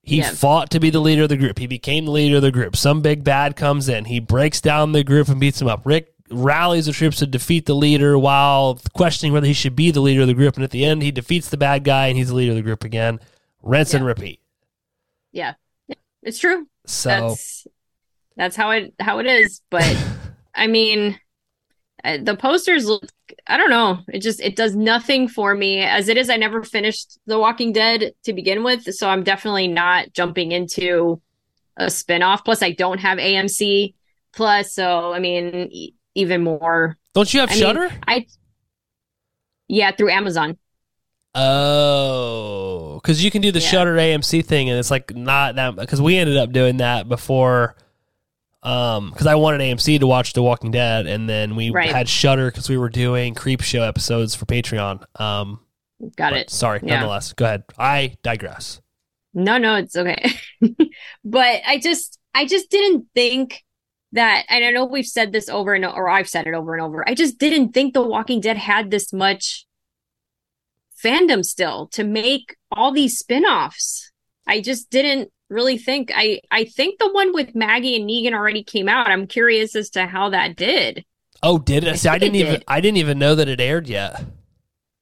He 0.08 0.18
yeah. 0.18 0.30
fought 0.30 0.70
to 0.70 0.80
be 0.80 0.88
the 0.88 1.00
leader 1.00 1.24
of 1.24 1.28
the 1.28 1.36
group. 1.36 1.58
He 1.58 1.66
became 1.66 2.06
the 2.06 2.10
leader 2.10 2.36
of 2.36 2.42
the 2.42 2.50
group. 2.50 2.76
Some 2.76 3.02
big 3.02 3.24
bad 3.24 3.56
comes 3.56 3.90
in. 3.90 4.06
He 4.06 4.20
breaks 4.20 4.60
down 4.60 4.92
the 4.92 5.04
group 5.04 5.28
and 5.28 5.38
beats 5.38 5.60
him 5.60 5.68
up. 5.68 5.82
Rick 5.84 6.14
rallies 6.30 6.86
the 6.86 6.92
troops 6.92 7.18
to 7.18 7.26
defeat 7.26 7.66
the 7.66 7.74
leader 7.74 8.18
while 8.18 8.80
questioning 8.94 9.34
whether 9.34 9.46
he 9.46 9.52
should 9.52 9.76
be 9.76 9.90
the 9.90 10.00
leader 10.00 10.22
of 10.22 10.26
the 10.26 10.34
group. 10.34 10.54
And 10.54 10.64
at 10.64 10.70
the 10.70 10.84
end, 10.84 11.02
he 11.02 11.10
defeats 11.10 11.50
the 11.50 11.58
bad 11.58 11.84
guy 11.84 12.06
and 12.06 12.16
he's 12.16 12.28
the 12.28 12.34
leader 12.34 12.52
of 12.52 12.56
the 12.56 12.62
group 12.62 12.84
again. 12.84 13.20
Rinse 13.62 13.92
yeah. 13.92 13.98
and 13.98 14.06
repeat. 14.06 14.40
Yeah. 15.30 15.54
yeah, 15.88 15.96
it's 16.22 16.38
true. 16.38 16.66
So 16.86 17.10
that's, 17.10 17.66
that's 18.34 18.56
how 18.56 18.70
it 18.70 18.94
how 18.98 19.18
it 19.18 19.26
is. 19.26 19.60
But 19.68 19.94
I 20.54 20.68
mean, 20.68 21.20
Uh, 22.02 22.18
the 22.22 22.36
posters 22.36 22.86
look 22.86 23.04
I 23.46 23.56
don't 23.56 23.70
know. 23.70 23.98
It 24.08 24.20
just 24.20 24.40
it 24.40 24.56
does 24.56 24.74
nothing 24.76 25.28
for 25.28 25.54
me. 25.54 25.80
As 25.80 26.08
it 26.08 26.16
is, 26.16 26.30
I 26.30 26.36
never 26.36 26.62
finished 26.62 27.18
The 27.26 27.38
Walking 27.38 27.72
Dead 27.72 28.12
to 28.24 28.32
begin 28.32 28.64
with, 28.64 28.94
so 28.94 29.08
I'm 29.08 29.22
definitely 29.22 29.68
not 29.68 30.12
jumping 30.12 30.52
into 30.52 31.20
a 31.76 31.86
spinoff. 31.86 32.44
Plus, 32.44 32.62
I 32.62 32.72
don't 32.72 32.98
have 32.98 33.18
AMC 33.18 33.94
Plus, 34.32 34.72
so 34.72 35.12
I 35.12 35.18
mean, 35.18 35.68
e- 35.70 35.94
even 36.14 36.42
more. 36.42 36.96
Don't 37.14 37.32
you 37.32 37.40
have 37.40 37.50
I 37.50 37.54
mean, 37.54 37.62
Shudder? 37.62 37.90
I 38.06 38.26
yeah, 39.68 39.92
through 39.92 40.10
Amazon. 40.10 40.58
Oh, 41.34 42.98
because 43.02 43.22
you 43.24 43.30
can 43.30 43.42
do 43.42 43.52
the 43.52 43.60
Yeah. 43.60 43.68
Shudder 43.68 43.96
AMC 43.96 44.44
thing, 44.44 44.68
and 44.70 44.78
it's 44.78 44.90
like 44.90 45.14
not 45.14 45.56
that. 45.56 45.76
Because 45.76 46.00
we 46.00 46.16
ended 46.16 46.36
up 46.36 46.52
doing 46.52 46.78
that 46.78 47.08
before. 47.08 47.76
Um, 48.68 49.10
because 49.10 49.26
I 49.26 49.34
wanted 49.34 49.60
AMC 49.60 49.98
to 50.00 50.06
watch 50.06 50.34
The 50.34 50.42
Walking 50.42 50.70
Dead, 50.70 51.06
and 51.06 51.28
then 51.28 51.56
we 51.56 51.70
Right. 51.70 51.90
had 51.90 52.08
Shudder 52.08 52.50
because 52.50 52.68
we 52.68 52.76
were 52.76 52.88
doing 52.90 53.34
Creepshow 53.34 53.86
episodes 53.86 54.34
for 54.34 54.44
Patreon. 54.46 55.04
Um, 55.20 55.60
Got 56.16 56.34
it. 56.34 56.50
Sorry, 56.50 56.80
Yeah. 56.82 56.96
nonetheless. 56.96 57.32
Go 57.32 57.44
ahead. 57.46 57.64
I 57.78 58.16
digress. 58.22 58.80
No, 59.34 59.56
no, 59.58 59.76
it's 59.76 59.96
okay. 59.96 60.32
but 61.24 61.60
I 61.66 61.78
just 61.78 62.18
I 62.34 62.44
just 62.44 62.70
didn't 62.70 63.06
think 63.14 63.64
that 64.12 64.44
and 64.48 64.64
I 64.64 64.70
know 64.70 64.84
we've 64.84 65.06
said 65.06 65.32
this 65.32 65.48
over 65.48 65.74
and 65.74 65.84
or 65.84 66.08
I've 66.08 66.28
said 66.28 66.46
it 66.46 66.54
over 66.54 66.74
and 66.74 66.82
over. 66.82 67.08
I 67.08 67.14
just 67.14 67.38
didn't 67.38 67.72
think 67.72 67.94
The 67.94 68.02
Walking 68.02 68.40
Dead 68.40 68.56
had 68.58 68.90
this 68.90 69.12
much 69.12 69.66
fandom 71.02 71.44
still 71.44 71.88
to 71.88 72.04
make 72.04 72.56
all 72.70 72.92
these 72.92 73.18
spin-offs. 73.18 74.10
I 74.46 74.60
just 74.60 74.90
didn't 74.90 75.30
really 75.50 75.78
think 75.78 76.10
I 76.14 76.40
I 76.50 76.64
think 76.64 76.98
the 76.98 77.10
one 77.12 77.32
with 77.32 77.54
Maggie 77.54 77.96
and 77.96 78.08
Negan 78.08 78.32
already 78.34 78.62
came 78.64 78.88
out. 78.88 79.08
I'm 79.08 79.26
curious 79.26 79.74
as 79.76 79.90
to 79.90 80.06
how 80.06 80.30
that 80.30 80.56
did. 80.56 81.04
Oh, 81.42 81.58
did 81.58 81.84
it? 81.84 81.90
I 81.90 81.96
See, 81.96 82.08
I 82.08 82.18
didn't 82.18 82.34
it 82.36 82.40
even. 82.40 82.52
did. 82.54 82.64
I 82.68 82.80
didn't 82.80 82.98
even 82.98 83.18
know 83.18 83.34
that 83.34 83.48
it 83.48 83.60
aired 83.60 83.88
yet. 83.88 84.24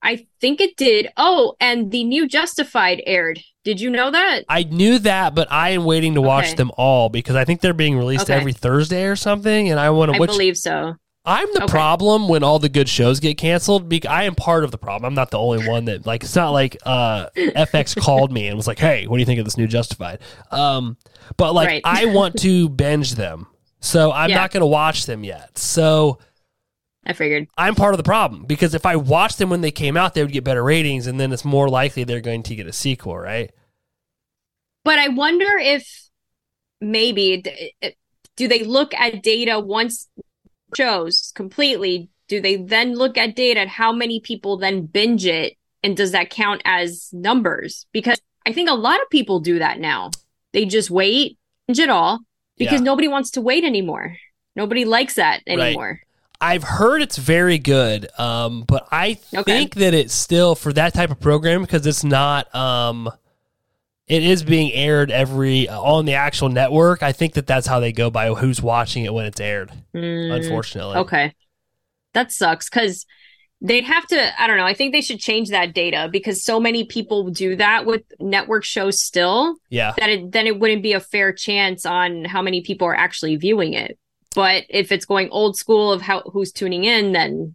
I 0.02 0.26
think 0.40 0.60
it 0.60 0.76
did. 0.76 1.08
Oh, 1.16 1.54
and 1.58 1.90
the 1.90 2.04
new 2.04 2.28
Justified 2.28 3.02
aired. 3.06 3.40
Did 3.64 3.80
you 3.80 3.90
know 3.90 4.10
that? 4.12 4.44
I 4.48 4.62
knew 4.62 4.98
that, 5.00 5.34
but 5.34 5.50
I 5.50 5.70
am 5.70 5.84
waiting 5.84 6.14
to 6.14 6.22
watch 6.22 6.46
Okay. 6.46 6.54
them 6.54 6.70
all 6.76 7.08
because 7.08 7.34
I 7.34 7.44
think 7.44 7.60
they're 7.60 7.72
being 7.74 7.98
released 7.98 8.30
Okay. 8.30 8.34
every 8.38 8.52
Thursday 8.52 9.06
or 9.06 9.16
something, 9.16 9.68
and 9.70 9.80
I 9.80 9.90
want 9.90 10.10
to. 10.12 10.16
I 10.16 10.20
Which 10.20 10.30
believe 10.30 10.56
so. 10.56 10.94
I'm 11.26 11.48
the 11.52 11.62
Okay. 11.62 11.66
problem 11.66 12.28
when 12.28 12.42
all 12.44 12.58
the 12.58 12.68
good 12.68 12.88
shows 12.88 13.18
get 13.20 13.36
canceled. 13.36 13.88
Because 13.88 14.08
I 14.10 14.24
am 14.24 14.34
part 14.34 14.62
of 14.64 14.70
the 14.70 14.78
problem. 14.78 15.06
I'm 15.06 15.14
not 15.14 15.30
the 15.30 15.38
only 15.38 15.58
one 15.58 15.86
that 15.86 16.06
like. 16.06 16.22
It's 16.22 16.36
not 16.36 16.50
like 16.50 16.76
uh, 16.86 17.26
FX 17.36 17.96
called 18.00 18.32
me 18.32 18.46
and 18.48 18.56
was 18.56 18.66
like, 18.66 18.78
"Hey, 18.78 19.06
what 19.06 19.16
do 19.16 19.20
you 19.20 19.26
think 19.26 19.38
of 19.40 19.44
this 19.44 19.56
new 19.58 19.66
Justified?" 19.66 20.20
Um, 20.50 20.96
but 21.36 21.52
like, 21.54 21.68
Right. 21.68 21.82
I 21.84 22.06
want 22.06 22.36
to 22.38 22.68
binge 22.70 23.14
them, 23.14 23.48
so 23.80 24.12
I'm 24.12 24.30
Yeah. 24.30 24.36
not 24.36 24.52
going 24.52 24.60
to 24.60 24.66
watch 24.66 25.06
them 25.06 25.24
yet. 25.24 25.58
So 25.58 26.18
I 27.04 27.12
figured. 27.12 27.48
I'm 27.58 27.74
part 27.74 27.94
of 27.94 27.98
the 27.98 28.04
problem 28.04 28.44
because 28.44 28.74
if 28.74 28.86
I 28.86 28.96
watched 28.96 29.38
them 29.38 29.50
when 29.50 29.60
they 29.60 29.70
came 29.72 29.96
out, 29.96 30.14
they 30.14 30.22
would 30.22 30.32
get 30.32 30.44
better 30.44 30.62
ratings, 30.62 31.06
and 31.08 31.18
then 31.18 31.32
it's 31.32 31.44
more 31.44 31.68
likely 31.68 32.04
they're 32.04 32.20
going 32.20 32.42
to 32.44 32.54
get 32.54 32.66
a 32.66 32.72
sequel, 32.72 33.16
right? 33.18 33.50
But 34.84 34.98
I 35.00 35.08
wonder 35.08 35.56
if 35.58 36.08
maybe 36.80 37.42
do 38.36 38.48
they 38.48 38.62
look 38.64 38.94
at 38.94 39.22
data 39.22 39.58
once 39.58 40.08
shows 40.74 41.32
completely? 41.34 42.08
Do 42.28 42.40
they 42.40 42.56
then 42.56 42.94
look 42.94 43.16
at 43.16 43.36
data 43.36 43.60
at 43.60 43.68
how 43.68 43.92
many 43.92 44.20
people 44.20 44.56
then 44.56 44.86
binge 44.86 45.26
it? 45.26 45.56
And 45.82 45.96
does 45.96 46.12
that 46.12 46.30
count 46.30 46.62
as 46.64 47.10
numbers? 47.12 47.86
Because 47.92 48.20
I 48.44 48.52
think 48.52 48.68
a 48.68 48.74
lot 48.74 49.00
of 49.00 49.08
people 49.10 49.40
do 49.40 49.58
that 49.60 49.78
now. 49.78 50.10
They 50.52 50.64
just 50.64 50.90
wait, 50.90 51.38
binge 51.68 51.78
it 51.78 51.90
all 51.90 52.20
because 52.58 52.80
Yeah. 52.80 52.84
nobody 52.84 53.08
wants 53.08 53.30
to 53.32 53.40
wait 53.40 53.62
anymore. 53.64 54.16
Nobody 54.56 54.84
likes 54.84 55.14
that 55.14 55.42
anymore. 55.46 56.00
I've 56.40 56.64
heard 56.64 57.00
it's 57.00 57.16
very 57.16 57.58
good, 57.58 58.08
um, 58.18 58.64
but 58.66 58.86
I 58.90 59.18
Okay. 59.34 59.42
think 59.44 59.74
that 59.76 59.94
it's 59.94 60.14
still 60.14 60.54
for 60.54 60.72
that 60.72 60.92
type 60.92 61.10
of 61.10 61.20
program 61.20 61.62
because 61.62 61.86
it's 61.86 62.04
not. 62.04 62.52
Um, 62.54 63.10
it 64.08 64.22
is 64.22 64.44
being 64.44 64.72
aired 64.72 65.10
every 65.10 65.68
on 65.68 66.04
the 66.04 66.14
actual 66.14 66.48
network. 66.48 67.02
I 67.02 67.12
think 67.12 67.34
that 67.34 67.46
that's 67.46 67.66
how 67.66 67.80
they 67.80 67.92
go 67.92 68.10
by 68.10 68.32
who's 68.34 68.62
watching 68.62 69.04
it 69.04 69.12
when 69.12 69.26
it's 69.26 69.40
aired. 69.40 69.72
Mm, 69.94 70.32
Unfortunately, 70.32 70.96
Okay. 70.98 71.34
That 72.14 72.32
sucks 72.32 72.70
because 72.70 73.04
they'd 73.60 73.84
have 73.84 74.06
to, 74.06 74.42
I 74.42 74.46
don't 74.46 74.56
know, 74.56 74.64
I 74.64 74.74
think 74.74 74.92
they 74.92 75.00
should 75.00 75.18
change 75.18 75.50
that 75.50 75.74
data 75.74 76.08
because 76.10 76.42
so 76.42 76.58
many 76.60 76.84
people 76.84 77.30
do 77.30 77.56
that 77.56 77.84
with 77.84 78.04
network 78.20 78.64
shows 78.64 79.00
still 79.00 79.56
yeah, 79.68 79.92
that 79.98 80.08
it, 80.08 80.32
then 80.32 80.46
it 80.46 80.58
wouldn't 80.58 80.82
be 80.82 80.92
a 80.92 81.00
fair 81.00 81.32
chance 81.32 81.84
on 81.84 82.24
how 82.24 82.40
many 82.42 82.62
people 82.62 82.86
are 82.86 82.94
actually 82.94 83.36
viewing 83.36 83.74
it. 83.74 83.98
But 84.34 84.64
if 84.68 84.92
it's 84.92 85.04
going 85.04 85.30
old 85.30 85.56
school 85.56 85.92
of 85.92 86.02
how 86.02 86.20
who's 86.20 86.52
tuning 86.52 86.84
in, 86.84 87.12
then 87.12 87.54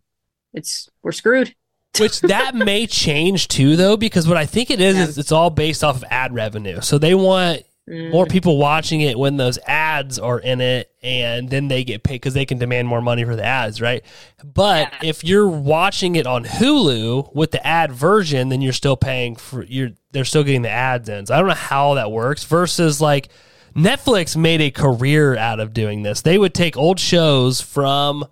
it's 0.54 0.90
we're 1.02 1.12
screwed. 1.12 1.56
Which 2.00 2.22
that 2.22 2.56
may 2.56 2.88
change 2.88 3.48
too, 3.48 3.76
though, 3.76 3.98
because 3.98 4.28
what 4.28 4.38
I 4.38 4.46
think 4.46 4.70
it 4.72 4.80
is 4.82 4.96
Yeah. 4.96 5.04
is 5.04 5.18
it's 5.18 5.32
all 5.32 5.50
based 5.50 5.84
off 5.84 5.96
of 5.98 6.04
ad 6.10 6.34
revenue. 6.34 6.82
So 6.82 6.98
they 6.98 7.16
want 7.16 7.64
Mm, 7.90 8.12
more 8.12 8.28
people 8.28 8.58
watching 8.58 9.02
it 9.02 9.18
when 9.18 9.38
those 9.38 9.58
ads 9.66 10.20
are 10.20 10.40
in 10.40 10.62
it 10.62 10.92
and 11.02 11.50
then 11.50 11.68
they 11.68 11.84
get 11.84 12.04
paid 12.04 12.14
because 12.14 12.36
they 12.36 12.46
can 12.46 12.60
demand 12.60 12.88
more 12.88 13.02
money 13.02 13.24
for 13.24 13.36
the 13.36 13.44
ads 13.44 13.82
right 13.82 14.04
but 14.44 14.88
Yeah. 15.02 15.10
if 15.10 15.24
you're 15.24 15.48
watching 15.50 16.16
it 16.16 16.28
on 16.28 16.46
hulu 16.46 17.34
with 17.34 17.50
the 17.50 17.66
ad 17.66 17.92
version 17.92 18.50
then 18.50 18.62
you're 18.62 18.72
still 18.72 18.96
paying 18.96 19.36
for 19.36 19.64
you're 19.64 19.90
they're 20.12 20.26
still 20.26 20.44
getting 20.44 20.62
the 20.62 20.70
ads 20.70 21.10
in 21.10 21.26
so 21.26 21.34
i 21.34 21.40
don't 21.40 21.48
know 21.48 21.56
how 21.56 21.96
that 21.96 22.12
works 22.12 22.44
versus 22.44 23.02
like 23.02 23.30
netflix 23.76 24.38
made 24.38 24.62
a 24.62 24.70
career 24.70 25.36
out 25.36 25.60
of 25.60 25.74
doing 25.74 26.04
this 26.04 26.22
they 26.22 26.38
would 26.38 26.54
take 26.54 26.78
old 26.78 27.00
shows 27.00 27.62
from 27.62 28.24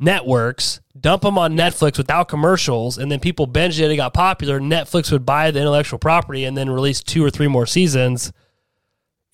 networks 0.00 0.80
dump 1.00 1.22
them 1.22 1.38
on 1.38 1.54
netflix 1.54 1.98
without 1.98 2.28
commercials 2.28 2.98
and 2.98 3.10
then 3.12 3.20
people 3.20 3.46
binged 3.46 3.78
it 3.80 3.90
it 3.90 3.96
got 3.96 4.14
popular 4.14 4.60
netflix 4.60 5.12
would 5.12 5.24
buy 5.26 5.50
the 5.50 5.60
intellectual 5.60 5.98
property 5.98 6.44
and 6.44 6.56
then 6.56 6.68
release 6.70 7.02
two 7.02 7.24
or 7.24 7.30
three 7.30 7.48
more 7.48 7.66
seasons 7.66 8.32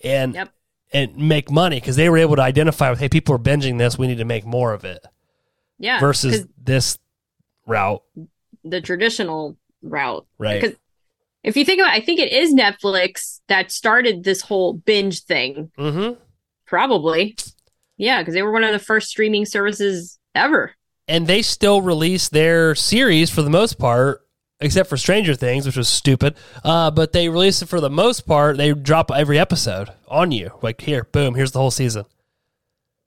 and 0.03 0.35
Yep. 0.35 0.53
and 0.93 1.17
make 1.17 1.51
money 1.51 1.81
because 1.81 1.97
they 1.97 2.09
were 2.09 2.19
able 2.19 2.37
to 2.37 2.43
identify 2.43 2.91
with 2.91 3.01
hey 3.01 3.09
people 3.09 3.35
are 3.35 3.39
binging 3.39 3.79
this 3.79 3.99
we 3.99 4.07
need 4.07 4.19
to 4.19 4.25
make 4.25 4.45
more 4.45 4.73
of 4.73 4.85
it 4.85 5.05
yeah. 5.79 6.01
versus 6.01 6.47
this 6.63 6.99
route 7.67 8.03
the 8.65 8.81
traditional 8.81 9.57
route. 9.83 10.27
right 10.39 10.61
Because 10.61 10.77
if 11.43 11.59
you 11.59 11.65
think 11.67 11.79
about 11.79 11.95
it, 11.95 12.03
I 12.03 12.05
think 12.05 12.21
it 12.21 12.33
is 12.33 12.55
Netflix 12.55 13.41
that 13.49 13.71
started 13.71 14.25
this 14.25 14.41
whole 14.41 14.73
binge 14.73 15.25
thing. 15.25 15.71
mm-hmm. 15.79 16.19
Probably. 16.65 17.37
Yeah, 17.99 18.23
because 18.23 18.33
they 18.33 18.43
were 18.43 18.51
one 18.51 18.65
of 18.65 18.73
the 18.73 18.79
first 18.79 19.09
streaming 19.11 19.45
services 19.45 20.19
ever. 20.35 20.73
And 21.09 21.27
they 21.27 21.43
still 21.43 21.83
release 21.83 22.29
their 22.29 22.75
series 22.75 23.31
for 23.31 23.43
the 23.43 23.51
most 23.51 23.79
part 23.79 24.21
except 24.61 24.89
for 24.89 24.97
stranger 24.97 25.35
things 25.35 25.67
which 25.67 25.77
was 25.77 25.89
stupid 25.89 26.35
uh, 26.65 26.91
but 26.91 27.13
they 27.13 27.29
release 27.29 27.61
it 27.61 27.67
for 27.67 27.81
the 27.81 27.91
most 27.91 28.27
part 28.27 28.57
they 28.57 28.73
drop 28.73 29.11
every 29.11 29.39
episode 29.39 29.91
on 30.09 30.31
you 30.33 30.51
like 30.63 30.81
here 30.83 31.05
boom 31.13 31.35
here's 31.35 31.53
the 31.53 31.59
whole 31.59 31.71
season 31.71 32.05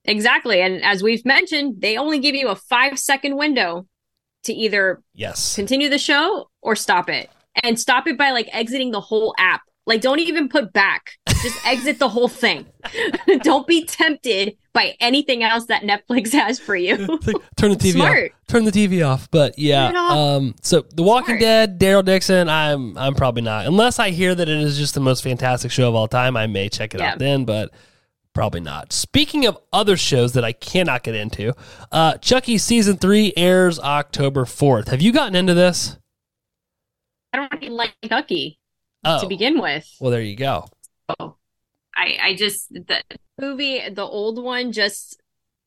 Exactly. 0.07 0.61
And 0.61 0.83
as 0.83 1.03
we've 1.03 1.25
mentioned, 1.25 1.81
they 1.81 1.97
only 1.97 2.19
give 2.19 2.33
you 2.33 2.47
a 2.47 2.55
five 2.55 2.97
second 2.97 3.35
window 3.35 3.85
to 4.43 4.53
either 4.53 5.03
yes 5.13 5.55
continue 5.55 5.89
the 5.89 5.97
show 5.97 6.49
or 6.61 6.75
stop 6.75 7.09
it. 7.09 7.29
And 7.63 7.79
stop 7.79 8.07
it 8.07 8.17
by 8.17 8.31
like 8.31 8.47
exiting 8.53 8.91
the 8.91 9.01
whole 9.01 9.35
app. 9.37 9.61
Like, 9.85 10.01
don't 10.01 10.19
even 10.19 10.49
put 10.49 10.73
back, 10.73 11.11
just 11.41 11.65
exit 11.65 11.99
the 11.99 12.09
whole 12.09 12.27
thing. 12.27 12.65
don't 13.43 13.65
be 13.67 13.85
tempted 13.85 14.57
by 14.73 14.95
anything 14.99 15.43
else 15.43 15.65
that 15.65 15.81
Netflix 15.83 16.31
has 16.33 16.59
for 16.59 16.75
you. 16.75 16.95
Like, 16.97 17.35
turn 17.55 17.71
the 17.71 17.77
TV 17.77 17.93
Smart. 17.93 18.31
off. 18.31 18.47
Turn 18.47 18.65
the 18.65 18.71
TV 18.71 19.05
off. 19.07 19.29
But 19.31 19.57
yeah, 19.57 19.87
Turn 19.87 19.95
it 19.95 19.99
off. 19.99 20.11
um, 20.37 20.55
so 20.61 20.81
The 20.93 21.03
Walking 21.03 21.39
Smart. 21.39 21.39
Dead, 21.41 21.79
Daryl 21.79 22.05
Dixon, 22.05 22.47
I'm 22.49 22.97
I'm 22.97 23.15
probably 23.15 23.41
not. 23.41 23.65
Unless 23.65 23.99
I 23.99 24.09
hear 24.11 24.33
that 24.35 24.47
it 24.47 24.57
is 24.59 24.77
just 24.77 24.93
the 24.93 24.99
most 24.99 25.21
fantastic 25.23 25.71
show 25.71 25.87
of 25.89 25.95
all 25.95 26.07
time, 26.07 26.37
I 26.37 26.47
may 26.47 26.69
check 26.69 26.93
it 26.93 26.99
Yeah. 27.01 27.13
out 27.13 27.19
then, 27.19 27.45
but 27.45 27.71
probably 28.33 28.61
not. 28.61 28.93
Speaking 28.93 29.45
of 29.47 29.57
other 29.73 29.97
shows 29.97 30.33
that 30.33 30.45
I 30.45 30.51
cannot 30.53 31.01
get 31.03 31.15
into, 31.15 31.53
uh, 31.91 32.17
Chucky 32.17 32.57
season 32.59 32.97
three 32.97 33.33
airs 33.35 33.79
October 33.79 34.45
fourth. 34.45 34.89
Have 34.89 35.01
you 35.01 35.11
gotten 35.11 35.35
into 35.35 35.53
this? 35.55 35.97
I 37.33 37.37
don't 37.37 37.63
even 37.63 37.75
like 37.75 37.93
Chucky 38.07 38.59
Oh, 39.03 39.21
to 39.21 39.27
begin 39.27 39.59
with. 39.61 39.87
well, 39.99 40.11
there 40.11 40.21
you 40.21 40.35
go. 40.35 40.65
I 41.09 42.17
I 42.21 42.35
just 42.35 42.69
the 42.69 43.01
movie, 43.39 43.81
the 43.89 44.03
old 44.05 44.41
one, 44.41 44.71
just 44.71 45.21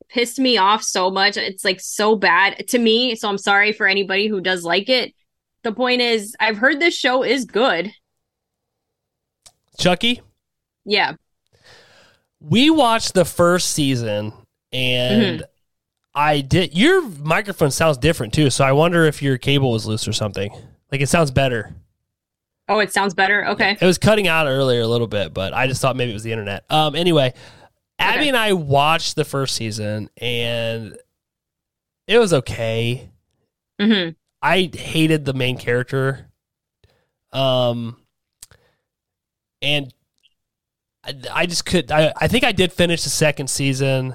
pissed 0.09 0.39
me 0.39 0.59
off 0.59 0.83
so 0.83 1.11
much. 1.11 1.37
It's 1.37 1.65
like 1.65 1.81
so 1.81 2.17
bad 2.17 2.69
to 2.69 2.79
me. 2.79 3.15
So 3.15 3.29
I'm 3.29 3.39
sorry 3.39 3.73
for 3.73 3.87
anybody 3.87 4.27
who 4.27 4.41
does 4.41 4.65
like 4.65 4.89
it. 4.89 5.15
The 5.63 5.73
point 5.73 6.01
is, 6.01 6.35
I've 6.41 6.57
heard 6.57 6.81
this 6.81 6.95
show 6.95 7.23
is 7.23 7.45
good. 7.45 7.93
Chucky, 9.79 10.21
Yeah, 10.85 11.15
we 12.41 12.71
watched 12.71 13.15
the 13.15 13.25
first 13.25 13.73
season 13.73 14.33
and. 14.73 15.41
Mm-hmm. 15.41 15.45
I 16.13 16.41
did. 16.41 16.77
Your 16.77 17.03
microphone 17.09 17.71
sounds 17.71 17.97
different 17.97 18.35
too, 18.35 18.51
so 18.51 18.65
I 18.65 18.73
wonder 18.73 19.05
if 19.05 19.23
your 19.23 19.39
cable 19.39 19.71
was 19.71 19.87
loose 19.87 20.09
or 20.09 20.13
something. 20.13 20.51
Like 20.91 21.01
it 21.01 21.09
sounds 21.09 21.31
better. 21.31 21.73
Oh, 22.71 22.79
it 22.79 22.93
sounds 22.93 23.15
better. 23.15 23.47
Okay. 23.49 23.77
It 23.81 23.85
was 23.85 23.99
cutting 23.99 24.29
out 24.29 24.47
earlier 24.47 24.81
a 24.81 24.87
little 24.87 25.09
bit, 25.09 25.35
but 25.35 25.53
I 25.53 25.67
just 25.67 25.83
thought 25.83 25.97
maybe 25.97 26.13
it 26.13 26.15
was 26.15 26.23
the 26.23 26.31
internet. 26.33 26.65
Um, 26.71 26.95
anyway, 26.95 27.35
Abby 27.99 28.21
Okay. 28.21 28.29
and 28.29 28.37
I 28.37 28.53
watched 28.53 29.17
the 29.17 29.25
first 29.25 29.57
season, 29.57 30.09
and 30.17 30.97
it 32.07 32.19
was 32.19 32.33
okay. 32.33 33.11
hmm 33.81 34.11
I 34.41 34.71
hated 34.73 35.25
the 35.27 35.35
main 35.35 35.59
character. 35.59 36.31
Um, 37.33 37.97
and 39.61 39.93
I, 41.05 41.15
I 41.33 41.47
just 41.47 41.67
could. 41.67 41.91
I, 41.91 42.13
I 42.17 42.29
think 42.29 42.45
I 42.45 42.53
did 42.53 42.73
finish 42.73 43.03
the 43.05 43.11
second 43.11 43.51
season, 43.51 44.15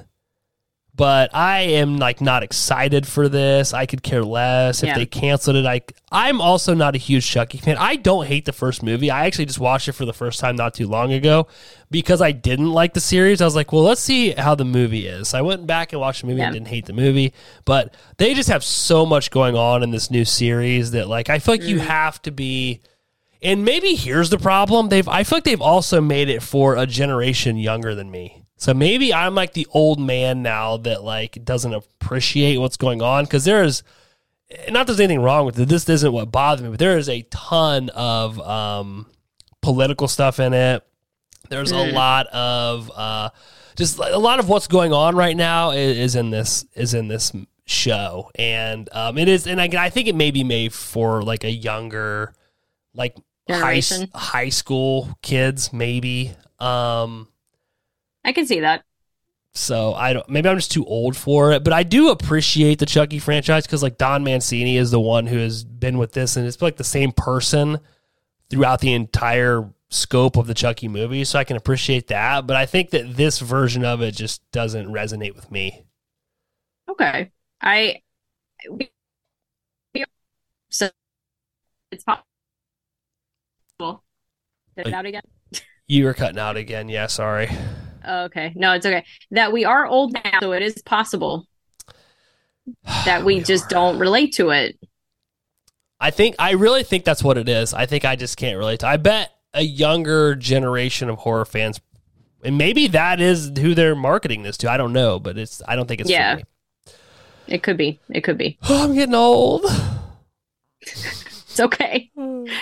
but 0.96 1.30
I 1.36 1.62
am 1.62 1.98
like 1.98 2.22
not 2.22 2.43
excited 2.43 3.06
for 3.06 3.28
this. 3.28 3.74
I 3.74 3.86
could 3.86 4.02
care 4.02 4.24
less 4.24 4.82
if 4.82 4.88
Yeah. 4.88 4.98
they 4.98 5.06
canceled 5.06 5.58
it. 5.58 5.66
I 5.66 5.82
I'm 6.12 6.39
also 6.39 6.74
not 6.74 6.96
a 6.96 6.98
huge 6.98 7.30
Chucky 7.30 7.58
fan. 7.58 7.76
I 7.78 7.98
don't 7.98 8.26
hate 8.26 8.46
the 8.46 8.54
first 8.54 8.82
movie. 8.82 9.12
I 9.12 9.26
actually 9.26 9.46
just 9.46 9.60
watched 9.60 9.89
it 9.89 9.93
for 9.93 10.06
the 10.06 10.14
first 10.14 10.39
time 10.39 10.56
not 10.56 10.74
too 10.74 10.88
long 10.88 11.12
ago 11.12 11.48
because 11.91 12.22
I 12.22 12.32
didn't 12.32 12.72
like 12.72 12.93
the 12.93 13.02
series. 13.02 13.41
I 13.41 13.46
was 13.46 13.56
like, 13.56 13.74
well, 13.74 13.84
let's 13.84 14.02
see 14.02 14.32
how 14.32 14.56
the 14.56 14.64
movie 14.64 15.08
is. 15.08 15.30
So 15.30 15.39
I 15.39 15.41
went 15.41 15.68
back 15.68 15.91
and 15.91 16.00
watched 16.00 16.22
the 16.22 16.28
movie 16.28 16.41
and 16.41 16.54
didn't 16.54 16.70
hate 16.70 16.86
the 16.86 16.93
movie, 16.93 17.34
but 17.66 17.93
they 18.18 18.34
just 18.34 18.50
have 18.50 18.64
so 18.64 19.06
much 19.06 19.32
going 19.32 19.56
on 19.56 19.84
in 19.84 19.91
this 19.91 20.10
new 20.10 20.24
series 20.24 20.91
that 20.91 21.10
like 21.10 21.30
I 21.30 21.39
feel 21.39 21.56
like 21.56 21.64
you 21.64 21.78
mm. 21.78 21.86
have 21.86 22.22
to 22.22 22.32
be. 22.32 22.82
And 23.41 23.66
maybe 23.66 23.96
here's 23.96 24.30
the 24.30 24.39
problem. 24.39 24.88
They've 24.88 25.08
I 25.08 25.24
feel 25.24 25.38
like 25.38 25.43
they've 25.43 25.62
also 25.62 26.00
made 26.00 26.30
it 26.30 26.41
for 26.41 26.78
a 26.78 26.86
generation 26.86 27.58
younger 27.58 27.93
than 27.93 28.10
me. 28.10 28.45
So 28.66 28.74
maybe 28.74 29.13
I'm 29.13 29.36
like 29.36 29.53
the 29.53 29.68
old 29.70 29.99
man 29.99 30.41
now 30.41 30.78
that 30.78 31.03
like 31.03 31.45
doesn't 31.45 31.72
appreciate 31.76 32.57
what's 32.57 32.78
going 32.78 32.99
on 32.99 33.26
because 33.26 33.45
there 33.45 33.61
is 33.61 33.84
not 34.72 34.88
there's 34.88 34.99
anything 34.99 35.22
wrong 35.22 35.45
with 35.45 35.59
it. 35.59 35.70
This 35.70 35.88
isn't 35.88 36.11
what 36.11 36.32
bothers 36.32 36.63
me, 36.63 36.72
but 36.72 36.80
there 36.80 36.97
is 36.97 37.07
a 37.07 37.22
ton 37.30 37.89
of 37.89 38.39
um, 38.41 39.05
political 39.61 40.07
stuff 40.07 40.39
in 40.39 40.55
it. 40.55 40.84
There's 41.47 41.72
a 41.72 41.76
Mm. 41.76 41.93
lot 41.93 42.26
of 42.26 42.91
uh, 42.95 43.30
just 43.76 43.99
a 43.99 44.18
lot 44.18 44.39
of 44.39 44.49
what's 44.49 44.66
going 44.66 44.91
on 44.93 45.16
right 45.16 45.38
now 45.38 45.70
is, 45.70 45.99
is 45.99 46.16
in 46.16 46.32
this 46.32 46.66
is 46.74 46.95
in 46.95 47.07
this 47.07 47.34
show, 47.68 48.32
and 48.34 48.89
um, 48.93 49.20
it 49.20 49.28
is, 49.28 49.45
and 49.45 49.61
I, 49.61 49.70
I 49.78 49.91
think 49.91 50.07
it 50.07 50.16
may 50.16 50.32
be 50.32 50.43
made 50.43 50.74
for 50.74 51.22
like 51.22 51.43
a 51.43 51.51
younger, 51.51 52.34
like 52.95 53.16
high 53.47 53.80
high 54.16 54.49
school 54.49 55.16
kids, 55.22 55.72
maybe. 55.72 56.34
Um, 56.57 57.28
I 58.26 58.34
can 58.34 58.46
see 58.46 58.60
that. 58.60 58.84
so 59.54 59.94
I 59.94 60.12
don't. 60.14 60.28
Maybe 60.28 60.50
I'm 60.50 60.58
just 60.58 60.72
too 60.72 60.86
old 60.86 61.16
for 61.16 61.52
it, 61.54 61.64
but 61.64 61.72
I 61.72 61.84
do 61.84 62.10
appreciate 62.10 62.80
the 62.80 62.86
Chucky 62.86 63.20
franchise 63.20 63.66
because 63.66 63.82
like 63.84 63.98
Don 63.98 64.24
Mancini 64.24 64.76
is 64.78 64.92
the 64.92 65.00
one 65.00 65.28
who 65.28 65.38
has 65.38 65.64
been 65.64 65.98
with 65.98 66.12
this, 66.12 66.36
and 66.36 66.46
it's 66.46 66.62
like 66.62 66.76
the 66.76 66.84
same 66.84 67.12
person 67.14 67.80
throughout 68.50 68.82
the 68.82 68.94
entire 68.94 69.70
scope 69.90 70.36
of 70.36 70.48
the 70.48 70.54
Chucky 70.54 70.88
movie. 70.88 71.24
So 71.24 71.40
I 71.40 71.44
can 71.46 71.56
appreciate 71.56 72.08
that, 72.08 72.46
but 72.48 72.58
I 72.58 72.66
think 72.66 72.90
that 72.90 73.16
this 73.16 73.40
version 73.40 73.86
of 73.86 74.02
it 74.02 74.12
just 74.16 74.42
doesn't 74.52 74.88
resonate 74.88 75.36
with 75.36 75.50
me. 75.52 75.86
Okay. 76.90 77.32
I 77.62 78.02
we- 78.70 78.90
so 80.70 80.90
it's 81.92 82.04
possible. 82.04 82.26
It 84.76 84.92
out 84.92 85.06
again. 85.06 85.22
You 85.88 86.06
were 86.06 86.16
cutting 86.16 86.40
out 86.40 86.58
again. 86.58 86.90
Yeah, 86.90 87.06
sorry. 87.06 87.48
Oh, 88.08 88.24
okay. 88.26 88.53
No, 88.56 88.74
it's 88.74 88.86
okay. 88.86 89.06
That 89.32 89.51
we 89.51 89.66
are 89.66 89.86
old 89.86 90.14
now, 90.14 90.39
so 90.41 90.51
it 90.51 90.62
is 90.62 90.82
possible 90.84 91.47
that 93.06 93.24
we, 93.26 93.36
We 93.36 93.41
just 93.41 93.66
are. 93.66 93.70
don't 93.70 93.99
relate 93.99 94.34
to 94.34 94.49
it. 94.51 94.78
I 95.99 96.12
think 96.12 96.36
I 96.39 96.51
really 96.51 96.84
think 96.84 97.06
that's 97.06 97.24
what 97.24 97.38
it 97.38 97.47
is. 97.47 97.74
I 97.74 97.86
think 97.86 98.06
I 98.06 98.16
just 98.16 98.38
can't 98.38 98.58
relate 98.58 98.82
to. 98.82 98.88
I 98.88 98.97
bet 98.97 99.32
a 99.53 99.62
younger 99.62 100.36
generation 100.36 101.10
of 101.10 101.20
horror 101.20 101.45
fans, 101.45 101.80
and 102.43 102.58
maybe 102.58 102.88
that 102.88 103.22
is 103.22 103.51
who 103.58 103.74
they're 103.74 103.95
marketing 103.95 104.43
this 104.43 104.58
to. 104.58 104.70
I 104.70 104.78
don't 104.78 104.93
know, 104.93 105.20
but 105.20 105.38
it's. 105.38 105.62
I 105.68 105.76
don't 105.76 105.88
think 105.88 106.01
it's. 106.01 106.10
for 106.10 106.14
Yeah. 106.14 106.39
It 107.47 107.64
could 107.64 107.78
be. 107.78 107.99
It 108.10 108.22
could 108.22 108.38
be. 108.38 108.58
Oh, 108.68 108.84
I'm 108.88 108.93
getting 108.93 109.16
old. 109.16 109.66
It's 110.82 111.60
okay. 111.62 112.12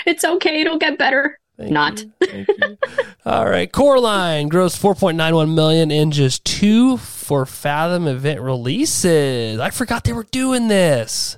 It's 0.05 0.23
okay. 0.23 0.61
It'll 0.61 0.77
get 0.77 0.97
better. 0.99 1.39
Thank 1.57 1.71
Not. 1.71 2.01
you. 2.01 2.11
Thank 2.21 2.47
you. 2.47 2.77
All 3.25 3.45
right, 3.45 3.71
Coraline 3.71 4.49
grossed 4.49 4.81
4.91 4.81 5.53
million 5.53 5.91
in 5.91 6.11
just 6.11 6.43
two 6.45 6.97
for 6.97 7.45
Fathom 7.45 8.07
event 8.07 8.41
releases. 8.41 9.59
I 9.59 9.69
forgot 9.69 10.03
they 10.03 10.13
were 10.13 10.23
doing 10.25 10.67
this. 10.67 11.37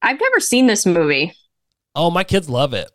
I've 0.00 0.20
never 0.20 0.40
seen 0.40 0.66
this 0.66 0.86
movie. 0.86 1.32
Oh, 1.94 2.10
my 2.10 2.22
kids 2.24 2.48
love 2.48 2.72
it. 2.74 2.90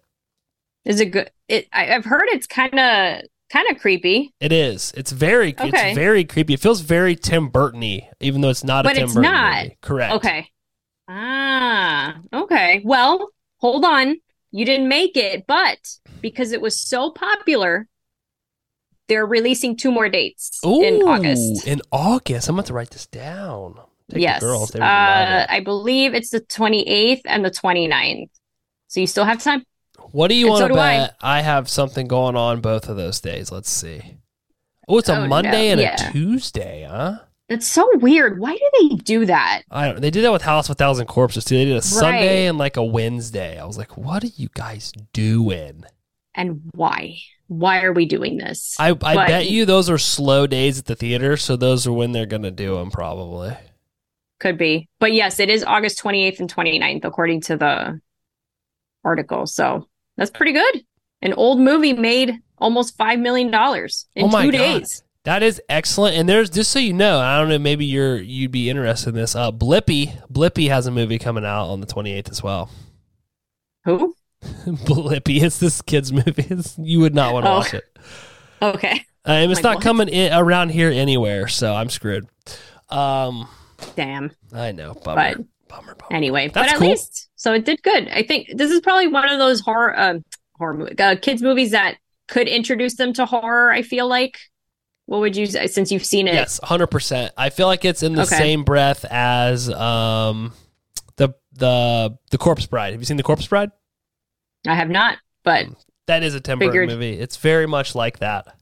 Is 0.85 0.99
it 1.01 1.07
good? 1.11 1.29
It 1.49 1.67
I, 1.73 1.93
I've 1.93 2.05
heard 2.05 2.23
it's 2.27 2.47
kind 2.47 2.73
of 2.79 3.21
kind 3.51 3.69
of 3.69 3.79
creepy, 3.79 4.33
It 4.39 4.51
is. 4.51 4.93
It's 4.97 5.11
very. 5.11 5.53
Okay. 5.53 5.69
It's 5.89 5.95
very 5.95 6.23
creepy. 6.23 6.53
It 6.55 6.59
feels 6.61 6.81
very 6.81 7.15
Tim 7.15 7.49
Burton-y, 7.49 8.09
even 8.21 8.41
though 8.41 8.49
it's 8.49 8.63
not 8.63 8.85
a 8.85 8.89
But 8.89 8.95
Tim 8.95 9.03
it's 9.05 9.13
Burton 9.13 9.31
not. 9.31 9.63
movie. 9.63 9.77
Correct. 9.81 10.13
Okay. 10.15 10.47
Ah, 11.07 12.17
okay. 12.33 12.81
Well, 12.83 13.29
hold 13.57 13.83
on. 13.85 14.17
You 14.55 14.65
didn't 14.65 14.87
make 14.87 15.17
it, 15.17 15.45
but 15.47 15.79
because 16.21 16.51
it 16.51 16.61
was 16.61 16.79
so 16.79 17.09
popular, 17.09 17.87
they're 19.07 19.25
releasing 19.25 19.75
two 19.75 19.91
more 19.91 20.09
dates 20.09 20.61
Ooh, 20.63 20.83
in 20.83 21.01
August. 21.01 21.67
In 21.67 21.81
August, 21.91 22.47
I'm 22.47 22.55
going 22.55 22.65
to 22.65 22.73
write 22.73 22.91
this 22.91 23.07
down. 23.07 23.79
Take 24.11 24.21
yes. 24.21 24.41
the 24.41 24.45
girls. 24.45 24.69
Uh, 24.69 24.77
would 24.77 24.81
love 24.81 25.41
it. 25.41 25.47
I 25.49 25.59
believe 25.61 26.13
it's 26.13 26.29
the 26.29 26.39
28th 26.39 27.21
and 27.25 27.43
the 27.43 27.49
29th. 27.49 28.29
So 28.89 28.99
you 28.99 29.07
still 29.07 29.25
have 29.25 29.41
time? 29.41 29.63
What 30.11 30.27
do 30.27 30.35
you 30.35 30.47
want 30.49 30.59
so 30.59 30.67
to 30.67 30.73
do 30.75 30.79
I. 30.79 30.97
bet? 30.97 31.15
I. 31.19 31.41
have 31.41 31.67
something 31.67 32.07
going 32.07 32.35
on 32.35 32.61
both 32.61 32.89
of 32.89 32.95
those 32.95 33.19
days. 33.19 33.51
Let's 33.51 33.71
see. 33.71 34.17
Oh, 34.87 34.99
it's 34.99 35.09
a 35.09 35.17
Oh, 35.17 35.21
no. 35.21 35.27
Monday 35.29 35.69
and 35.69 35.81
Yeah. 35.81 36.09
a 36.09 36.11
Tuesday, 36.11 36.85
huh? 36.87 37.21
It's 37.49 37.67
so 37.67 37.87
weird. 37.97 38.39
Why 38.39 38.53
do 38.55 38.69
they 38.89 38.95
do 38.95 39.25
that? 39.25 39.63
I 39.69 39.87
don't. 39.87 40.01
They 40.01 40.09
did 40.11 40.23
that 40.23 40.31
with 40.31 40.41
House 40.41 40.69
of 40.69 40.73
a 40.73 40.75
Thousand 40.75 41.07
Corpses 41.07 41.43
too. 41.45 41.57
They 41.57 41.65
did 41.65 41.75
a 41.77 41.81
Sunday 41.81 42.47
and 42.47 42.57
like 42.57 42.77
a 42.77 42.83
Wednesday. 42.83 43.59
I 43.59 43.65
was 43.65 43.77
like, 43.77 43.97
what 43.97 44.23
are 44.23 44.31
you 44.35 44.47
guys 44.53 44.91
doing? 45.11 45.83
And 46.35 46.61
why? 46.73 47.17
Why 47.47 47.83
are 47.83 47.91
we 47.93 48.05
doing 48.05 48.37
this? 48.37 48.75
I 48.79 48.89
I 48.89 48.93
But- 48.93 49.27
bet 49.27 49.49
you 49.49 49.65
those 49.65 49.89
are 49.89 49.97
slow 49.97 50.47
days 50.47 50.79
at 50.79 50.85
the 50.85 50.95
theater, 50.95 51.35
so 51.37 51.55
those 51.55 51.85
are 51.85 51.91
when 51.93 52.11
they're 52.13 52.25
gonna 52.25 52.49
do 52.49 52.75
them 52.75 52.89
probably. 52.89 53.55
Could 54.39 54.57
be. 54.57 54.89
But 54.99 55.13
yes, 55.13 55.39
it 55.39 55.49
is 55.49 55.63
August 55.63 55.99
28th 56.01 56.39
and 56.39 56.49
29th, 56.53 57.05
according 57.05 57.41
to 57.41 57.57
the 57.57 57.99
article. 59.03 59.45
So 59.47 59.87
that's 60.17 60.31
pretty 60.31 60.53
good. 60.53 60.83
An 61.21 61.33
old 61.33 61.59
movie 61.59 61.93
made 61.93 62.39
almost 62.57 62.97
$5 62.97 63.19
million 63.21 63.47
in 63.47 63.53
Oh 63.53 64.41
two 64.41 64.51
God. 64.51 64.51
days. 64.51 65.03
That 65.25 65.41
is 65.41 65.61
excellent. 65.69 66.17
And 66.17 66.27
there's 66.27 66.49
just 66.49 66.69
so 66.71 66.79
you 66.79 66.91
know, 66.93 67.19
I 67.19 67.39
don't 67.39 67.47
know, 67.49 67.57
maybe 67.59 67.85
you're 67.85 68.17
you'd 68.17 68.51
be 68.51 68.69
interested 68.69 69.09
in 69.09 69.15
this. 69.15 69.35
Uh, 69.35 69.51
Blippi 69.51 70.21
Blippi 70.31 70.67
has 70.69 70.85
a 70.87 70.91
movie 70.91 71.17
coming 71.17 71.45
out 71.45 71.67
on 71.69 71.79
the 71.79 71.87
28th 71.87 72.29
as 72.29 72.43
well. 72.43 72.69
Who? 73.85 74.15
Blippi, 74.65 75.41
it's 75.41 75.59
this 75.59 75.81
kid's 75.81 76.11
movie. 76.11 76.45
It's, 76.49 76.77
you 76.77 76.99
would 76.99 77.15
not 77.15 77.33
want 77.33 77.45
to 77.45 77.51
Oh. 77.51 77.55
watch 77.59 77.73
it. 77.73 77.83
Okay. 78.61 79.05
Um, 79.25 79.49
it's 79.51 79.59
Like 79.59 79.63
not 79.63 79.75
what? 79.75 79.83
coming 79.83 80.09
in, 80.09 80.33
around 80.33 80.69
here 80.69 80.89
anywhere, 80.89 81.47
so 81.47 81.73
I'm 81.73 81.89
screwed. 81.89 82.27
Um, 82.89 83.47
Damn. 83.95 84.31
I 84.53 84.73
know, 84.73 84.93
bummer, 84.93 85.35
bummer, 85.69 85.95
bummer. 85.95 86.11
Anyway, 86.11 86.49
That's 86.49 86.67
but 86.67 86.73
at 86.73 86.79
cool. 86.79 86.89
least, 86.89 87.29
so 87.35 87.53
it 87.53 87.63
did 87.65 87.81
good. 87.83 88.09
I 88.09 88.23
think 88.23 88.49
this 88.55 88.69
is 88.71 88.81
probably 88.81 89.07
one 89.07 89.29
of 89.29 89.39
those 89.39 89.61
horror, 89.61 89.97
um, 89.97 90.23
horror 90.57 90.73
movie, 90.73 90.99
uh, 90.99 91.15
kids 91.21 91.41
movies 91.41 91.71
that 91.71 91.95
could 92.27 92.47
introduce 92.49 92.95
them 92.95 93.13
to 93.13 93.25
horror. 93.25 93.71
I 93.71 93.81
feel 93.81 94.07
like. 94.07 94.37
What 95.13 95.19
would 95.19 95.35
you 95.37 95.45
say 95.45 95.67
since 95.67 95.91
you've 95.91 96.03
seen 96.03 96.27
it? 96.27 96.33
Yes, 96.33 96.59
hundred 96.63 96.87
percent. 96.87 97.33
I 97.37 97.51
feel 97.51 97.67
like 97.67 97.85
it's 97.85 98.01
in 98.01 98.13
the 98.15 98.23
Okay. 98.23 98.35
same 98.35 98.63
breath 98.63 99.05
as 99.05 99.69
um 99.69 100.53
the 101.17 101.35
the 101.51 102.17
the 102.31 102.39
Corpse 102.39 102.65
Bride. 102.65 102.93
Have 102.93 102.99
you 103.01 103.05
seen 103.05 103.17
the 103.17 103.21
Corpse 103.23 103.45
Bride? 103.45 103.69
I 104.67 104.73
have 104.73 104.89
not, 104.89 105.19
but 105.43 105.67
That 106.07 106.23
is 106.23 106.33
a 106.33 106.39
Tim 106.39 106.57
Burton 106.57 106.87
movie. 106.87 107.13
It's 107.19 107.37
very 107.37 107.67
much 107.67 107.93
like 107.93 108.17
that, 108.19 108.55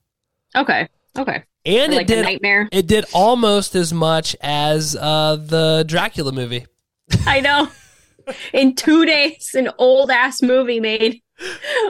okay, 0.54 0.90
okay. 1.18 1.44
and 1.66 1.94
it 1.94 1.96
like 1.96 2.04
a 2.10 2.16
did 2.16 2.26
nightmare. 2.26 2.68
it 2.74 2.86
did 2.86 3.06
almost 3.14 3.74
as 3.74 3.94
much 3.94 4.36
as 4.42 4.94
uh 5.00 5.38
the 5.38 5.86
Dracula 5.88 6.34
movie. 6.34 6.66
I 7.26 7.40
know. 7.40 7.70
In 8.54 8.76
two 8.76 9.06
days, 9.06 9.52
an 9.54 9.70
old 9.78 10.12
ass 10.12 10.42
movie 10.42 10.82
made 10.82 11.22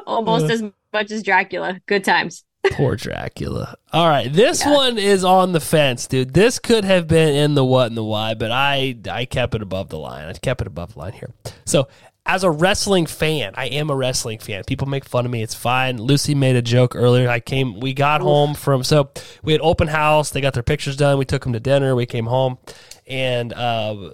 almost 0.05 0.45
Uh. 0.45 0.53
as 0.53 0.63
much 0.93 1.09
as 1.09 1.23
Dracula. 1.23 1.79
Good 1.87 2.03
times. 2.03 2.43
Poor 2.73 2.95
Dracula. 2.95 3.75
All 3.91 4.07
right, 4.07 4.31
this 4.31 4.61
Yeah. 4.63 4.73
one 4.73 4.97
is 4.97 5.23
on 5.23 5.51
the 5.51 5.59
fence, 5.59 6.05
dude. 6.07 6.33
This 6.33 6.59
could 6.59 6.85
have 6.85 7.07
been 7.07 7.33
in 7.33 7.55
the 7.55 7.65
what 7.65 7.87
and 7.87 7.97
the 7.97 8.03
why, 8.03 8.33
but 8.35 8.51
I 8.51 8.95
I 9.09 9.25
kept 9.25 9.55
it 9.55 9.61
above 9.61 9.89
the 9.89 9.97
line. 9.97 10.27
I 10.27 10.33
kept 10.33 10.61
it 10.61 10.67
above 10.67 10.93
the 10.93 10.99
line 10.99 11.13
here. 11.13 11.31
So, 11.65 11.87
as 12.25 12.43
a 12.43 12.51
wrestling 12.51 13.07
fan, 13.07 13.53
I 13.55 13.65
am 13.65 13.89
a 13.89 13.95
wrestling 13.95 14.37
fan. 14.37 14.63
People 14.67 14.87
make 14.87 15.05
fun 15.05 15.25
of 15.25 15.31
me. 15.31 15.41
It's 15.41 15.55
fine. 15.55 15.97
Lucy 15.97 16.35
made 16.35 16.55
a 16.55 16.61
joke 16.61 16.95
earlier. 16.95 17.27
I 17.29 17.39
came. 17.39 17.79
We 17.79 17.93
got 17.93 18.21
home 18.21 18.53
from 18.53 18.83
so 18.83 19.09
we 19.43 19.53
had 19.53 19.61
open 19.61 19.87
house. 19.87 20.29
They 20.29 20.39
got 20.39 20.53
their 20.53 20.61
pictures 20.63 20.95
done. 20.95 21.17
We 21.17 21.25
took 21.25 21.43
them 21.43 21.53
to 21.53 21.59
dinner. 21.59 21.95
We 21.95 22.05
came 22.05 22.27
home, 22.27 22.59
and 23.07 23.53
uh, 23.53 24.11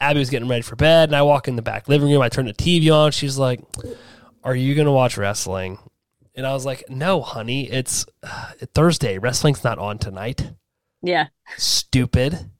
Abby 0.00 0.18
was 0.18 0.30
getting 0.30 0.48
ready 0.48 0.62
for 0.62 0.74
bed. 0.74 1.10
And 1.10 1.16
I 1.16 1.22
walk 1.22 1.46
in 1.46 1.54
the 1.54 1.62
back 1.62 1.88
living 1.88 2.10
room. 2.10 2.22
I 2.22 2.28
turn 2.28 2.46
the 2.46 2.52
TV 2.54 2.92
on. 2.92 3.12
She's 3.12 3.38
like, 3.38 3.60
"Are 4.42 4.56
you 4.56 4.74
gonna 4.74 4.92
watch 4.92 5.16
wrestling?" 5.16 5.78
And 6.34 6.46
I 6.46 6.52
was 6.52 6.64
like, 6.66 6.84
no, 6.90 7.20
honey, 7.20 7.70
it's 7.70 8.06
uh, 8.22 8.50
Thursday. 8.74 9.18
Wrestling's 9.18 9.62
not 9.62 9.78
on 9.78 9.98
tonight. 9.98 10.52
Yeah. 11.02 11.28
Stupid. 11.56 12.50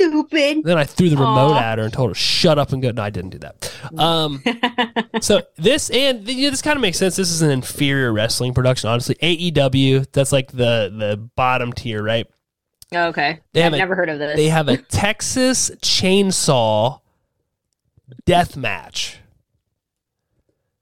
stupid. 0.00 0.62
Then 0.64 0.78
I 0.78 0.84
threw 0.84 1.08
the 1.08 1.16
remote 1.16 1.54
Aw. 1.54 1.58
at 1.58 1.78
her 1.78 1.84
and 1.84 1.92
told 1.92 2.10
her 2.10 2.14
shut 2.14 2.58
up 2.58 2.72
and 2.72 2.80
go. 2.80 2.90
No, 2.92 3.02
I 3.02 3.10
didn't 3.10 3.30
do 3.30 3.38
that. 3.38 3.72
Um, 3.98 4.42
so 5.20 5.42
this 5.56 5.90
and 5.90 6.28
you 6.28 6.44
know, 6.44 6.50
this 6.50 6.62
kind 6.62 6.76
of 6.76 6.80
makes 6.82 6.98
sense. 6.98 7.16
This 7.16 7.30
is 7.30 7.42
an 7.42 7.50
inferior 7.50 8.12
wrestling 8.12 8.54
production, 8.54 8.88
honestly. 8.88 9.16
AEW, 9.16 10.10
that's 10.12 10.32
like 10.32 10.52
the 10.52 10.94
the 10.96 11.28
bottom 11.36 11.72
tier, 11.72 12.02
right? 12.02 12.26
okay. 12.94 13.40
They 13.52 13.62
have 13.62 13.72
I've 13.72 13.76
a- 13.76 13.78
never 13.78 13.94
heard 13.96 14.08
of 14.10 14.18
this. 14.18 14.36
They 14.36 14.48
have 14.48 14.68
a 14.68 14.76
Texas 14.90 15.70
chainsaw 15.82 17.00
death 18.26 18.56
match. 18.56 19.18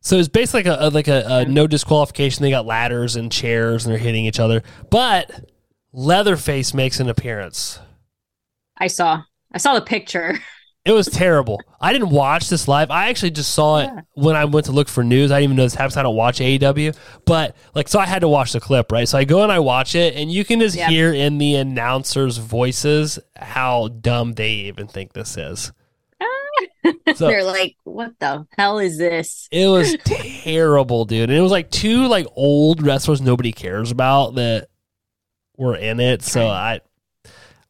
So 0.09 0.16
it's 0.16 0.28
basically 0.28 0.70
like 0.70 0.80
a, 0.80 0.88
like 0.88 1.09
a, 1.09 1.24
a 1.28 1.44
no 1.44 1.66
disqualification. 1.66 2.42
They 2.42 2.48
got 2.50 2.64
ladders 2.64 3.14
and 3.16 3.30
chairs 3.30 3.84
and 3.84 3.92
they're 3.92 4.00
hitting 4.00 4.24
each 4.24 4.40
other. 4.40 4.62
But 4.90 5.30
Leatherface 5.92 6.72
makes 6.72 6.98
an 6.98 7.11
appearance. 7.11 7.78
I 8.78 8.86
saw. 8.86 9.22
I 9.52 9.59
saw 9.59 9.74
the 9.74 9.82
picture. 9.82 10.38
It 10.84 10.92
was 10.92 11.06
terrible. 11.09 11.61
I 11.82 11.92
didn't 11.92 12.09
watch 12.09 12.48
this 12.48 12.66
live. 12.66 12.90
I 12.90 13.11
actually 13.11 13.32
just 13.32 13.52
saw 13.52 13.80
it 13.80 13.90
Yeah. 13.94 14.00
when 14.14 14.36
I 14.36 14.46
went 14.46 14.64
to 14.66 14.72
look 14.72 14.88
for 14.88 15.04
news. 15.04 15.30
I 15.30 15.34
didn't 15.40 15.44
even 15.44 15.56
know 15.59 15.64
this 15.64 15.74
happens. 15.74 15.98
I 15.98 16.02
don't 16.02 16.16
watch 16.16 16.38
AEW, 16.38 16.96
but 17.26 17.56
like, 17.74 17.88
so 17.88 17.98
I 17.98 18.06
had 18.06 18.20
to 18.20 18.28
watch 18.28 18.52
the 18.54 18.61
clip, 18.61 18.90
right? 18.90 19.06
So 19.06 19.18
I 19.18 19.24
go 19.24 19.42
and 19.42 19.52
I 19.52 19.59
watch 19.59 19.94
it, 19.94 20.14
and 20.14 20.32
you 20.32 20.46
can 20.46 20.61
just 20.61 20.76
Yeah. 20.76 20.88
hear 20.88 21.12
in 21.12 21.36
the 21.36 21.56
announcers' 21.56 22.38
voices 22.38 23.18
how 23.36 23.88
dumb 23.88 24.32
they 24.32 24.50
even 24.52 24.86
think 24.86 25.12
this 25.12 25.36
is. 25.36 25.72
So 27.14 27.26
They're 27.28 27.44
like, 27.44 27.76
what 27.84 28.12
the 28.18 28.46
hell 28.56 28.78
is 28.78 28.98
this? 28.98 29.48
it 29.50 29.66
was 29.68 29.96
terrible, 30.04 31.04
dude. 31.04 31.28
And 31.30 31.38
it 31.38 31.42
was 31.42 31.50
like 31.52 31.70
two 31.70 32.06
like 32.06 32.26
old 32.36 32.82
wrestlers 32.82 33.20
nobody 33.20 33.52
cares 33.52 33.90
about 33.90 34.34
that 34.36 34.68
were 35.56 35.76
in 35.76 36.00
it. 36.00 36.22
So 36.22 36.46
I, 36.46 36.80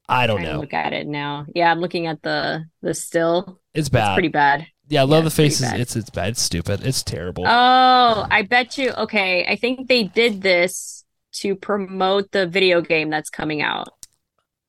I 0.08 0.26
don't 0.26 0.42
know. 0.42 0.60
look 0.60 0.74
at 0.74 0.92
it 0.92 1.06
now. 1.06 1.46
Yeah, 1.54 1.70
I'm 1.70 1.80
looking 1.80 2.06
at 2.06 2.22
the 2.22 2.64
the 2.82 2.94
still. 2.94 3.60
It's 3.74 3.86
It's 3.86 3.88
bad. 3.90 4.14
pretty 4.14 4.28
bad. 4.28 4.66
yeah, 4.88 5.00
I 5.02 5.04
love 5.04 5.24
the 5.24 5.30
faces. 5.30 5.72
It's 5.72 5.96
it's 5.96 6.10
bad. 6.10 6.30
It's 6.30 6.42
stupid. 6.42 6.84
It's 6.84 7.02
terrible. 7.02 7.44
Oh, 7.46 8.26
I 8.30 8.42
bet 8.48 8.78
you. 8.78 8.90
Okay, 8.92 9.46
I 9.46 9.56
think 9.56 9.88
they 9.88 10.04
did 10.04 10.42
this 10.42 11.04
to 11.34 11.54
promote 11.54 12.30
the 12.32 12.46
video 12.46 12.80
game 12.80 13.10
that's 13.10 13.30
coming 13.30 13.62
out. 13.62 13.88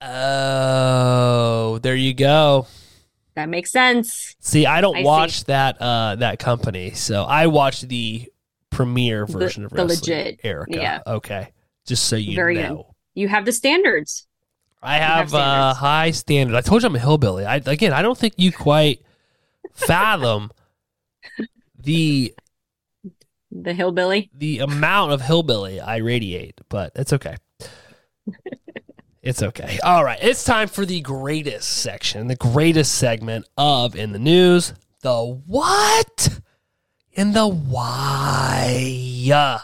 Oh, 0.02 1.80
there 1.80 1.96
you 1.96 2.14
go. 2.14 2.68
That 3.40 3.48
makes 3.48 3.72
sense. 3.72 4.36
See, 4.42 4.66
I 4.66 4.82
don't 4.82 4.98
I 4.98 5.00
see. 5.00 5.06
watch 5.06 5.44
that 5.46 5.82
uh 5.82 6.16
that 6.18 6.40
company, 6.40 6.92
so 6.92 7.24
I 7.24 7.48
watch 7.48 7.82
the 7.82 8.30
premiere 8.70 9.26
The- 9.26 9.32
version 9.32 9.64
of 9.64 9.72
the 9.72 9.86
wrestling. 9.86 10.18
legit, 10.18 10.40
Erica. 10.44 10.76
yeah. 10.78 11.00
Okay. 11.08 11.52
Just 11.86 12.06
so 12.08 12.18
you 12.18 12.36
Very 12.36 12.56
good. 12.56 12.70
know. 12.70 12.96
You 13.14 13.30
have 13.30 13.46
the 13.46 13.54
standards. 13.54 14.28
I 14.82 14.98
have 14.98 15.32
have, 15.32 15.34
uh, 15.34 15.74
high 15.74 16.12
standard. 16.12 16.56
I 16.56 16.62
told 16.62 16.82
you 16.84 16.88
I'm 16.88 16.96
a 16.96 17.00
hillbilly. 17.00 17.46
I 17.46 17.56
again, 17.66 17.94
I 17.94 18.02
don't 18.02 18.18
think 18.18 18.34
you 18.38 18.52
quite 18.52 19.02
fathom 19.74 20.52
the 21.82 22.34
The 23.52 23.74
hillbilly. 23.74 24.30
the 24.34 24.60
amount 24.60 25.14
of 25.14 25.22
hillbilly 25.22 25.80
I 25.80 25.98
radiate, 25.98 26.60
but 26.70 26.92
it's 26.96 27.14
okay. 27.14 27.38
it's 29.22 29.44
okay. 29.44 29.80
All 29.84 30.04
right, 30.04 30.20
it's 30.22 30.44
time 30.44 30.68
for 30.68 30.86
the 30.86 31.02
greatest 31.02 31.70
section, 31.70 32.28
the 32.28 32.36
greatest 32.36 32.96
segment 32.96 33.48
of 33.58 33.96
in 33.96 34.12
the 34.12 34.20
news, 34.20 34.74
the 35.02 35.42
what 35.46 36.40
and 37.16 37.36
the 37.36 37.48
why. 37.48 39.60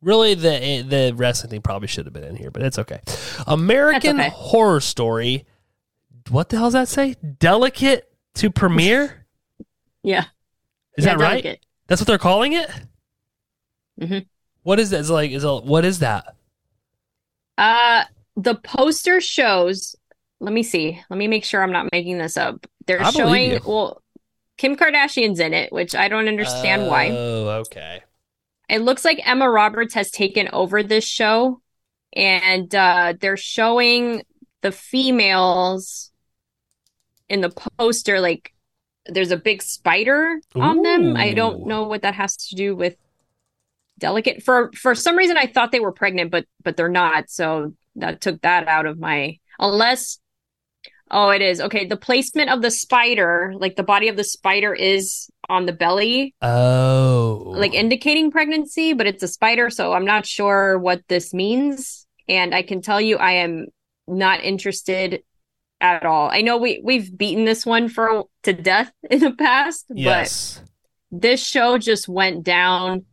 Really, 0.00 0.34
the 0.34 0.84
the 0.86 1.12
wrestling 1.16 1.50
thing 1.50 1.62
probably 1.62 1.88
should 1.88 2.04
have 2.06 2.12
been 2.12 2.24
in 2.24 2.36
here, 2.36 2.50
but 2.50 2.62
it's 2.62 2.78
okay. 2.78 3.00
American 3.46 4.20
okay. 4.20 4.28
Horror 4.30 4.80
Story. 4.80 5.46
What 6.30 6.48
the 6.50 6.56
hell 6.56 6.66
does 6.66 6.72
that 6.74 6.88
say? 6.88 7.14
Delicate 7.38 8.10
to 8.34 8.50
premiere. 8.50 9.20
Yeah. 10.06 10.24
Is 10.98 11.06
Yeah, 11.06 11.14
that 11.14 11.18
right? 11.22 11.42
delicate. 11.42 11.64
That's 11.86 11.98
what 11.98 12.06
they're 12.06 12.18
calling 12.18 12.52
it. 12.52 12.68
Mhm. 13.98 14.26
What 14.62 14.78
is 14.78 14.90
that? 14.90 15.00
Is 15.00 15.08
it 15.08 15.12
like 15.14 15.30
is 15.30 15.44
it, 15.44 15.64
what 15.64 15.86
is 15.86 16.00
that? 16.00 16.36
Uh, 17.56 18.04
the 18.36 18.54
poster 18.54 19.20
shows. 19.20 19.96
Let 20.40 20.52
me 20.52 20.62
see. 20.62 21.00
Let 21.08 21.16
me 21.16 21.28
make 21.28 21.44
sure 21.44 21.62
I'm 21.62 21.72
not 21.72 21.90
making 21.92 22.18
this 22.18 22.36
up. 22.36 22.66
They're 22.86 23.02
I 23.02 23.10
showing. 23.10 23.60
Well, 23.64 24.02
Kim 24.56 24.76
Kardashian's 24.76 25.40
in 25.40 25.54
it, 25.54 25.72
which 25.72 25.94
I 25.94 26.08
don't 26.08 26.28
understand 26.28 26.86
why. 26.86 27.10
Oh, 27.10 27.48
okay. 27.66 28.02
It 28.68 28.82
looks 28.82 29.04
like 29.04 29.26
Emma 29.26 29.50
Roberts 29.50 29.94
has 29.94 30.10
taken 30.10 30.48
over 30.52 30.82
this 30.82 31.04
show, 31.04 31.60
and 32.14 32.72
uh, 32.74 33.14
they're 33.20 33.36
showing 33.36 34.22
the 34.62 34.72
females 34.72 36.10
in 37.28 37.40
the 37.40 37.52
poster. 37.78 38.20
Like, 38.20 38.54
there's 39.06 39.32
a 39.32 39.36
big 39.36 39.62
spider 39.62 40.40
on 40.54 40.82
them. 40.82 41.16
I 41.16 41.32
don't 41.32 41.66
know 41.66 41.84
what 41.84 42.02
that 42.02 42.14
has 42.14 42.36
to 42.48 42.54
do 42.54 42.74
with 42.74 42.96
delicate. 43.98 44.42
For 44.42 44.70
for 44.72 44.94
some 44.94 45.16
reason, 45.16 45.36
I 45.36 45.46
thought 45.46 45.72
they 45.72 45.80
were 45.80 45.92
pregnant, 45.92 46.30
but 46.30 46.46
but 46.62 46.76
they're 46.76 46.88
not. 46.88 47.28
So 47.28 47.74
that 47.96 48.20
took 48.20 48.40
that 48.42 48.68
out 48.68 48.86
of 48.86 48.98
my 48.98 49.38
unless. 49.58 50.18
Oh, 51.10 51.28
it 51.28 51.42
is 51.42 51.60
okay. 51.60 51.86
The 51.86 51.98
placement 51.98 52.50
of 52.50 52.62
the 52.62 52.70
spider, 52.70 53.52
like 53.56 53.76
the 53.76 53.82
body 53.82 54.08
of 54.08 54.16
the 54.16 54.24
spider, 54.24 54.74
is 54.74 55.28
on 55.50 55.66
the 55.66 55.72
belly 55.72 56.34
Oh, 56.40 57.52
like 57.56 57.74
indicating 57.74 58.30
pregnancy, 58.30 58.94
but 58.94 59.06
it's 59.06 59.22
a 59.22 59.28
spider, 59.28 59.68
so 59.68 59.92
I'm 59.92 60.06
not 60.06 60.26
sure 60.26 60.78
what 60.78 61.02
this 61.08 61.34
means. 61.34 62.06
And 62.26 62.54
I 62.54 62.62
can 62.62 62.80
tell 62.80 63.00
you, 63.00 63.18
I 63.18 63.32
am 63.32 63.66
not 64.08 64.42
interested 64.42 65.22
at 65.80 66.06
all. 66.06 66.30
I 66.30 66.40
know 66.40 66.56
we 66.56 66.80
we've 66.82 67.16
beaten 67.16 67.44
this 67.44 67.66
one 67.66 67.88
for 67.88 68.24
to 68.44 68.52
death 68.52 68.90
in 69.10 69.20
the 69.20 69.32
past, 69.32 69.86
yes. 69.90 70.60
but 71.10 71.20
this 71.20 71.46
show 71.46 71.78
just 71.78 72.08
went 72.08 72.44
down 72.44 73.04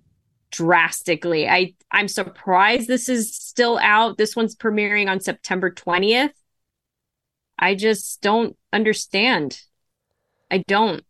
drastically. 0.52 1.48
I 1.48 1.74
I'm 1.92 2.08
surprised 2.08 2.88
this 2.88 3.10
is 3.10 3.36
still 3.36 3.78
out. 3.82 4.18
This 4.18 4.36
one's 4.36 4.56
premiering 4.56 5.10
on 5.10 5.20
September 5.20 5.72
20th. 5.72 6.32
I 7.58 7.76
just 7.76 8.22
don't 8.22 8.58
understand. 8.74 9.62
I 10.50 10.64
don't. 10.68 11.04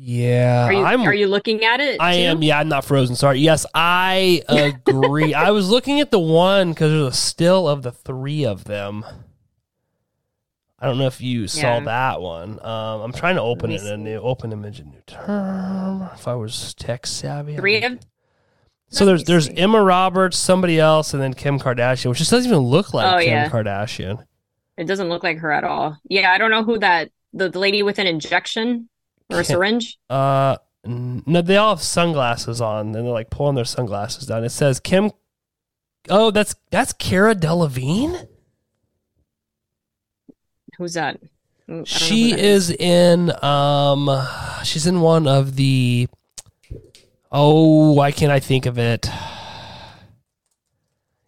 Yeah, 0.00 0.66
Are 0.66 0.72
you 0.72 0.84
I'm. 0.84 1.02
are 1.02 1.14
you 1.14 1.26
looking 1.26 1.64
at 1.64 1.80
it? 1.80 2.00
I 2.00 2.14
too? 2.14 2.22
am. 2.22 2.42
Yeah, 2.42 2.60
I'm 2.60 2.68
not 2.68 2.84
frozen. 2.84 3.16
Sorry. 3.16 3.40
Yes, 3.40 3.66
I 3.74 4.42
agree. 4.48 5.34
I 5.34 5.50
was 5.50 5.70
looking 5.70 5.98
at 6.00 6.12
the 6.12 6.20
one 6.20 6.70
because 6.70 6.92
there's 6.92 7.14
a 7.14 7.16
still 7.16 7.68
of 7.68 7.82
the 7.82 7.90
three 7.90 8.44
of 8.46 8.64
them. 8.64 9.04
I 10.78 10.86
don't 10.86 10.98
know 10.98 11.08
if 11.08 11.20
you 11.20 11.48
saw 11.48 11.80
that 11.80 12.20
one. 12.20 12.64
Um, 12.64 13.00
I'm 13.00 13.12
trying 13.12 13.34
to 13.34 13.42
open 13.42 13.72
it 13.72 13.80
in 13.80 13.88
a 13.88 13.96
new 13.96 14.18
open 14.20 14.52
image, 14.52 14.78
a 14.78 14.84
new 14.84 15.02
term. 15.08 16.08
If 16.14 16.28
I 16.28 16.34
was 16.36 16.74
tech 16.74 17.04
savvy, 17.04 17.56
Three 17.56 17.82
of 17.82 17.98
So 18.90 19.04
there's 19.04 19.24
there's. 19.24 19.48
Emma 19.48 19.82
Roberts, 19.82 20.38
somebody 20.38 20.78
else, 20.80 21.12
and 21.12 21.22
then 21.22 21.34
Kim 21.34 21.58
Kardashian, 21.58 22.08
which 22.08 22.18
just 22.18 22.30
doesn't 22.30 22.48
even 22.50 22.62
look 22.62 22.94
like 22.94 23.14
Oh, 23.14 23.18
Kim 23.18 23.28
yeah. 23.28 23.48
Kardashian. 23.48 24.24
It 24.76 24.84
doesn't 24.86 25.08
look 25.08 25.22
like 25.22 25.38
her 25.38 25.52
at 25.52 25.64
all. 25.64 25.98
Yeah, 26.08 26.32
I 26.32 26.38
don't 26.38 26.50
know 26.50 26.64
who 26.64 26.78
that 26.78 27.10
the, 27.32 27.48
the 27.50 27.58
lady 27.58 27.82
with 27.82 27.98
an 27.98 28.06
injection 28.06 28.88
or 29.28 29.40
a 29.40 29.44
syringe. 29.44 29.98
Uh, 30.08 30.56
no, 30.84 31.42
they 31.42 31.56
all 31.56 31.74
have 31.74 31.82
sunglasses 31.82 32.60
on, 32.60 32.86
and 32.86 32.94
they're 32.94 33.02
like 33.02 33.28
pulling 33.28 33.56
their 33.56 33.64
sunglasses 33.64 34.26
down. 34.26 34.44
It 34.44 34.50
says 34.50 34.80
Kim. 34.80 35.10
Oh, 36.08 36.30
that's 36.30 36.54
that's 36.70 36.92
Cara 36.94 37.34
Delevingne. 37.34 38.26
Who's 40.78 40.94
that? 40.94 41.16
Ooh, 41.16 41.20
I 41.20 41.66
don't 41.66 41.78
know 41.80 41.84
She 41.84 42.32
is 42.38 42.70
in 42.70 43.32
um, 43.44 44.08
she's 44.64 44.86
in 44.86 45.00
one 45.00 45.26
of 45.26 45.56
the. 45.56 46.08
Oh, 47.30 47.92
why 47.92 48.10
can't 48.12 48.32
I 48.32 48.40
think 48.40 48.66
of 48.66 48.78
it? 48.78 49.08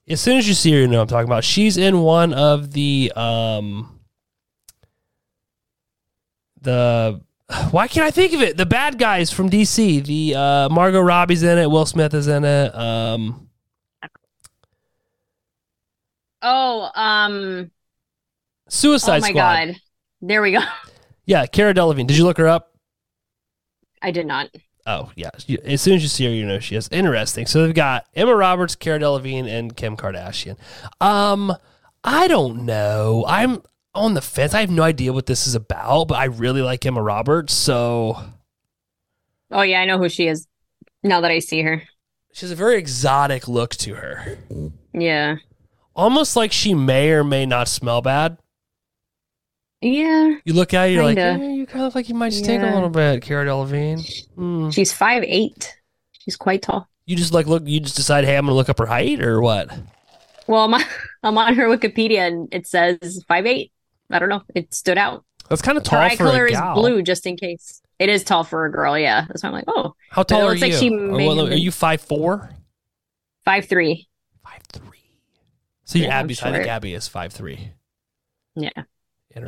As 0.09 0.21
soon 0.21 0.39
as 0.39 0.49
you 0.49 0.55
see 0.55 0.73
her, 0.73 0.79
you 0.81 0.89
know 0.89 0.97
what 0.99 1.03
I'm 1.03 1.09
talking 1.09 1.29
about. 1.29 1.45
She's 1.45 1.77
in 1.77 2.01
one 2.01 2.33
of 2.35 2.73
the 2.73 3.13
um. 3.15 4.01
The 6.63 7.21
why 7.71 7.89
can't 7.89 8.07
I 8.07 8.11
think 8.11 8.33
of 8.33 8.43
it? 8.43 8.57
The 8.57 8.67
bad 8.67 8.99
guys 8.99 9.31
from 9.31 9.51
DC. 9.51 10.05
The 10.05 10.35
uh, 10.35 10.69
Margot 10.69 11.01
Robbie's 11.01 11.43
in 11.43 11.59
it. 11.59 11.71
Will 11.71 11.87
Smith 11.87 12.15
is 12.15 12.29
in 12.29 12.45
it. 12.45 12.75
Um, 12.75 13.51
Oh, 16.43 16.91
um, 16.95 17.71
Suicide 18.69 19.19
oh 19.19 19.21
my 19.21 19.29
Squad. 19.29 19.67
God. 19.67 19.77
There 20.23 20.43
we 20.43 20.53
go. 20.53 20.61
Yeah, 21.27 21.47
Cara 21.47 21.75
Delevingne. 21.75 22.07
Did 22.07 22.17
you 22.17 22.25
look 22.25 22.39
her 22.39 22.49
up? 22.49 22.75
I 24.03 24.11
did 24.11 24.27
not. 24.27 24.49
Oh 24.87 25.13
yeah. 25.17 25.31
As 25.65 25.81
soon 25.81 25.95
as 25.95 26.03
you 26.03 26.09
see 26.09 26.25
her, 26.25 26.31
you 26.31 26.47
know 26.47 26.59
she 26.59 26.75
is 26.77 26.89
interesting. 26.91 27.47
So 27.47 27.63
they've 27.65 27.75
got 27.75 28.07
Emma 28.15 28.35
Roberts, 28.35 28.75
Cara 28.75 28.99
Delevingne, 28.99 29.47
and 29.49 29.77
Kim 29.77 29.97
Kardashian. 29.97 30.57
Um, 31.01 31.55
I 32.03 32.29
don't 32.29 32.65
know. 32.65 33.25
I'm 33.29 33.63
on 33.95 34.15
the 34.15 34.23
fence. 34.23 34.55
I 34.55 34.61
have 34.61 34.71
no 34.71 34.83
idea 34.83 35.13
what 35.13 35.27
this 35.27 35.47
is 35.47 35.55
about, 35.55 36.09
but 36.09 36.15
I 36.19 36.25
really 36.25 36.63
like 36.63 36.85
Emma 36.87 37.03
Roberts. 37.03 37.53
So 37.53 38.19
Oh 39.51 39.63
yeah, 39.63 39.81
I 39.81 39.85
know 39.85 39.99
who 39.99 40.09
she 40.09 40.29
is 40.29 40.47
now 41.03 41.21
that 41.21 41.31
I 41.31 41.41
see 41.41 41.63
her. 41.63 41.83
she 42.33 42.43
has 42.43 42.51
a 42.53 42.57
very 42.57 42.79
exotic 42.79 43.49
look 43.49 43.75
to 43.77 43.95
her, 43.97 44.39
Yeah. 44.95 45.37
almost 45.95 46.37
like 46.37 46.53
she 46.53 46.73
may 46.75 47.11
or 47.11 47.25
may 47.25 47.47
not 47.47 47.67
smell 47.69 48.01
bad. 48.01 48.39
Yeah, 49.83 50.35
You 50.45 50.53
look 50.53 50.75
at 50.75 50.89
it, 50.91 50.93
you're 50.93 51.03
Kinda. 51.05 51.33
like, 51.33 51.41
eh, 51.41 51.53
you 51.53 51.67
kind 51.67 51.81
of 51.81 51.87
look 51.87 51.95
like 51.95 52.09
you 52.11 52.15
might 52.15 52.35
stink 52.35 52.63
a 52.63 52.67
little 52.67 52.91
bit, 52.91 53.23
Cara 53.23 53.47
Delevingne. 53.47 54.27
Hmm. 54.35 54.69
she's 54.71 54.93
five 54.93 55.23
eight. 55.27 55.75
She's 56.13 56.37
quite 56.37 56.61
tall. 56.63 56.87
You 57.07 57.17
just 57.17 57.33
like 57.33 57.47
look. 57.47 57.63
You 57.67 57.81
just 57.81 57.97
decide, 57.97 58.25
hey, 58.25 58.37
I'm 58.37 58.45
gonna 58.45 58.55
look 58.57 58.69
up 58.69 58.79
her 58.79 58.87
height 58.87 59.23
or 59.23 59.41
what? 59.41 59.71
Well, 60.47 60.65
I'm 60.65 60.75
on, 60.75 60.83
I'm 61.23 61.39
on 61.39 61.55
her 61.55 61.67
Wikipedia 61.67 62.27
and 62.29 62.49
it 62.53 62.67
says 62.67 63.25
five 63.27 63.47
eight. 63.47 63.73
I 64.11 64.19
don't 64.19 64.29
know. 64.29 64.43
It 64.55 64.75
stood 64.75 64.99
out. 64.99 65.25
That's 65.49 65.63
kind 65.63 65.79
of 65.79 65.85
Her 65.87 65.91
tall 65.91 66.01
eye 66.01 66.11
for 66.17 66.25
color 66.25 66.47
is 66.47 66.61
blue, 66.75 67.03
just 67.03 67.27
in 67.27 67.37
case. 67.37 67.81
It 67.99 68.09
is 68.11 68.23
tall 68.23 68.45
for 68.45 68.67
a 68.67 68.71
girl. 68.73 68.99
Yeah, 68.99 69.25
that's 69.29 69.43
why 69.43 69.49
I'm 69.49 69.55
like, 69.55 69.65
oh, 69.67 69.95
How 70.11 70.23
tall 70.25 70.43
are 70.43 70.57
like 70.57 70.73
you? 70.73 70.77
she 70.79 70.91
Or 70.91 71.17
may 71.17 71.29
are 71.29 71.53
you 71.55 71.71
five 71.73 72.01
four? 72.03 72.51
five 73.47 73.65
three. 73.65 74.09
Five 74.45 74.61
three. 74.73 74.99
So 75.85 75.99
your 75.99 76.09
Yeah, 76.09 76.19
Abby's 76.21 76.43
I 76.43 76.53
think. 76.53 76.67
Abby 76.69 76.95
is 76.95 77.09
five 77.09 77.33
three. 77.33 77.73
Yeah. 78.57 78.71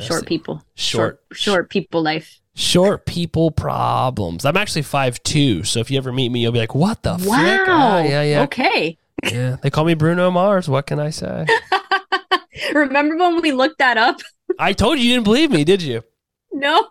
Short 0.00 0.26
people. 0.26 0.62
Short, 0.74 1.20
short, 1.32 1.36
short 1.38 1.70
people 1.70 2.02
life. 2.02 2.40
short 2.54 3.06
people 3.06 3.50
problems. 3.50 4.44
I'm 4.44 4.56
actually 4.56 4.82
five 4.82 5.22
two, 5.22 5.64
so 5.64 5.80
if 5.80 5.90
you 5.90 5.98
ever 5.98 6.12
meet 6.12 6.30
me, 6.30 6.40
you'll 6.42 6.52
be 6.52 6.58
like, 6.58 6.74
"What 6.74 7.02
the 7.02 7.16
frick?" 7.18 7.28
Wow. 7.30 7.64
Ah, 7.68 8.02
yeah, 8.02 8.22
yeah, 8.22 8.42
Okay. 8.42 8.98
yeah. 9.30 9.56
They 9.62 9.70
call 9.70 9.84
me 9.84 9.94
Bruno 9.94 10.30
Mars. 10.30 10.68
What 10.68 10.86
can 10.86 10.98
I 11.00 11.10
say? 11.10 11.46
Remember 12.74 13.16
when 13.16 13.40
we 13.40 13.52
looked 13.52 13.78
that 13.78 13.96
up? 13.96 14.20
I 14.58 14.72
told 14.72 14.98
you 14.98 15.04
you 15.06 15.14
didn't 15.14 15.24
believe 15.24 15.50
me, 15.50 15.64
did 15.64 15.82
you? 15.82 16.02
No. 16.52 16.88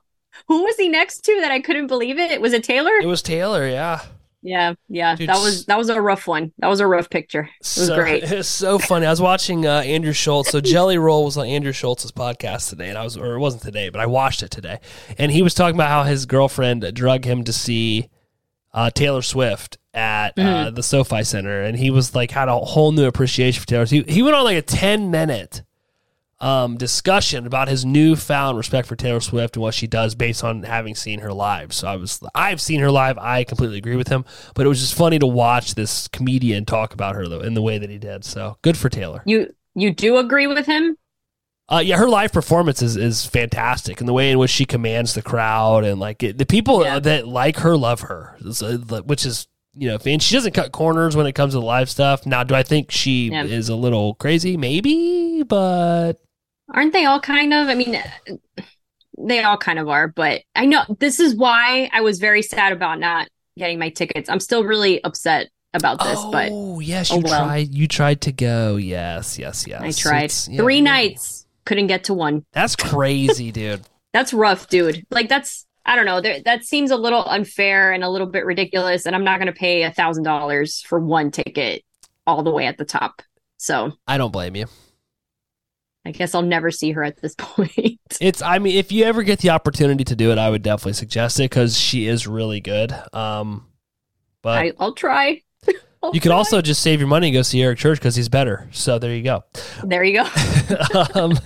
Who 0.48 0.64
was 0.64 0.76
he 0.78 0.90
next 0.90 1.24
to 1.26 1.40
that 1.42 1.52
I 1.52 1.60
couldn't 1.62 1.88
believe 1.88 2.18
it? 2.18 2.42
Was 2.42 2.54
it 2.54 2.64
Taylor? 2.64 2.92
It 3.02 3.06
was 3.06 3.22
Taylor. 3.22 3.68
Yeah, 3.68 4.02
yeah, 4.42 4.74
yeah. 4.90 5.16
Dude, 5.16 5.30
that 5.30 5.42
was 5.42 5.66
that 5.66 5.78
was 5.78 5.90
a 5.90 6.02
rough 6.02 6.28
one. 6.28 6.52
That 6.60 6.68
was 6.68 6.80
a 6.80 6.88
rough 6.88 7.10
picture. 7.10 7.44
It 7.44 7.50
was 7.60 7.88
so, 7.88 7.96
great. 7.96 8.24
It's 8.32 8.48
so 8.48 8.80
funny. 8.80 9.06
I 9.06 9.10
was 9.10 9.22
watching 9.22 9.66
uh, 9.66 9.82
Andrew 9.82 10.14
Schulz. 10.14 10.50
So 10.50 10.62
Jelly 10.62 10.98
Roll 10.98 11.26
was 11.26 11.38
on 11.38 11.48
Andrew 11.48 11.72
Schulz's 11.72 12.12
podcast 12.12 12.70
today, 12.70 12.90
and 12.90 12.98
I 12.98 13.04
was, 13.04 13.18
or 13.18 13.36
it 13.36 13.40
wasn't 13.40 13.64
today, 13.64 13.90
but 13.90 14.02
I 14.02 14.06
watched 14.08 14.44
it 14.44 14.52
today, 14.52 14.80
and 15.18 15.32
he 15.32 15.42
was 15.42 15.54
talking 15.54 15.76
about 15.76 15.90
how 15.90 16.04
his 16.04 16.26
girlfriend 16.26 16.92
drug 16.94 17.26
him 17.26 17.44
to 17.44 17.54
see 17.54 18.10
uh, 18.74 18.90
Taylor 18.90 19.22
Swift 19.22 19.78
at 19.94 20.30
uh, 20.38 20.42
Mm-hmm. 20.42 20.76
the 20.76 20.84
SoFi 20.84 21.24
Center, 21.24 21.62
and 21.62 21.78
he 21.78 21.92
was 21.92 22.16
like 22.16 22.32
had 22.32 22.48
a 22.48 22.58
whole 22.58 22.92
new 22.92 23.06
appreciation 23.06 23.60
for 23.62 23.68
Taylor. 23.68 23.86
He 23.86 24.04
he 24.04 24.24
went 24.24 24.36
on 24.36 24.44
like 24.46 24.58
a 24.58 24.62
ten 24.62 25.12
minute 25.12 25.64
um, 26.42 26.76
discussion 26.76 27.46
about 27.46 27.68
his 27.68 27.86
newfound 27.86 28.58
respect 28.58 28.88
for 28.88 28.96
Taylor 28.96 29.20
Swift 29.22 29.56
and 29.56 29.62
what 29.64 29.74
she 29.76 29.88
does 29.88 30.16
based 30.16 30.44
on 30.44 30.64
having 30.64 30.96
seen 30.96 31.20
her 31.20 31.32
live. 31.32 31.72
So 31.72 31.88
I 31.88 31.96
was, 31.96 32.20
I've 32.36 32.60
seen 32.60 32.80
her 32.82 32.92
live. 32.92 33.18
I 33.20 33.44
completely 33.44 33.78
agree 33.78 33.96
with 33.96 34.08
him, 34.08 34.26
but 34.56 34.66
it 34.66 34.70
was 34.70 34.80
just 34.82 34.96
funny 34.96 35.20
to 35.20 35.28
watch 35.28 35.76
this 35.76 36.08
comedian 36.08 36.66
talk 36.66 36.94
about 36.94 37.16
her 37.16 37.28
though 37.28 37.42
in 37.42 37.54
the 37.54 37.62
way 37.62 37.78
that 37.78 37.90
he 37.90 37.98
did. 38.00 38.26
So 38.26 38.58
good 38.64 38.76
for 38.78 38.90
Taylor. 38.90 39.22
You 39.26 39.54
you 39.76 39.94
do 39.94 40.18
agree 40.18 40.48
with 40.48 40.66
him? 40.66 40.98
Uh, 41.70 41.80
yeah, 41.80 41.96
her 41.96 42.10
live 42.10 42.34
performance 42.34 42.82
is, 42.82 42.98
is 42.98 43.26
fantastic, 43.26 44.02
and 44.02 44.10
the 44.10 44.12
way 44.12 44.30
in 44.32 44.38
which 44.38 44.50
she 44.52 44.66
commands 44.66 45.14
the 45.14 45.22
crowd 45.22 45.86
and 45.86 46.02
like 46.02 46.22
it, 46.22 46.38
the 46.38 46.46
people 46.46 46.84
Yeah. 46.84 47.00
that 47.00 47.26
like 47.28 47.58
her 47.60 47.78
love 47.78 48.02
her, 48.02 48.36
which 49.06 49.26
is 49.26 49.48
you 49.74 49.88
know, 49.88 49.98
and 50.06 50.22
she 50.22 50.36
doesn't 50.36 50.52
cut 50.52 50.74
corners 50.74 51.16
when 51.16 51.26
it 51.28 51.32
comes 51.32 51.54
to 51.54 51.60
the 51.62 51.66
live 51.66 51.90
stuff. 51.90 52.26
Now, 52.26 52.44
do 52.44 52.54
I 52.56 52.62
think 52.64 52.92
she 52.92 53.30
Yeah. 53.30 53.46
is 53.46 53.70
a 53.70 53.76
little 53.78 54.16
crazy? 54.16 54.58
Maybe, 54.58 55.44
but 55.44 56.20
Aren't 56.72 56.94
they 56.94 57.06
all 57.06 57.20
kind 57.20 57.54
of? 57.54 57.68
I 57.68 57.76
mean, 57.76 58.02
they 59.18 59.44
all 59.44 59.58
kind 59.58 59.80
of 59.80 59.90
are, 59.90 60.08
but 60.08 60.42
I 60.56 60.66
know 60.66 60.84
this 61.00 61.20
is 61.20 61.36
why 61.36 61.90
I 61.94 62.02
was 62.02 62.20
very 62.20 62.42
sad 62.42 62.72
about 62.72 63.00
not 63.00 63.28
getting 63.58 63.80
my 63.80 63.90
tickets. 63.90 64.30
I'm 64.30 64.40
still 64.40 64.64
really 64.64 65.04
upset 65.04 65.50
about 65.74 66.00
this, 66.00 66.18
oh, 66.20 66.32
but 66.32 66.50
oh 66.52 66.80
yes, 66.80 67.12
oh 67.12 67.18
you 67.18 67.24
well. 67.24 67.46
tried. 67.46 67.74
You 67.74 67.88
tried 67.88 68.22
to 68.22 68.32
go. 68.32 68.76
Yes, 68.76 69.38
yes, 69.38 69.66
yes. 69.68 69.82
I 69.82 69.92
tried. 69.92 70.34
Yeah, 70.48 70.62
Three 70.62 70.78
yeah. 70.78 70.84
nights, 70.84 71.46
couldn't 71.66 71.88
get 71.88 72.06
to 72.06 72.14
one. 72.14 72.46
That's 72.54 72.76
crazy, 72.76 73.52
dude. 73.54 73.82
That's 74.14 74.34
rough, 74.34 74.68
dude. 74.68 75.06
Like 75.12 75.30
that's 75.30 75.66
I 75.86 75.96
don't 75.96 76.06
know. 76.06 76.22
There, 76.22 76.42
that 76.44 76.64
seems 76.64 76.92
a 76.92 76.98
little 76.98 77.26
unfair 77.26 77.92
and 77.92 78.04
a 78.04 78.10
little 78.10 78.28
bit 78.28 78.46
ridiculous, 78.46 79.06
and 79.06 79.16
I'm 79.16 79.24
not 79.24 79.40
going 79.40 79.52
to 79.52 79.58
pay 79.58 79.84
a 79.84 79.92
thousand 79.92 80.24
dollars 80.24 80.82
for 80.82 81.00
one 81.00 81.32
ticket 81.32 81.84
all 82.28 82.44
the 82.44 82.52
way 82.52 82.66
at 82.66 82.78
the 82.78 82.86
top. 82.86 83.22
So 83.58 83.94
I 84.08 84.18
don't 84.18 84.32
blame 84.32 84.56
you. 84.56 84.66
I 86.06 86.12
guess 86.12 86.34
I'll 86.34 86.42
never 86.42 86.72
see 86.72 86.92
her 86.92 87.04
at 87.04 87.22
this 87.22 87.36
point. 87.38 88.00
It's. 88.20 88.42
I 88.42 88.60
mean, 88.60 88.78
if 88.78 88.92
you 88.92 89.04
ever 89.06 89.24
get 89.24 89.40
the 89.40 89.52
opportunity 89.52 90.04
to 90.06 90.16
do 90.16 90.32
it, 90.32 90.38
I 90.38 90.50
would 90.50 90.64
definitely 90.64 90.94
suggest 90.94 91.40
it 91.40 91.44
because 91.44 91.78
she 91.78 92.08
is 92.08 92.28
really 92.28 92.60
good. 92.60 92.94
Um, 93.14 93.68
but 94.42 94.58
I, 94.58 94.74
I'll 94.80 94.94
try. 94.94 95.42
I'll 96.04 96.14
you 96.16 96.20
could 96.20 96.30
try. 96.30 96.38
also 96.38 96.62
just 96.64 96.82
save 96.82 97.00
your 97.00 97.08
money 97.08 97.28
and 97.28 97.36
go 97.36 97.44
see 97.44 97.62
Eric 97.62 97.78
Church 97.78 98.00
because 98.00 98.16
he's 98.16 98.30
better. 98.30 98.68
So 98.72 98.98
there 98.98 99.16
you 99.16 99.22
go. 99.22 99.44
There 99.84 100.04
you 100.04 100.24
go. 100.24 101.04
um, 101.14 101.38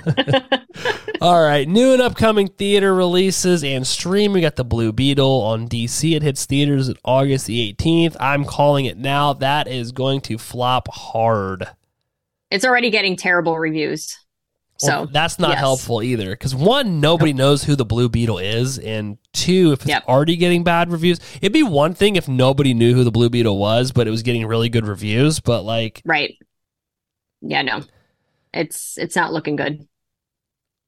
all 1.19 1.43
right, 1.43 1.67
new 1.67 1.91
and 1.91 2.01
upcoming 2.01 2.47
theater 2.47 2.95
releases 2.95 3.65
and 3.65 3.85
stream. 3.85 4.31
We 4.31 4.39
got 4.39 4.55
the 4.55 4.63
Blue 4.63 4.93
Beetle 4.93 5.41
on 5.41 5.67
DC. 5.67 6.15
It 6.15 6.23
hits 6.23 6.45
theaters 6.45 6.87
on 6.87 6.95
August 7.03 7.47
the 7.47 7.73
18th. 7.73 8.15
I'm 8.21 8.45
calling 8.45 8.85
it 8.85 8.97
now. 8.97 9.33
That 9.33 9.67
is 9.67 9.91
going 9.91 10.21
to 10.21 10.37
flop 10.37 10.87
hard. 10.89 11.67
it's 12.49 12.63
already 12.63 12.89
getting 12.89 13.17
terrible 13.17 13.59
reviews. 13.59 14.17
Well, 14.81 15.05
So 15.05 15.11
that's 15.11 15.39
not 15.39 15.51
yes. 15.51 15.59
helpful 15.59 16.03
either. 16.03 16.31
Because 16.31 16.53
one, 16.53 16.99
nobody 16.99 17.31
knows 17.33 17.63
who 17.63 17.75
the 17.75 17.85
Blue 17.85 18.09
Beetle 18.09 18.39
is, 18.39 18.77
and 18.77 19.17
two, 19.33 19.71
if 19.71 19.81
it's 19.81 19.89
Yep. 19.89 20.03
already 20.07 20.35
getting 20.35 20.63
bad 20.63 20.91
reviews, 20.91 21.19
it'd 21.41 21.53
be 21.53 21.63
one 21.63 21.93
thing 21.93 22.15
if 22.17 22.27
nobody 22.27 22.73
knew 22.73 22.93
who 22.93 23.03
the 23.05 23.11
Blue 23.11 23.29
Beetle 23.29 23.57
was, 23.57 23.91
but 23.93 24.07
it 24.07 24.11
was 24.11 24.21
getting 24.23 24.45
really 24.45 24.67
good 24.69 24.85
reviews. 24.85 25.39
But 25.39 25.63
like, 25.63 26.01
right. 26.05 26.37
Yeah, 27.41 27.61
no. 27.61 27.83
It's 28.53 28.97
it's 28.97 29.15
not 29.15 29.31
looking 29.33 29.55
good. 29.55 29.87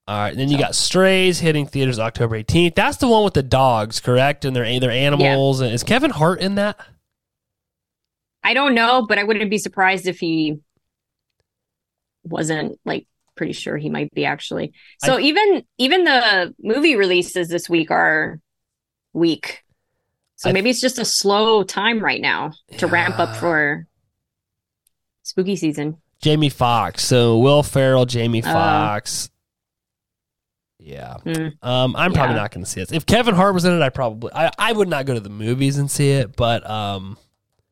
all 0.07 0.17
right, 0.17 0.35
then 0.35 0.49
you 0.49 0.57
got 0.57 0.73
Strays 0.75 1.39
hitting 1.39 1.65
theaters 1.67 1.99
October 1.99 2.37
18th. 2.41 2.75
That's 2.75 2.97
the 2.97 3.07
one 3.09 3.23
with 3.25 3.33
the 3.35 3.43
dogs, 3.43 3.99
correct? 3.99 4.45
And 4.45 4.55
they're 4.55 4.79
they're 4.79 4.91
animals. 4.91 5.59
And 5.61 5.73
is 5.73 5.83
Kevin 5.83 6.11
Hart 6.11 6.39
in 6.41 6.55
that? 6.55 6.77
I 8.43 8.53
don't 8.53 8.73
know, 8.73 9.05
but 9.07 9.17
I 9.19 9.23
wouldn't 9.23 9.49
be 9.49 9.57
surprised 9.57 10.07
if 10.07 10.19
he 10.19 10.59
wasn't 12.23 12.79
like 12.85 13.07
pretty 13.37 13.53
sure 13.53 13.77
he 13.77 13.89
might 13.89 14.11
be 14.13 14.25
actually. 14.25 14.73
So 15.03 15.17
I- 15.17 15.21
even 15.21 15.63
even 15.77 16.03
the 16.03 16.53
movie 16.61 16.95
releases 16.95 17.47
this 17.47 17.69
week 17.69 17.91
are 17.91 18.39
weak. 19.13 19.63
So 20.35 20.49
I- 20.49 20.53
maybe 20.53 20.69
it's 20.69 20.81
just 20.81 20.99
a 20.99 21.05
slow 21.05 21.63
time 21.63 21.99
right 21.99 22.21
now 22.21 22.51
to 22.77 22.87
ramp 22.87 23.19
up 23.19 23.35
for 23.37 23.87
spooky 25.23 25.55
season. 25.55 25.97
Jamie 26.21 26.49
Foxx. 26.49 27.05
So 27.05 27.37
Will 27.39 27.63
Ferrell, 27.63 28.05
Jamie 28.05 28.41
Uh. 28.43 28.99
Yeah. 30.79 31.15
Hmm. 31.17 31.47
Um, 31.61 31.95
I'm 31.95 32.13
probably 32.13 32.35
Yeah. 32.35 32.41
not 32.41 32.51
going 32.51 32.63
to 32.63 32.69
see 32.69 32.81
it. 32.81 32.91
If 32.91 33.05
Kevin 33.05 33.35
Hart 33.35 33.53
was 33.53 33.65
in 33.65 33.73
it, 33.73 33.81
I 33.81 33.89
probably 33.89 34.31
I, 34.33 34.51
I 34.57 34.71
would 34.71 34.87
not 34.87 35.05
go 35.05 35.13
to 35.13 35.19
the 35.19 35.29
movies 35.29 35.77
and 35.77 35.89
see 35.91 36.11
it, 36.11 36.35
but 36.35 36.67
um, 36.69 37.17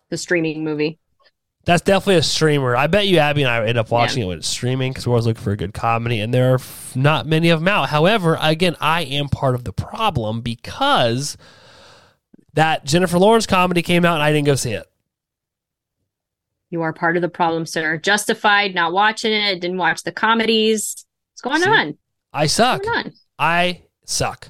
The 0.09 0.17
streaming 0.17 0.63
movie. 0.63 0.99
That's 1.65 1.81
definitely 1.81 2.17
a 2.17 2.23
streamer. 2.23 2.75
I 2.75 2.87
bet 2.87 3.07
you 3.07 3.17
Abby 3.17 3.41
and 3.41 3.51
I 3.51 3.65
end 3.65 3.77
up 3.77 3.89
watching 3.91 4.23
it 4.23 4.25
when 4.27 4.37
it's 4.37 4.47
streaming 4.47 4.91
because 4.91 5.07
we're 5.07 5.13
always 5.13 5.25
looking 5.25 5.43
for 5.43 5.51
a 5.51 5.57
good 5.57 5.73
comedy, 5.73 6.19
and 6.19 6.33
there 6.33 6.51
are 6.51 6.55
f- 6.55 6.95
not 6.95 7.25
many 7.25 7.49
of 7.49 7.59
them 7.59 7.67
out. 7.67 7.89
However, 7.89 8.37
again, 8.39 8.75
I 8.79 9.01
am 9.01 9.29
part 9.29 9.55
of 9.55 9.63
the 9.63 9.73
problem 9.73 10.41
because 10.41 11.37
that 12.53 12.85
Jennifer 12.85 13.17
Lawrence 13.17 13.45
comedy 13.47 13.81
came 13.81 14.05
out 14.05 14.15
and 14.15 14.23
I 14.23 14.31
didn't 14.31 14.45
go 14.45 14.55
see 14.55 14.73
it. 14.73 14.85
You 16.69 16.81
are 16.81 16.93
part 16.93 17.15
of 17.15 17.21
the 17.21 17.29
problem, 17.29 17.65
sir. 17.65 17.97
Justified, 17.97 18.75
not 18.75 18.93
watching 18.93 19.31
it, 19.31 19.59
didn't 19.59 19.77
watch 19.77 20.03
the 20.03 20.11
comedies. 20.11 21.05
What's 21.33 21.41
going 21.41 21.61
See? 21.61 21.69
on? 21.69 21.97
I 22.33 22.47
suck. 22.47 22.85
On? 22.87 23.13
I 23.39 23.83
suck. 24.05 24.49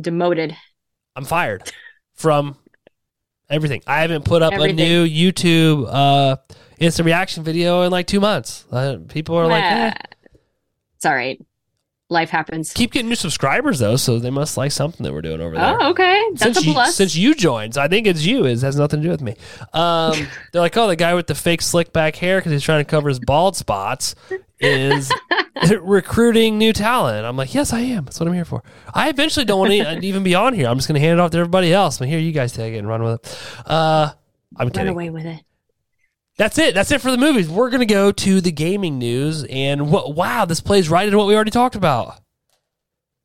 Demoted. 0.00 0.56
I'm 1.16 1.24
fired 1.24 1.70
from 2.14 2.56
everything. 3.48 3.82
I 3.86 4.00
haven't 4.00 4.24
put 4.24 4.42
up 4.42 4.52
Everything. 4.52 4.78
a 4.80 4.82
new 4.82 5.06
YouTube 5.06 5.86
uh, 5.90 6.36
instant 6.78 7.06
reaction 7.06 7.44
video 7.44 7.82
in 7.82 7.90
like 7.90 8.06
two 8.06 8.20
months. 8.20 8.64
Uh, 8.70 8.98
people 9.08 9.36
are 9.36 9.46
like, 9.46 9.64
eh. 9.64 9.92
It's 10.96 11.06
all 11.06 11.14
right. 11.14 11.40
Life 12.14 12.30
happens. 12.30 12.72
keep 12.72 12.92
getting 12.92 13.08
new 13.10 13.14
subscribers 13.14 13.78
though, 13.80 13.96
so 13.96 14.18
they 14.18 14.30
must 14.30 14.56
like 14.56 14.72
something 14.72 15.04
that 15.04 15.12
we're 15.12 15.20
doing 15.20 15.40
over 15.42 15.54
there. 15.56 15.76
Oh, 15.80 15.90
okay. 15.90 16.22
That's 16.30 16.42
since 16.42 16.56
a 16.58 16.62
you, 16.66 16.72
plus. 16.72 16.94
since 16.94 17.14
you 17.16 17.34
joined, 17.34 17.74
so 17.74 17.82
I 17.82 17.88
think 17.88 18.06
it's 18.06 18.24
you. 18.24 18.46
It 18.46 18.60
has 18.62 18.76
nothing 18.76 19.00
to 19.00 19.06
do 19.06 19.10
with 19.10 19.20
me. 19.20 19.34
Um, 19.74 20.14
they're 20.52 20.62
like, 20.62 20.76
oh, 20.76 20.86
the 20.88 20.96
guy 20.96 21.12
with 21.14 21.26
the 21.26 21.34
fake 21.34 21.60
slick 21.60 21.92
back 21.92 22.16
hair 22.16 22.38
because 22.38 22.52
he's 22.52 22.62
trying 22.62 22.80
to 22.82 22.88
cover 22.88 23.08
his 23.10 23.20
bald 23.20 23.56
spots 23.56 24.14
is 24.60 25.12
recruiting 25.80 26.58
new 26.58 26.72
talent. 26.72 27.26
I'm 27.26 27.36
like, 27.36 27.54
yes, 27.54 27.72
I 27.72 27.80
am. 27.80 28.04
That's 28.04 28.18
what 28.20 28.28
I'm 28.28 28.34
here 28.34 28.44
for. 28.44 28.62
I 28.94 29.08
eventually 29.10 29.44
don't 29.44 29.58
want 29.58 29.72
to 29.72 29.98
even 30.06 30.22
be 30.22 30.34
on 30.34 30.54
here. 30.54 30.68
I'm 30.68 30.76
just 30.78 30.88
going 30.88 31.00
to 31.00 31.06
hand 31.06 31.18
it 31.18 31.22
off 31.22 31.32
to 31.32 31.38
everybody 31.38 31.72
else. 31.72 31.98
But 31.98 32.08
here, 32.08 32.18
you 32.18 32.32
guys 32.32 32.52
take 32.52 32.74
it 32.74 32.78
and 32.78 32.88
run 32.88 33.02
with 33.02 33.24
it. 33.24 33.38
Uh, 33.66 34.12
I'm 34.56 34.66
Run 34.68 34.70
kidding. 34.72 34.88
away 34.88 35.10
with 35.10 35.26
it. 35.26 35.42
That's 36.36 36.58
it. 36.58 36.74
That's 36.74 36.90
it 36.90 37.00
for 37.00 37.10
the 37.10 37.18
movies. 37.18 37.48
We're 37.48 37.70
going 37.70 37.80
to 37.80 37.86
go 37.86 38.10
to 38.10 38.40
the 38.40 38.50
gaming 38.50 38.98
news. 38.98 39.44
And 39.44 39.90
what? 39.90 40.14
Wow, 40.14 40.44
this 40.44 40.60
plays 40.60 40.88
right 40.88 41.06
into 41.06 41.18
what 41.18 41.28
we 41.28 41.34
already 41.34 41.52
talked 41.52 41.76
about. 41.76 42.20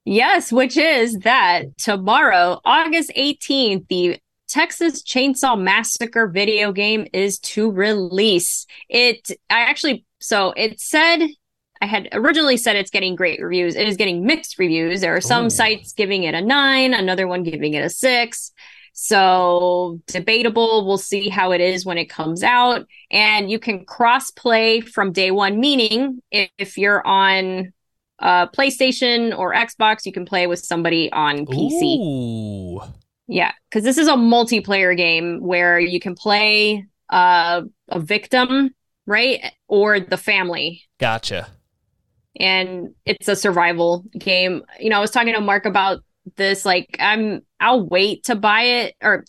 Yes, 0.05 0.51
which 0.51 0.77
is 0.77 1.19
that 1.19 1.77
tomorrow, 1.77 2.59
August 2.65 3.11
18th, 3.17 3.87
the 3.89 4.19
Texas 4.47 5.03
Chainsaw 5.03 5.59
Massacre 5.59 6.27
video 6.27 6.71
game 6.71 7.07
is 7.13 7.39
to 7.39 7.71
release. 7.71 8.65
It, 8.89 9.29
I 9.49 9.61
actually, 9.61 10.05
so 10.19 10.53
it 10.57 10.79
said, 10.79 11.27
I 11.81 11.85
had 11.85 12.09
originally 12.11 12.57
said 12.57 12.75
it's 12.75 12.89
getting 12.89 13.15
great 13.15 13.41
reviews. 13.41 13.75
It 13.75 13.87
is 13.87 13.97
getting 13.97 14.25
mixed 14.25 14.57
reviews. 14.57 15.01
There 15.01 15.15
are 15.15 15.21
some 15.21 15.45
Ooh. 15.45 15.51
sites 15.51 15.93
giving 15.93 16.23
it 16.23 16.33
a 16.33 16.41
nine, 16.41 16.93
another 16.93 17.27
one 17.27 17.43
giving 17.43 17.73
it 17.75 17.85
a 17.85 17.89
six. 17.89 18.51
So 19.01 20.01
debatable. 20.07 20.85
We'll 20.85 20.97
see 20.97 21.29
how 21.29 21.53
it 21.53 21.61
is 21.61 21.85
when 21.85 21.97
it 21.97 22.09
comes 22.09 22.43
out. 22.43 22.85
And 23.09 23.49
you 23.49 23.57
can 23.57 23.85
cross 23.85 24.29
play 24.29 24.81
from 24.81 25.13
day 25.13 25.31
one, 25.31 25.57
meaning 25.57 26.21
if, 26.31 26.49
if 26.57 26.77
you're 26.77 27.05
on 27.07 27.71
uh, 28.19 28.47
PlayStation 28.47 29.35
or 29.35 29.53
Xbox, 29.53 30.05
you 30.05 30.11
can 30.11 30.25
play 30.25 30.47
with 30.47 30.59
somebody 30.59 31.09
on 31.13 31.45
PC. 31.45 31.97
Ooh. 31.97 32.81
Yeah, 33.29 33.53
because 33.69 33.85
this 33.85 33.97
is 33.97 34.09
a 34.09 34.15
multiplayer 34.15 34.95
game 34.97 35.39
where 35.39 35.79
you 35.79 36.01
can 36.01 36.13
play 36.13 36.85
uh, 37.09 37.61
a 37.87 37.99
victim, 38.01 38.75
right? 39.07 39.53
Or 39.69 40.01
the 40.01 40.17
family. 40.17 40.83
Gotcha. 40.99 41.47
And 42.37 42.95
it's 43.05 43.29
a 43.29 43.35
survival 43.37 44.03
game. 44.17 44.63
You 44.77 44.89
know, 44.89 44.97
I 44.97 44.99
was 44.99 45.11
talking 45.11 45.33
to 45.35 45.41
Mark 45.41 45.65
about 45.65 46.03
this. 46.35 46.65
Like, 46.65 46.95
I'm, 46.99 47.41
I'll 47.59 47.85
wait 47.87 48.25
to 48.25 48.35
buy 48.35 48.61
it, 48.63 48.95
or 49.01 49.25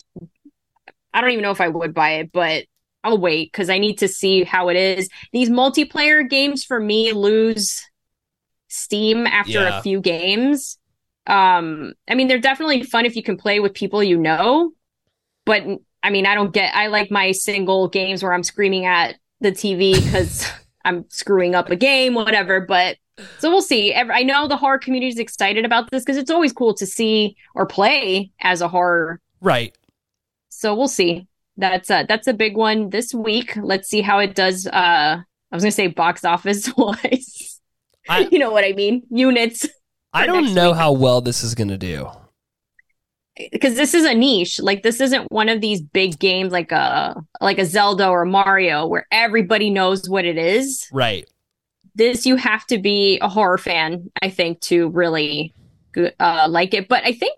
I 1.13 1.21
don't 1.21 1.31
even 1.31 1.43
know 1.43 1.51
if 1.51 1.61
I 1.61 1.67
would 1.67 1.93
buy 1.93 2.11
it, 2.15 2.31
but 2.31 2.65
I'll 3.03 3.17
wait 3.17 3.51
because 3.51 3.69
I 3.69 3.79
need 3.79 3.97
to 3.99 4.07
see 4.07 4.43
how 4.43 4.69
it 4.69 4.77
is. 4.77 5.09
These 5.33 5.49
multiplayer 5.49 6.27
games 6.27 6.63
for 6.63 6.79
me 6.79 7.11
lose 7.13 7.81
steam 8.69 9.27
after 9.27 9.59
Yeah. 9.59 9.79
a 9.79 9.81
few 9.81 10.01
games. 10.01 10.77
Um, 11.27 11.93
I 12.07 12.15
mean, 12.15 12.27
they're 12.27 12.39
definitely 12.39 12.83
fun 12.83 13.05
if 13.05 13.15
you 13.15 13.23
can 13.23 13.37
play 13.37 13.59
with 13.59 13.73
people 13.73 14.03
you 14.03 14.17
know, 14.17 14.71
but 15.45 15.63
I 16.03 16.09
mean, 16.11 16.25
I 16.25 16.35
don't 16.35 16.53
get, 16.53 16.75
I 16.75 16.87
like 16.87 17.11
my 17.11 17.31
single 17.31 17.89
games 17.89 18.23
where 18.23 18.33
I'm 18.33 18.43
screaming 18.43 18.85
at 18.85 19.17
the 19.41 19.51
TV 19.51 19.93
because 19.95 20.47
I'm 20.85 21.05
screwing 21.09 21.55
up 21.55 21.69
a 21.69 21.75
game, 21.75 22.15
whatever. 22.15 22.61
But 22.61 22.97
so 23.39 23.49
we'll 23.49 23.61
see. 23.61 23.93
I 23.93 24.23
know 24.23 24.47
the 24.47 24.57
horror 24.57 24.79
community 24.79 25.09
is 25.11 25.19
excited 25.19 25.65
about 25.65 25.89
this 25.91 26.03
because 26.03 26.17
it's 26.17 26.31
always 26.31 26.53
cool 26.53 26.73
to 26.75 26.85
see 26.85 27.35
or 27.55 27.65
play 27.65 28.31
as 28.41 28.61
a 28.61 28.67
horror 28.67 29.19
Right. 29.41 29.75
so 30.49 30.75
we'll 30.75 30.87
see. 30.87 31.27
That's 31.57 31.89
a 31.89 32.05
that's 32.07 32.27
a 32.27 32.33
big 32.33 32.55
one 32.55 32.89
this 32.89 33.13
week. 33.13 33.55
Let's 33.57 33.89
see 33.89 34.01
how 34.01 34.19
it 34.19 34.35
does. 34.35 34.67
Uh, 34.67 35.21
I 35.51 35.55
was 35.55 35.63
gonna 35.63 35.71
say 35.71 35.87
box 35.87 36.23
office 36.25 36.69
wise. 36.77 37.59
I- 38.09 38.27
you 38.31 38.39
know 38.39 38.51
what 38.51 38.63
I 38.65 38.71
mean? 38.73 39.03
Units 39.11 39.67
I 40.13 40.25
don't 40.25 40.53
know 40.53 40.71
week. 40.71 40.77
how 40.77 40.91
well 40.93 41.21
this 41.21 41.43
is 41.43 41.55
going 41.55 41.69
to 41.69 41.77
do. 41.77 42.09
because 43.51 43.75
this 43.75 43.93
is 43.93 44.05
a 44.05 44.13
niche. 44.13 44.59
Like 44.59 44.83
this 44.83 44.99
isn't 45.01 45.31
one 45.31 45.49
of 45.49 45.61
these 45.61 45.81
big 45.81 46.19
games 46.19 46.51
like 46.51 46.71
a 46.71 47.15
like 47.39 47.57
a 47.59 47.65
Zelda 47.65 48.07
or 48.09 48.25
Mario 48.25 48.87
where 48.87 49.07
everybody 49.11 49.69
knows 49.69 50.09
what 50.09 50.25
it 50.25 50.37
is. 50.37 50.87
Right. 50.91 51.29
This 51.95 52.25
you 52.25 52.35
have 52.37 52.65
to 52.67 52.77
be 52.77 53.19
a 53.21 53.27
horror 53.27 53.57
fan, 53.57 54.09
I 54.21 54.29
think, 54.29 54.61
to 54.61 54.89
really 54.89 55.53
uh, 56.19 56.47
like 56.49 56.73
it. 56.73 56.87
But 56.87 57.03
I 57.05 57.11
think 57.13 57.37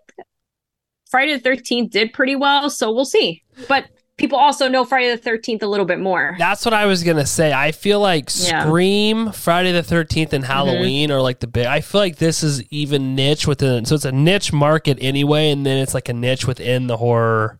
Friday 1.10 1.34
the 1.34 1.40
Thirteenth 1.40 1.92
did 1.92 2.14
pretty 2.14 2.36
well, 2.36 2.70
so 2.70 2.92
we'll 2.92 3.06
see. 3.06 3.44
But 3.68 3.86
people 4.18 4.38
also 4.38 4.68
know 4.68 4.86
Friday 4.86 5.10
the 5.10 5.18
Thirteenth 5.18 5.64
a 5.64 5.68
little 5.68 5.86
bit 5.86 6.00
more. 6.00 6.36
That's 6.38 6.66
what 6.66 6.74
I 6.74 6.86
was 6.86 7.04
gonna 7.04 7.26
say. 7.26 7.52
I 7.52 7.72
feel 7.72 8.00
like 8.00 8.30
Yeah. 8.36 8.62
Mm-hmm. 8.62 8.70
Scream, 8.70 9.32
Friday 9.32 9.72
the 9.72 9.84
Thirteenth, 9.84 10.34
and 10.34 10.46
Halloween 10.46 11.12
are 11.12 11.22
like 11.22 11.40
the 11.40 11.48
big. 11.48 11.66
I 11.66 11.82
feel 11.82 12.02
like 12.02 12.18
this 12.18 12.44
is 12.44 12.64
even 12.72 13.16
niche 13.16 13.48
within. 13.48 13.86
So 13.86 13.96
it's 13.96 14.06
a 14.06 14.12
niche 14.12 14.54
market 14.54 14.98
anyway, 15.02 15.50
and 15.50 15.66
then 15.66 15.78
it's 15.78 15.94
like 15.94 16.10
a 16.10 16.14
niche 16.14 16.46
within 16.46 16.88
the 16.88 16.98
horror 16.98 17.60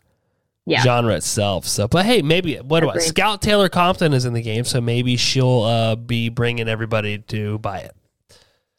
Yeah. 0.66 0.82
genre 0.82 1.14
itself. 1.14 1.66
So, 1.66 1.86
but 1.86 2.06
hey, 2.06 2.22
maybe 2.22 2.56
what 2.56 2.80
do 2.80 2.90
I? 2.90 2.98
Scout 2.98 3.42
Taylor 3.42 3.68
Compton 3.68 4.14
is 4.14 4.24
in 4.24 4.32
the 4.32 4.40
game, 4.40 4.64
so 4.64 4.80
maybe 4.80 5.16
she'll 5.16 5.62
uh, 5.62 5.94
be 5.96 6.30
bringing 6.30 6.68
everybody 6.68 7.18
to 7.18 7.58
buy 7.58 7.80
it. 7.80 7.94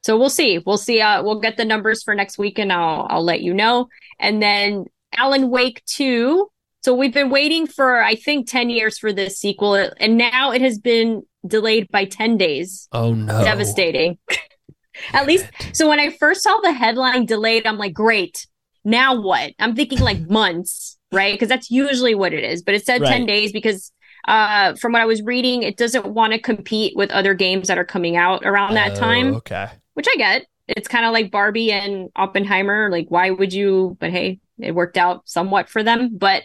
So 0.04 0.18
we'll 0.18 0.30
see. 0.30 0.60
We'll 0.60 0.78
see. 0.78 1.02
Uh, 1.02 1.24
we'll 1.24 1.40
get 1.40 1.58
the 1.58 1.66
numbers 1.66 2.04
for 2.04 2.14
next 2.16 2.38
week, 2.38 2.60
and 2.60 2.72
I'll 2.72 3.08
I'll 3.10 3.24
let 3.24 3.42
you 3.42 3.54
know. 3.54 3.88
And 4.20 4.42
then 4.42 4.86
Alan 5.16 5.50
Wake 5.50 5.84
two. 5.86 6.50
So 6.84 6.94
we've 6.94 7.14
been 7.14 7.32
waiting 7.32 7.66
for 7.66 8.02
I 8.04 8.16
think 8.16 8.48
ten 8.48 8.70
years 8.70 9.00
for 9.00 9.12
this 9.12 9.38
sequel, 9.38 9.74
and 9.76 10.18
now 10.18 10.52
it 10.52 10.62
has 10.62 10.78
been 10.80 11.24
delayed 11.46 11.90
by 11.92 12.06
ten 12.06 12.38
days. 12.38 12.88
Oh 12.92 13.14
no! 13.14 13.44
Devastating. 13.44 14.18
At 15.14 15.28
least, 15.28 15.46
so 15.74 15.90
when 15.90 16.00
I 16.00 16.12
first 16.12 16.42
saw 16.42 16.58
the 16.62 16.72
headline 16.72 17.26
delayed, 17.26 17.68
I'm 17.68 17.78
like, 17.78 17.94
great. 17.94 18.48
Now 18.84 19.20
what? 19.20 19.54
I'm 19.60 19.76
thinking 19.76 20.00
like 20.00 20.30
months, 20.30 20.98
right? 21.16 21.34
Because 21.34 21.50
that's 21.50 21.72
usually 21.72 22.14
what 22.14 22.34
it 22.34 22.44
is. 22.44 22.62
But 22.62 22.76
it 22.76 22.86
said 22.86 23.02
10 23.04 23.26
days 23.26 23.52
because 23.52 23.92
uh, 24.28 24.76
from 24.76 24.92
what 24.92 25.02
I 25.02 25.06
was 25.06 25.22
reading, 25.22 25.64
it 25.64 25.78
doesn't 25.78 26.06
want 26.06 26.34
to 26.34 26.40
compete 26.40 26.96
with 26.96 27.10
other 27.12 27.34
games 27.34 27.68
that 27.70 27.78
are 27.78 27.86
coming 27.86 28.18
out 28.18 28.46
around 28.46 28.74
that 28.76 28.92
Oh, 28.94 29.00
time, 29.00 29.36
Okay. 29.36 29.68
which 29.94 30.08
I 30.12 30.16
get. 30.18 30.46
It's 30.68 30.88
kind 30.88 31.06
of 31.06 31.14
like 31.14 31.32
Barbie 31.32 31.72
and 31.72 32.10
Oppenheimer. 32.16 32.90
Like, 32.92 33.06
why 33.10 33.30
would 33.30 33.54
you? 33.54 33.98
But 34.00 34.10
hey, 34.12 34.40
it 34.60 34.74
worked 34.74 34.98
out 34.98 35.28
somewhat 35.30 35.70
for 35.70 35.84
them. 35.84 36.18
But 36.18 36.42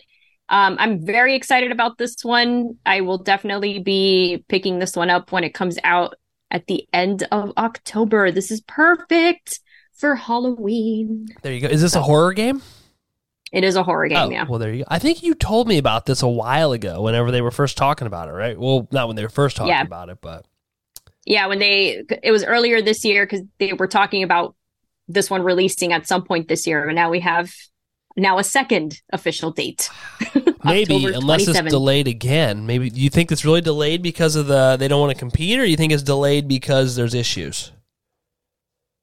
um, 0.51 0.77
I'm 0.79 1.05
very 1.05 1.35
excited 1.35 1.73
about 1.73 1.97
this 1.97 2.17
one. 2.23 2.77
I 2.85 3.01
will 3.01 3.19
definitely 3.19 3.79
be 3.79 4.45
picking 4.49 4.79
this 4.79 4.95
one 4.95 5.09
up 5.09 5.33
when 5.33 5.43
it 5.45 5.55
comes 5.55 5.79
out 5.85 6.17
at 6.51 6.67
the 6.67 6.87
end 6.93 7.27
of 7.33 7.53
October. 7.57 8.31
This 8.31 8.51
is 8.51 8.61
perfect 8.61 9.61
for 9.97 10.17
Halloween. 10.17 11.29
There 11.43 11.53
you 11.53 11.61
go. 11.61 11.69
Is 11.69 11.81
this 11.81 11.95
a 11.95 12.03
horror 12.03 12.33
game? 12.35 12.61
It 13.53 13.65
is 13.65 13.75
a 13.75 13.83
horror 13.83 14.07
game, 14.09 14.19
oh, 14.19 14.31
yeah. 14.31 14.45
well, 14.49 14.59
there 14.61 14.73
you 14.73 14.85
go. 14.85 14.89
I 14.89 14.99
think 15.01 15.23
you 15.25 15.35
told 15.35 15.67
me 15.67 15.79
about 15.79 16.07
this 16.07 16.23
a 16.23 16.29
while 16.29 16.71
ago, 16.73 17.03
whenever 17.03 17.31
they 17.33 17.41
were 17.43 17.51
first 17.51 17.77
talking 17.77 18.07
about 18.07 18.29
it, 18.29 18.33
right? 18.33 18.59
Well, 18.59 18.87
not 18.93 19.09
when 19.09 19.17
they 19.17 19.23
were 19.25 19.29
first 19.29 19.57
talking 19.57 19.71
Yeah. 19.71 19.83
about 19.83 20.09
it, 20.09 20.19
but 20.21 20.47
Yeah, 21.27 21.47
when 21.47 21.59
they, 21.59 22.05
it 22.23 22.31
was 22.31 22.45
earlier 22.45 22.81
this 22.81 23.05
year 23.05 23.27
because 23.27 23.43
they 23.59 23.73
were 23.73 23.89
talking 23.89 24.23
about 24.23 24.55
this 25.09 25.29
one 25.29 25.43
releasing 25.43 25.93
at 25.93 26.07
some 26.07 26.23
point 26.25 26.47
this 26.49 26.67
year. 26.67 26.87
And 26.87 26.95
now 26.95 27.11
we 27.11 27.21
have 27.21 27.53
now 28.17 28.39
a 28.39 28.45
second 28.45 29.01
official 29.13 29.51
date. 29.51 29.91
maybe 30.65 31.07
unless 31.07 31.49
it's 31.49 31.61
delayed 31.61 32.07
again. 32.07 32.67
Maybe 32.67 32.89
you 32.91 33.11
think 33.11 33.33
it's 33.33 33.45
really 33.45 33.61
delayed 33.61 34.03
because 34.03 34.37
of 34.37 34.47
the 34.47 34.77
they 34.79 34.89
don't 34.89 35.01
want 35.01 35.13
to 35.13 35.19
compete, 35.19 35.59
or 35.59 35.65
you 35.65 35.77
think 35.77 35.93
it's 35.93 36.03
delayed 36.03 36.47
because 36.49 36.97
there's 36.97 37.15
issues? 37.15 37.73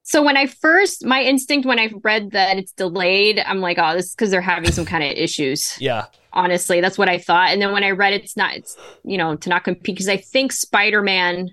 So 0.07 0.23
when 0.23 0.37
I 0.37 0.47
first, 0.47 1.05
my 1.05 1.21
instinct 1.21 1.67
when 1.67 1.79
I 1.79 1.91
read 2.01 2.31
that 2.31 2.57
it's 2.57 2.71
delayed, 2.71 3.43
I'm 3.45 3.59
like, 3.59 3.77
oh, 3.77 3.93
this 3.93 4.05
is 4.05 4.15
because 4.15 4.31
they're 4.31 4.39
having 4.39 4.71
some 4.71 4.85
kind 4.85 5.03
of 5.03 5.11
issues. 5.11 5.75
Yeah. 5.81 6.05
Honestly, 6.31 6.79
that's 6.79 6.97
what 6.97 7.09
I 7.09 7.17
thought. 7.17 7.49
And 7.49 7.61
then 7.61 7.73
when 7.73 7.83
I 7.83 7.91
read 7.91 8.13
it's 8.13 8.37
not, 8.37 8.55
it's 8.55 8.77
you 9.03 9.17
know 9.17 9.35
to 9.35 9.49
not 9.49 9.65
compete 9.65 9.83
because 9.83 10.07
I 10.07 10.15
think 10.15 10.53
Spider 10.53 11.01
Man, 11.01 11.49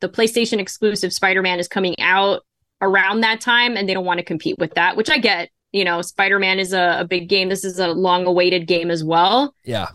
the 0.00 0.10
PlayStation 0.10 0.58
exclusive 0.58 1.14
Spider 1.14 1.40
Man 1.40 1.58
is 1.58 1.66
coming 1.66 1.98
out 1.98 2.42
around 2.82 3.22
that 3.22 3.40
time, 3.40 3.74
and 3.74 3.88
they 3.88 3.94
don't 3.94 4.04
want 4.04 4.18
to 4.18 4.24
compete 4.24 4.58
with 4.58 4.74
that, 4.74 4.98
which 4.98 5.08
I 5.08 5.16
get. 5.16 5.48
You 5.72 5.84
know, 5.84 6.02
Spider 6.02 6.38
Man 6.38 6.58
is 6.58 6.74
a, 6.74 6.98
a 7.00 7.04
big 7.06 7.30
game. 7.30 7.48
This 7.48 7.64
is 7.64 7.78
a 7.78 7.88
long 7.88 8.26
awaited 8.26 8.66
game 8.66 8.90
as 8.90 9.02
well. 9.02 9.54
Yeah. 9.64 9.88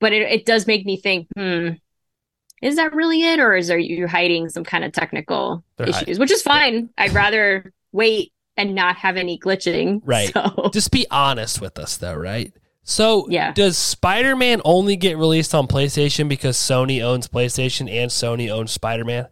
But 0.00 0.12
it, 0.12 0.22
it 0.22 0.46
does 0.46 0.66
make 0.66 0.84
me 0.84 0.96
think, 0.96 1.28
hmm, 1.36 1.68
is 2.62 2.76
that 2.76 2.94
really 2.94 3.22
it, 3.22 3.38
or 3.40 3.54
is 3.54 3.68
there 3.68 3.78
you 3.78 4.06
hiding 4.06 4.48
some 4.48 4.64
kind 4.64 4.84
of 4.84 4.92
technical 4.92 5.62
They're 5.76 5.88
issues? 5.88 5.98
hiding. 6.00 6.18
Which 6.18 6.30
is 6.30 6.42
fine. 6.42 6.90
I'd 6.98 7.12
rather 7.12 7.72
wait 7.92 8.32
and 8.56 8.74
not 8.74 8.96
have 8.96 9.16
any 9.16 9.38
glitching. 9.38 10.00
Right. 10.04 10.32
So 10.32 10.70
Just 10.72 10.90
be 10.90 11.06
honest 11.10 11.60
with 11.60 11.78
us, 11.78 11.96
though, 11.98 12.14
right? 12.14 12.52
So, 12.88 13.26
Yeah. 13.28 13.52
does 13.52 13.76
Spider 13.76 14.36
Man 14.36 14.62
only 14.64 14.96
get 14.96 15.18
released 15.18 15.54
on 15.54 15.66
PlayStation 15.66 16.28
because 16.28 16.56
Sony 16.56 17.02
owns 17.02 17.28
PlayStation 17.28 17.90
and 17.90 18.10
Sony 18.10 18.48
owns 18.50 18.70
Spider 18.70 19.04
Man? 19.04 19.26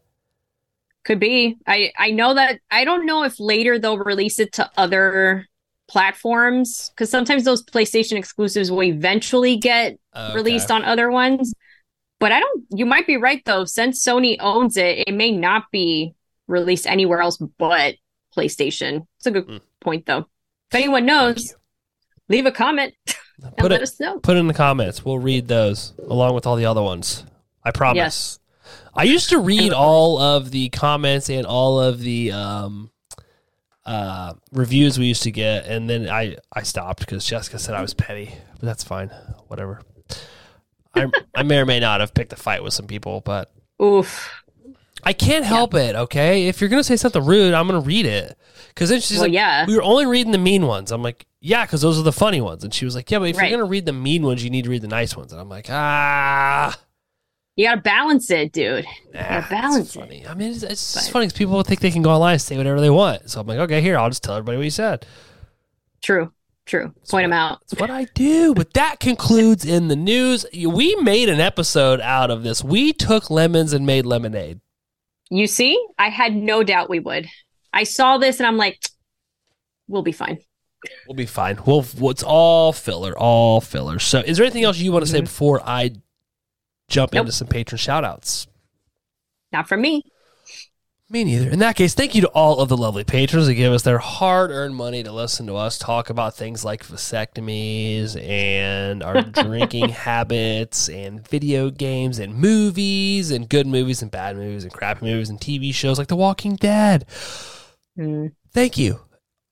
could 1.05 1.21
be. 1.21 1.57
I 1.67 1.93
I 1.99 2.11
know 2.13 2.33
that 2.35 2.61
I 2.71 2.85
don't 2.85 3.05
know 3.07 3.25
if 3.25 3.39
later 3.39 3.79
they'll 3.79 3.99
release 3.99 4.39
it 4.41 4.53
to 4.55 4.71
other 4.77 5.47
platforms 5.87 6.91
because 6.91 7.11
sometimes 7.11 7.45
those 7.45 7.63
PlayStation 7.63 8.17
exclusives 8.19 8.71
will 8.71 8.83
eventually 8.83 9.57
get 9.57 9.99
released 10.35 10.71
on 10.71 10.83
other 10.85 11.11
ones. 11.11 11.53
But 12.21 12.33
I 12.33 12.41
don't. 12.41 12.65
You 12.71 12.87
might 12.87 13.07
be 13.07 13.17
right 13.17 13.43
though. 13.45 13.65
Since 13.65 14.05
Sony 14.05 14.37
owns 14.41 14.77
it, 14.77 15.05
it 15.09 15.13
may 15.15 15.31
not 15.31 15.65
be 15.71 16.15
released 16.47 16.87
anywhere 16.87 17.21
else 17.21 17.37
but 17.59 17.97
PlayStation. 18.37 19.07
It's 19.19 19.27
a 19.27 19.31
good 19.31 19.45
Hmm. 19.47 19.57
point 19.81 20.07
though. 20.07 20.27
If 20.71 20.75
anyone 20.75 21.07
knows, 21.07 21.55
leave 22.29 22.47
a 22.47 22.53
comment 22.53 22.95
and 23.43 23.57
Put 23.57 23.71
let 23.71 23.81
it 23.81 23.83
us 23.83 24.01
know. 24.01 24.19
put 24.21 24.37
it 24.37 24.41
in 24.41 24.47
the 24.47 24.55
comments. 24.55 25.05
We'll 25.05 25.19
read 25.19 25.49
those 25.49 25.93
along 26.09 26.35
with 26.35 26.47
all 26.47 26.57
the 26.57 26.67
other 26.67 26.83
ones. 26.83 27.25
I 27.65 27.71
promise. 27.71 27.97
Yes. 27.97 28.39
I 28.95 29.03
used 29.05 29.29
to 29.31 29.39
read 29.39 29.73
all 29.73 30.19
of 30.19 30.51
the 30.51 30.69
comments 30.71 31.29
and 31.29 31.47
all 31.47 31.81
of 31.81 32.01
the 32.01 32.33
um, 32.33 32.91
uh, 33.85 34.35
reviews 34.53 34.99
we 34.99 35.07
used 35.07 35.25
to 35.25 35.31
get, 35.31 35.67
and 35.67 35.89
then 35.91 36.09
I 36.09 36.37
I 36.53 36.63
stopped 36.63 37.01
because 37.01 37.27
Jessica 37.27 37.59
said 37.59 37.75
I 37.75 37.83
was 37.83 37.93
petty, 37.93 38.31
but 38.53 38.63
that's 38.63 38.85
fine. 38.85 39.09
Whatever. 39.49 39.83
I 40.95 41.11
I 41.35 41.43
may 41.43 41.59
or 41.59 41.67
may 41.67 41.81
not 41.81 42.01
have 42.01 42.15
picked 42.15 42.33
a 42.33 42.37
fight 42.37 42.63
with 42.63 42.73
some 42.75 42.87
people, 42.87 43.21
but 43.21 43.53
Oof. 43.83 44.31
I 45.03 45.13
can't 45.13 45.45
help 45.45 45.75
it. 45.75 45.95
Okay, 45.97 46.47
if 46.47 46.61
you're 46.61 46.71
gonna 46.71 46.85
say 46.85 46.97
something 46.97 47.25
rude, 47.25 47.53
I'm 47.55 47.67
gonna 47.67 47.81
read 47.81 48.07
it. 48.07 48.39
Because 48.69 48.89
then 48.91 49.01
she's 49.01 49.19
Well, 49.19 49.27
like, 49.27 49.33
yeah. 49.33 49.67
we 49.67 49.77
were 49.77 49.83
only 49.83 50.07
reading 50.07 50.33
the 50.33 50.39
mean 50.39 50.67
ones." 50.67 50.91
I'm 50.91 51.03
like, 51.03 51.27
"Yeah, 51.41 51.65
because 51.67 51.83
those 51.83 51.99
are 51.99 52.03
the 52.03 52.13
funny 52.13 52.41
ones." 52.41 52.65
And 52.65 52.73
she 52.73 52.85
was 52.85 52.95
like, 52.95 53.11
"Yeah, 53.11 53.19
but 53.19 53.29
if 53.29 53.37
Right. 53.37 53.51
you're 53.51 53.59
gonna 53.59 53.69
read 53.69 53.87
the 53.87 53.93
mean 53.93 54.23
ones, 54.23 54.43
you 54.43 54.51
need 54.51 54.65
to 54.65 54.71
read 54.71 54.83
the 54.83 54.89
nice 54.89 55.17
ones." 55.17 55.33
And 55.33 55.41
I'm 55.41 55.49
like, 55.49 55.67
"Ah." 55.69 56.79
You 57.57 57.67
gotta 57.69 57.83
balance 57.83 58.31
it, 58.31 58.51
dude. 58.53 58.85
You 59.13 59.13
gotta 59.21 59.47
balance 59.49 59.95
it. 59.95 60.29
I 60.29 60.35
mean, 60.35 60.51
it's, 60.53 60.63
it's 60.65 60.95
just 60.95 61.11
funny 61.13 61.27
because 61.27 61.39
people 61.39 61.63
think 61.63 61.81
they 61.81 61.91
can 61.93 62.03
go 62.03 62.11
online 62.11 62.33
and 62.33 62.43
say 62.43 62.57
whatever 62.57 62.81
they 62.81 62.91
want. 62.91 63.31
So 63.31 63.41
I'm 63.41 63.47
like, 63.47 63.59
okay, 63.61 63.81
here, 63.81 63.97
I'll 63.97 64.09
just 64.11 64.25
tell 64.25 64.35
everybody 64.35 64.57
what 64.59 64.65
you 64.65 64.71
said. 64.71 65.07
True, 66.03 66.33
true. 66.67 66.93
Point 67.11 67.25
them 67.25 67.33
out. 67.33 67.61
That's 67.71 67.81
what 67.81 67.91
I 67.91 68.05
do. 68.15 68.55
But 68.55 68.75
that 68.75 69.01
concludes 69.01 69.65
in 69.65 69.89
the 69.89 69.97
news. 69.97 70.47
We 70.55 70.95
made 70.97 71.29
an 71.29 71.41
episode 71.41 72.01
out 72.01 72.31
of 72.31 72.43
this. 72.43 72.63
We 72.65 72.93
took 72.93 73.31
lemons 73.31 73.73
and 73.73 73.85
made 73.87 74.07
lemonade. 74.07 74.61
You 75.31 75.47
see, 75.47 75.83
I 75.99 76.09
had 76.11 76.35
no 76.35 76.63
doubt 76.63 76.91
we 76.91 77.01
would. 77.01 77.29
I 77.73 77.85
saw 77.85 78.19
this 78.19 78.39
and 78.41 78.47
I'm 78.47 78.57
like, 78.57 78.79
we'll 79.89 80.03
be 80.03 80.13
fine. 80.13 80.39
We'll 81.09 81.17
be 81.17 81.27
fine. 81.27 81.59
We'll, 81.67 81.85
well, 81.99 82.11
it's 82.11 82.23
all 82.23 82.73
filler, 82.73 83.17
all 83.19 83.61
filler. 83.63 83.99
So, 83.99 84.21
is 84.21 84.37
there 84.37 84.45
anything 84.45 84.65
else 84.65 84.79
you 84.79 84.93
want 84.93 85.05
to 85.05 85.11
say 85.11 85.21
Mhm. 85.21 85.25
before 85.25 85.63
I 85.67 85.93
jump 86.89 87.15
Nope. 87.15 87.23
into 87.23 87.33
some 87.33 87.49
patron 87.49 87.79
shout 87.79 88.05
outs? 88.05 88.47
Not 89.51 89.67
from 89.67 89.81
me. 89.81 90.03
Me 91.15 91.23
neither. 91.23 91.49
In 91.49 91.61
that 91.61 91.77
case, 91.77 91.95
thank 91.95 92.17
you 92.17 92.23
to 92.23 92.29
all 92.31 92.59
of 92.59 92.69
the 92.69 92.77
lovely 92.77 93.05
patrons 93.05 93.47
that 93.47 93.55
give 93.55 93.73
us 93.73 93.83
their 93.83 93.99
hard 93.99 94.51
earned 94.51 94.75
money 94.75 95.05
to 95.05 95.13
listen 95.13 95.47
to 95.47 95.55
us 95.55 95.79
talk 95.79 96.11
about 96.11 96.35
things 96.35 96.65
like 96.65 96.85
vasectomies 96.85 98.21
and 98.21 99.01
our 99.01 99.23
drinking 99.45 99.91
habits 99.91 100.89
and 100.89 101.25
video 101.29 101.71
games 101.71 102.19
and 102.19 102.35
movies 102.35 103.31
and 103.31 103.49
good 103.49 103.65
movies 103.65 104.03
and 104.03 104.11
bad 104.11 104.37
movies 104.37 104.65
and 104.65 104.73
crappy 104.73 105.07
movies 105.07 105.31
and 105.31 105.39
TV 105.39 105.73
shows 105.73 106.01
like 106.01 106.09
The 106.09 106.17
Walking 106.17 106.57
Dead. 106.57 107.07
Mm. 107.97 108.33
Thank 108.53 108.77
you. 108.77 108.99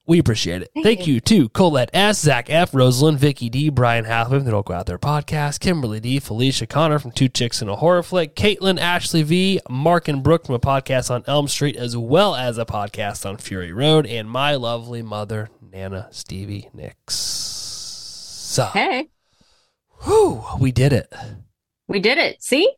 We 0.05 0.19
appreciate 0.19 0.63
it. 0.63 0.71
Thank, 0.75 0.85
Thank 0.85 1.07
you. 1.07 1.21
to 1.21 1.49
Colette 1.51 1.91
S, 1.93 2.19
Zach 2.21 2.51
F, 2.51 2.75
Rosalind, 2.75 3.21
Vicky 3.21 3.49
D, 3.49 3.69
Brian 3.69 4.05
Halfman, 4.05 4.45
the 4.45 4.51
Don't 4.51 4.67
Go 4.67 4.75
Out 4.75 4.87
There 4.87 4.99
podcast, 4.99 5.61
Kimberly 5.61 6.01
D, 6.01 6.19
Felicia 6.19 6.67
Connor 6.67 6.99
from 6.99 7.13
Two 7.13 7.29
Chicks 7.29 7.63
in 7.63 7.69
a 7.69 7.77
Horror 7.77 8.03
Flick, 8.03 8.35
Caitlin, 8.35 8.81
Ashley 8.81 9.23
V, 9.23 9.61
Mark 9.71 10.09
and 10.09 10.21
Brooke 10.23 10.47
from 10.47 10.57
a 10.57 10.61
podcast 10.61 11.09
on 11.09 11.23
Elm 11.29 11.47
Street, 11.47 11.77
as 11.77 11.97
well 11.97 12.35
as 12.35 12.59
a 12.59 12.65
podcast 12.67 13.25
on 13.25 13.37
Fury 13.37 13.73
Road, 13.73 14.05
and 14.07 14.29
my 14.29 14.57
lovely 14.57 15.03
mother, 15.03 15.51
Nana 15.61 16.09
Stevie 16.11 16.69
Nicks. 16.75 17.15
So, 17.15 18.65
Hey, 18.67 19.09
whew, 20.03 20.43
we 20.59 20.73
did 20.73 20.93
it. 20.93 21.13
we 21.87 22.01
did 22.01 22.19
it. 22.19 22.43
See? 22.43 22.71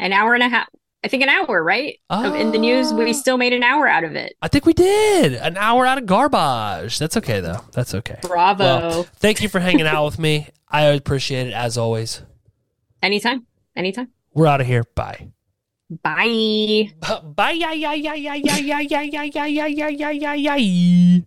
An 0.00 0.12
hour 0.12 0.34
and 0.34 0.42
a 0.42 0.48
half. 0.48 0.66
I 1.04 1.08
think 1.08 1.22
an 1.24 1.28
hour, 1.28 1.62
right? 1.64 1.98
In 2.10 2.52
the 2.52 2.58
news, 2.58 2.92
Ah. 2.92 2.96
we 2.96 3.12
still 3.12 3.36
made 3.36 3.52
an 3.52 3.62
hour 3.64 3.88
out 3.88 4.04
of 4.04 4.14
it. 4.14 4.34
I 4.40 4.46
think 4.48 4.66
we 4.66 4.72
did. 4.72 5.34
An 5.34 5.56
hour 5.56 5.84
out 5.84 5.98
of 5.98 6.06
garbage. 6.06 6.98
That's 6.98 7.16
okay, 7.16 7.40
though. 7.40 7.60
That's 7.72 7.92
okay. 7.94 8.18
Bravo. 8.22 8.64
Well, 8.64 9.02
thank 9.16 9.42
you 9.42 9.48
for 9.48 9.58
hanging 9.58 9.86
out 9.86 10.04
with 10.04 10.18
me. 10.20 10.46
I 10.68 10.82
appreciate 10.82 11.48
it 11.48 11.54
as 11.54 11.76
always. 11.76 12.22
Anytime. 13.02 13.46
Anytime. 13.74 14.08
We're 14.32 14.46
out 14.46 14.60
of 14.60 14.66
here. 14.68 14.84
Bye. 14.94 15.28
Bye. 16.02 16.92
Bye. 17.24 17.50
Yeah, 17.50 17.72
yeah, 17.72 17.92
yeah, 17.94 18.14
yeah, 18.14 18.34
yeah, 18.34 18.56
yeah, 18.56 18.80
yeah, 18.80 19.02
yeah, 19.02 19.22
yeah, 19.24 19.66
yeah, 19.66 19.88
yeah, 19.88 20.32
yeah, 20.34 20.54
yeah. 20.56 21.20